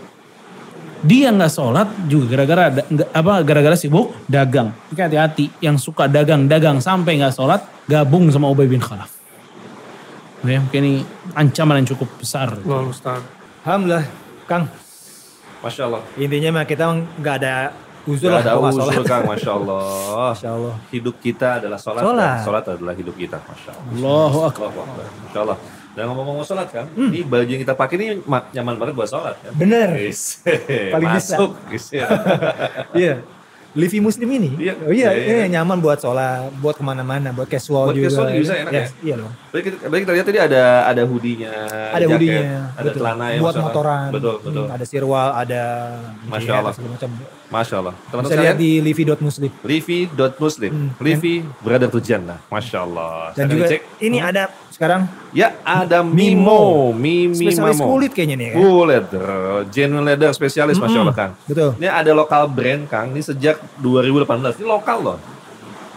Dia 1.00 1.32
nggak 1.32 1.48
sholat 1.48 1.88
juga 2.12 2.36
gara-gara 2.36 2.68
apa 3.16 3.32
gara-gara 3.40 3.76
sibuk 3.76 4.12
dagang. 4.28 4.76
Oke 4.92 5.00
hati-hati 5.00 5.48
yang 5.64 5.80
suka 5.80 6.04
dagang 6.04 6.44
dagang 6.44 6.76
sampai 6.78 7.16
nggak 7.16 7.32
sholat 7.32 7.64
gabung 7.88 8.28
sama 8.28 8.52
Ubay 8.52 8.68
bin 8.68 8.84
Khalaf. 8.84 9.08
Ya, 10.40 10.56
mungkin 10.60 10.80
ini 10.80 10.94
ancaman 11.36 11.84
yang 11.84 11.88
cukup 11.92 12.08
besar. 12.16 12.48
Allah 12.52 12.88
Ustaz. 12.88 13.20
Alhamdulillah, 13.64 14.04
Kang. 14.48 14.64
Masya 15.60 15.82
Allah. 15.84 16.00
Intinya 16.16 16.48
mah 16.60 16.64
kita 16.64 16.84
nggak 17.20 17.34
ada 17.44 17.54
uzur 18.08 18.32
Gak 18.32 18.48
lah 18.48 18.56
ada 18.56 18.72
sholat. 18.72 19.04
Kang, 19.04 19.24
Masya 19.28 19.50
Allah. 19.52 19.84
Masya 20.32 20.48
Allah. 20.56 20.74
Hidup 20.88 21.16
kita 21.20 21.60
adalah 21.60 21.76
sholat, 21.76 22.00
Sholat. 22.00 22.38
sholat 22.44 22.64
adalah 22.72 22.94
hidup 22.96 23.16
kita. 23.20 23.36
Masya 23.36 23.70
Allah. 23.76 23.92
Allahu 24.00 24.38
Akbar. 24.48 24.68
Allahu 24.72 24.80
Akbar. 24.84 25.06
Masya 25.28 25.40
Allah. 25.44 25.58
Dan 25.90 26.06
ngomong-ngomong 26.06 26.42
sholat 26.42 26.68
kan, 26.68 26.86
ini 26.92 27.20
baju 27.22 27.42
yang 27.44 27.58
kita 27.58 27.74
pakai 27.74 27.94
ini 27.96 28.06
ma- 28.22 28.46
nyaman 28.48 28.74
banget 28.76 28.94
buat 28.94 29.06
sholat 29.06 29.34
kan. 29.36 29.52
Bener. 29.52 29.90
Yes. 29.92 30.38
Paling 30.94 31.08
bisa. 31.12 31.34
Masuk. 31.34 31.50
Yes, 31.68 31.86
ya. 31.90 32.06
Iya. 32.96 33.14
Livi 33.70 34.02
Muslim 34.02 34.26
ini, 34.28 34.50
Iya. 34.58 34.74
oh 34.82 34.90
iya, 34.90 35.14
Iya, 35.14 35.46
ini 35.46 35.54
nyaman 35.54 35.78
buat 35.78 35.94
sholat, 35.94 36.50
buat 36.58 36.74
ke 36.74 36.82
mana-mana, 36.82 37.30
buat 37.30 37.46
casual 37.46 37.86
Buat 37.86 37.94
juga. 37.94 38.06
casual 38.10 38.26
juga 38.28 38.42
bisa, 38.42 38.54
enak 38.58 38.72
ya? 38.72 38.86
Iya 39.00 39.14
loh. 39.14 39.30
Berarti 39.46 39.62
kita, 39.62 39.76
berarti 39.80 40.02
kita 40.02 40.12
lihat 40.12 40.26
tadi 40.26 40.38
ada 40.40 40.62
ada 40.84 41.02
hoodie-nya, 41.06 41.54
Ada 41.54 41.94
jaket, 41.96 42.10
hoodie-nya, 42.10 42.42
ada 42.74 42.82
betul. 42.82 42.98
celana 42.98 43.24
ya. 43.24 43.38
buat 43.38 43.54
motoran. 43.56 44.08
Betul, 44.10 44.34
betul. 44.42 44.64
Hmm, 44.66 44.74
ada 44.74 44.84
sirwal, 44.84 45.28
ada 45.32 45.62
Masya 46.26 46.50
Allah. 46.52 46.72
segala 46.74 46.90
macam. 46.90 47.10
Masya 47.46 47.74
Allah. 47.78 47.94
Teman-teman 48.04 48.30
Bisa 48.32 48.42
lihat 48.42 48.56
di 48.58 48.70
livi.muslim. 48.80 49.50
Livi.muslim. 49.62 50.70
Hmm. 50.72 50.90
Livi 50.98 51.34
brother 51.62 51.88
to 51.88 52.00
Jannah. 52.00 52.38
Masya 52.46 52.78
Allah. 52.80 53.30
Dan 53.30 53.46
Silahkan 53.46 53.50
juga 53.52 53.64
dicek. 53.68 53.80
ini 54.02 54.18
ada 54.18 54.42
sekarang 54.80 55.02
Ya, 55.30 55.60
ada 55.60 56.00
Mimo. 56.00 56.90
Mimo. 56.90 56.96
Mimi 56.96 57.36
spesialis 57.36 57.76
Mamo. 57.76 57.86
kulit 57.86 58.10
kayaknya 58.10 58.34
nih. 58.34 58.48
Kan? 58.50 58.56
Full 58.58 58.82
leather. 58.82 59.22
Genuine 59.68 60.02
leather 60.02 60.30
spesialis 60.32 60.74
Masya 60.74 60.98
Allah 60.98 61.14
Kang. 61.14 61.32
Betul. 61.44 61.70
Ini 61.76 61.86
ada 61.86 62.10
lokal 62.10 62.48
brand 62.48 62.82
Kang. 62.88 63.12
Ini 63.12 63.20
sejak 63.20 63.60
2018. 63.78 64.56
Ini 64.56 64.66
lokal 64.66 64.98
loh. 64.98 65.18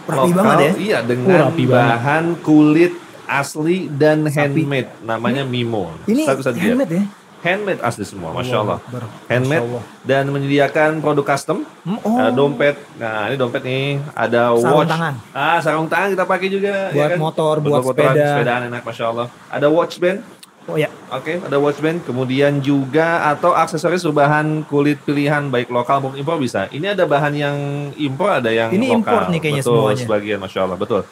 Rapi 0.04 0.14
lokal, 0.28 0.36
banget 0.36 0.58
ya. 0.60 0.72
Iya, 0.76 0.98
Oh, 1.00 1.02
dengan 1.02 1.36
rapi 1.42 1.64
banget. 1.64 1.88
bahan 1.88 2.24
kulit 2.38 2.92
asli 3.24 3.88
dan 3.88 4.22
handmade. 4.22 4.92
Namanya 5.00 5.42
Mimo. 5.42 5.88
Ini 6.04 6.22
Satu-satu 6.22 6.54
dia. 6.54 6.62
handmade 6.68 6.92
ya. 6.92 7.04
Handmade 7.44 7.76
asli 7.78 8.02
semua, 8.02 8.32
Masya 8.32 8.56
Allah. 8.58 8.80
Handmade 9.28 9.60
Masya 9.60 9.68
Allah. 9.68 9.82
dan 10.02 10.24
menyediakan 10.26 10.90
produk 10.98 11.24
custom. 11.28 11.68
Hmm, 11.84 12.00
oh. 12.00 12.16
Ada 12.16 12.32
dompet. 12.32 12.80
Nah, 12.96 13.28
ini 13.28 13.36
dompet 13.36 13.60
nih. 13.60 14.00
Ada 14.10 14.56
Sarung 14.56 14.80
watch. 14.80 14.88
tangan. 14.88 15.14
Ah, 15.30 15.58
sarung 15.60 15.84
tangan 15.84 16.08
kita 16.10 16.24
pakai 16.24 16.48
juga. 16.48 16.88
ya 16.88 16.96
Buat 16.96 17.20
motor, 17.20 17.54
buat 17.60 17.84
motoran, 17.84 18.16
sepeda. 18.16 18.28
Sepedaan 18.34 18.62
enak, 18.66 18.82
Masya 18.82 19.04
Allah. 19.06 19.26
Ada 19.52 19.66
watch 19.68 20.00
band. 20.00 20.24
Oh 20.64 20.80
ya, 20.80 20.88
Oke, 21.12 21.36
ada 21.36 21.60
watch 21.60 21.76
band. 21.76 22.00
Kemudian 22.00 22.56
juga 22.58 23.28
atau 23.28 23.52
aksesoris 23.52 24.00
berbahan 24.02 24.64
kulit 24.64 24.96
pilihan 25.04 25.44
baik 25.46 25.68
lokal 25.68 26.00
maupun 26.00 26.16
impor 26.16 26.40
bisa. 26.40 26.72
Ini 26.72 26.96
ada 26.96 27.04
bahan 27.04 27.36
yang 27.36 27.56
impor, 27.94 28.40
ada 28.40 28.48
yang 28.48 28.72
Ini 28.72 28.88
lokal. 28.88 28.96
impor 28.96 29.22
nih 29.28 29.40
kayaknya 29.44 29.60
betul, 29.60 29.76
semuanya. 29.76 30.00
sebagian, 30.00 30.38
masya 30.40 30.60
Allah, 30.64 30.80
betul. 30.80 31.04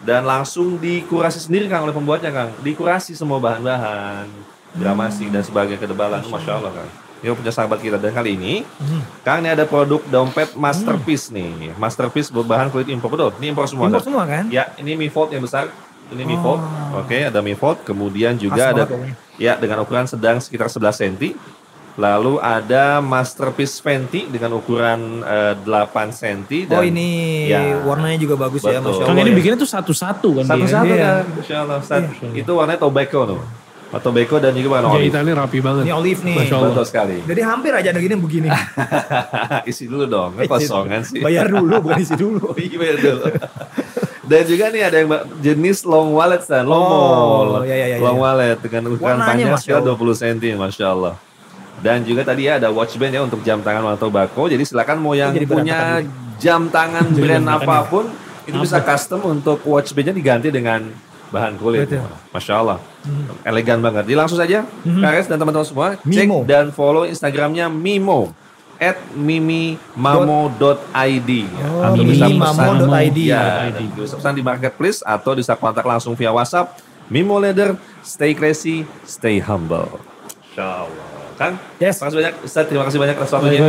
Dan 0.00 0.24
langsung 0.24 0.80
dikurasi 0.80 1.36
sendiri 1.38 1.68
kang 1.68 1.84
oleh 1.84 1.92
pembuatnya 1.92 2.32
kang. 2.32 2.50
Dikurasi 2.64 3.12
semua 3.12 3.36
bahan-bahan, 3.36 4.24
gramasi 4.72 5.26
dan 5.26 5.40
sebagainya 5.40 5.78
ketebalan, 5.78 6.20
masya 6.22 6.52
Allah 6.54 6.72
kang. 6.72 6.90
Ini 7.18 7.34
punya 7.34 7.50
sahabat 7.50 7.78
kita 7.78 7.96
dan 7.96 8.12
kali 8.12 8.34
ini, 8.34 8.62
Hmm. 8.78 9.02
kang 9.20 9.40
ini 9.40 9.50
ada 9.50 9.64
produk 9.64 9.98
dompet 10.04 10.54
masterpiece 10.54 11.28
nih, 11.28 11.74
masterpiece 11.74 12.28
berbahan 12.28 12.68
kulit 12.68 12.86
impor 12.86 13.08
betul. 13.08 13.34
Ini 13.36 13.50
impor 13.50 13.66
semua. 13.66 13.86
impor 13.86 13.98
Kang? 13.98 14.06
semua 14.06 14.22
kan? 14.24 14.44
Ya, 14.48 14.70
ini 14.76 14.94
Mi 14.94 15.08
Fold 15.08 15.30
yang 15.30 15.40
besar. 15.40 15.66
Ini 16.08 16.22
Mi 16.22 16.36
Fold. 16.36 16.62
Oke, 16.94 17.18
ada 17.22 17.40
Mi 17.40 17.52
Fold. 17.52 17.82
Kemudian 17.82 18.36
juga 18.36 18.70
ada 18.70 18.82
banget 18.82 18.88
pokoknya. 18.88 19.14
ya 19.36 19.52
dengan 19.54 19.76
ukuran 19.80 20.06
sedang 20.06 20.38
sekitar 20.38 20.66
11 20.66 20.94
cm. 20.96 21.34
Lalu 21.96 22.38
ada 22.38 23.02
Masterpiece 23.02 23.76
Fenty 23.76 24.24
dengan 24.24 24.54
ukuran 24.54 25.18
eh, 25.20 25.58
8 25.58 26.14
cm 26.14 26.70
dan 26.70 26.78
oh 26.78 26.84
ini 26.86 27.08
Ya. 27.44 27.74
warnanya 27.82 28.14
juga 28.16 28.38
bagus 28.38 28.62
ya, 28.62 28.78
Betul. 28.78 28.94
masya 28.94 29.02
Kang 29.02 29.10
Allah. 29.10 29.20
ini 29.20 29.32
ya. 29.32 29.36
bikinnya 29.36 29.58
tuh 29.58 29.66
satu-satu 29.68 30.28
kan 30.30 30.44
dia. 30.44 30.50
satu-satu 30.54 30.86
Iya. 30.88 31.02
kan. 31.02 31.24
Masya 31.34 31.56
Allah, 31.58 31.76
Ustaz. 31.76 32.02
Itu 32.32 32.50
warnanya 32.54 32.78
tobacco 32.78 33.20
tuh. 33.26 33.40
Oh, 33.88 33.96
Tobacco 33.96 34.36
dan 34.36 34.52
juga 34.52 34.68
warna 34.76 34.92
olive. 34.92 35.08
Jahitannya 35.08 35.32
rapi 35.32 35.58
banget. 35.64 35.82
Ini 35.88 35.92
olive 35.96 36.20
nih. 36.20 36.36
Masya 36.36 36.54
Allah. 36.60 36.68
Betul 36.76 36.84
sekali. 36.84 37.16
Jadi 37.24 37.40
hampir 37.40 37.72
aja 37.72 37.88
ada 37.88 38.00
gini 38.04 38.14
begini. 38.20 38.48
Isi 39.70 39.88
dulu 39.88 40.04
dong, 40.04 40.36
kan 40.36 40.44
kosongan 40.44 41.00
sih. 41.08 41.24
Bayar 41.24 41.48
dulu, 41.48 41.72
bukan 41.80 41.96
isi 41.96 42.12
dulu. 42.12 42.52
Iya, 42.60 42.76
bayar 42.76 42.96
dulu. 43.00 43.26
Dan 44.28 44.42
juga 44.44 44.64
nih 44.68 44.82
ada 44.84 44.96
yang 45.00 45.08
jenis 45.40 45.88
long 45.88 46.12
wallet 46.12 46.44
dan 46.44 46.68
long 46.68 46.84
Oh, 46.84 46.92
mall. 46.92 47.64
iya, 47.64 47.76
iya, 47.80 47.86
iya, 47.88 47.96
long 47.96 48.20
iya. 48.20 48.24
wallet 48.28 48.58
dengan 48.60 48.92
ukuran 48.92 49.16
panjang 49.24 49.56
sekitar 49.56 49.80
Allah. 49.80 49.96
20 49.96 50.20
cm, 50.20 50.54
masya 50.60 50.86
Allah. 50.92 51.14
Dan 51.80 52.04
juga 52.04 52.22
tadi 52.28 52.44
ya 52.44 52.60
ada 52.60 52.68
watch 52.68 52.92
band 53.00 53.16
ya 53.16 53.24
untuk 53.24 53.40
jam 53.40 53.64
tangan 53.64 53.96
atau 53.96 54.12
tobacco. 54.12 54.52
Jadi 54.52 54.68
silakan 54.68 55.00
mau 55.00 55.16
yang 55.16 55.32
jadi 55.32 55.48
punya 55.48 56.04
jam 56.36 56.68
tangan 56.68 57.08
brand 57.16 57.40
tangan 57.40 57.64
apa 57.64 57.76
pun 57.88 58.04
itu 58.44 58.56
bisa 58.60 58.84
custom 58.84 59.24
untuk 59.24 59.64
watch 59.64 59.96
bandnya 59.96 60.12
diganti 60.12 60.52
dengan 60.52 60.92
bahan 61.28 61.54
kulit. 61.56 61.86
Betul. 61.86 62.04
Masya 62.30 62.54
Allah. 62.56 62.78
Elegan 63.42 63.78
banget. 63.78 64.04
Jadi 64.04 64.16
langsung 64.16 64.36
saja, 64.36 64.64
Kares 64.82 65.26
dan 65.26 65.36
teman-teman 65.36 65.64
semua, 65.64 65.88
cek 65.96 66.04
Mimo. 66.04 66.44
dan 66.44 66.70
follow 66.70 67.04
Instagramnya 67.04 67.68
Mimo 67.68 68.32
at 68.78 68.94
mimimamo.id 69.98 71.30
ya. 71.30 71.66
Oh, 71.66 71.82
Atau 71.82 72.02
bisa 72.04 72.26
mimimamo.id. 72.26 73.18
Ya, 73.18 73.68
dan 73.68 73.90
bisa 73.90 74.14
pesan 74.14 74.34
di 74.34 74.42
marketplace 74.42 75.02
atau 75.02 75.34
bisa 75.34 75.52
kontak 75.54 75.82
langsung 75.82 76.14
via 76.14 76.30
WhatsApp. 76.30 76.78
Mimo 77.08 77.40
Leather, 77.40 77.74
stay 78.00 78.32
classy, 78.32 78.84
stay 79.02 79.40
humble. 79.40 79.98
Insya 80.46 80.84
Allah. 80.84 81.06
Kang, 81.38 81.54
Yes. 81.78 82.02
terima 82.02 82.10
kasih 82.10 82.18
banyak. 82.18 82.34
Ustaz, 82.42 82.64
terima 82.66 82.84
kasih 82.84 82.98
banyak 82.98 83.14
atas 83.14 83.30
waktunya. 83.30 83.62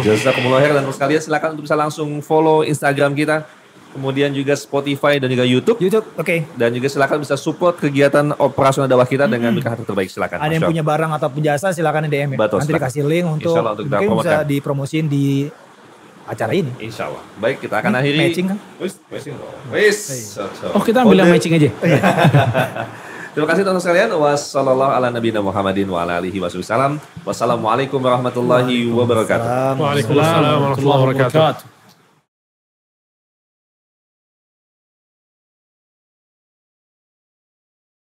Jazakumullah 0.00 0.60
khair 0.64 0.72
dan 0.72 0.84
sekalian 0.88 1.20
silakan 1.20 1.48
untuk 1.52 1.64
bisa 1.68 1.76
langsung 1.76 2.08
follow 2.24 2.64
Instagram 2.64 3.12
kita. 3.12 3.44
Kemudian 3.96 4.28
juga 4.36 4.52
Spotify 4.52 5.16
dan 5.16 5.32
juga 5.32 5.48
YouTube. 5.48 5.80
YouTube, 5.80 6.04
oke. 6.20 6.36
Dan 6.52 6.76
juga 6.76 6.92
silakan 6.92 7.24
bisa 7.24 7.40
support 7.40 7.80
kegiatan 7.80 8.36
operasional 8.36 8.84
dakwah 8.84 9.08
kita 9.08 9.24
dengan 9.24 9.56
berikan 9.56 9.72
harga 9.72 9.88
terbaik 9.88 10.12
silakan. 10.12 10.36
Ada 10.36 10.52
yang 10.52 10.68
punya 10.68 10.84
barang 10.84 11.10
atau 11.16 11.28
jasa 11.40 11.72
silakan 11.72 12.12
DM 12.12 12.36
ya. 12.36 12.38
Betul, 12.44 12.60
Nanti 12.60 12.68
silakan. 12.68 12.84
dikasih 12.84 13.02
link 13.08 13.26
untuk, 13.26 13.56
Insya 13.56 13.60
Allah 13.64 13.72
untuk 13.72 13.86
mungkin 13.88 14.08
bisa 14.20 14.36
dipromosin 14.44 15.04
di 15.08 15.48
acara 16.28 16.52
ini. 16.52 16.70
Insya 16.76 17.08
Allah. 17.08 17.22
Baik, 17.40 17.64
kita 17.64 17.80
akan 17.80 17.90
Ini 17.90 17.98
akhiri. 18.04 18.18
matching 18.20 18.46
kan? 18.52 18.58
Wis, 18.76 18.94
matching. 19.08 19.34
Wis. 19.72 19.98
Oh 20.76 20.82
kita 20.84 21.06
ambil 21.06 21.24
yang 21.24 21.32
matching 21.32 21.56
aja. 21.56 21.70
Terima 23.36 23.52
kasih 23.52 23.68
teman-teman 23.68 23.84
sekalian. 23.84 24.08
Wassalamualaikum 24.16 24.96
ala 24.96 25.08
nabiyina 25.12 25.40
Muhammadin 25.44 25.88
wa 25.92 26.04
ala 26.04 26.20
alihi 26.20 26.40
wasallam. 26.40 26.96
Wassalamualaikum 27.20 28.00
warahmatullahi 28.00 28.88
wabarakatuh. 28.88 29.44
Salam. 29.44 29.76
Waalaikumsalam 29.76 30.56
warahmatullahi 30.60 31.00
wabarakatuh. 31.04 31.75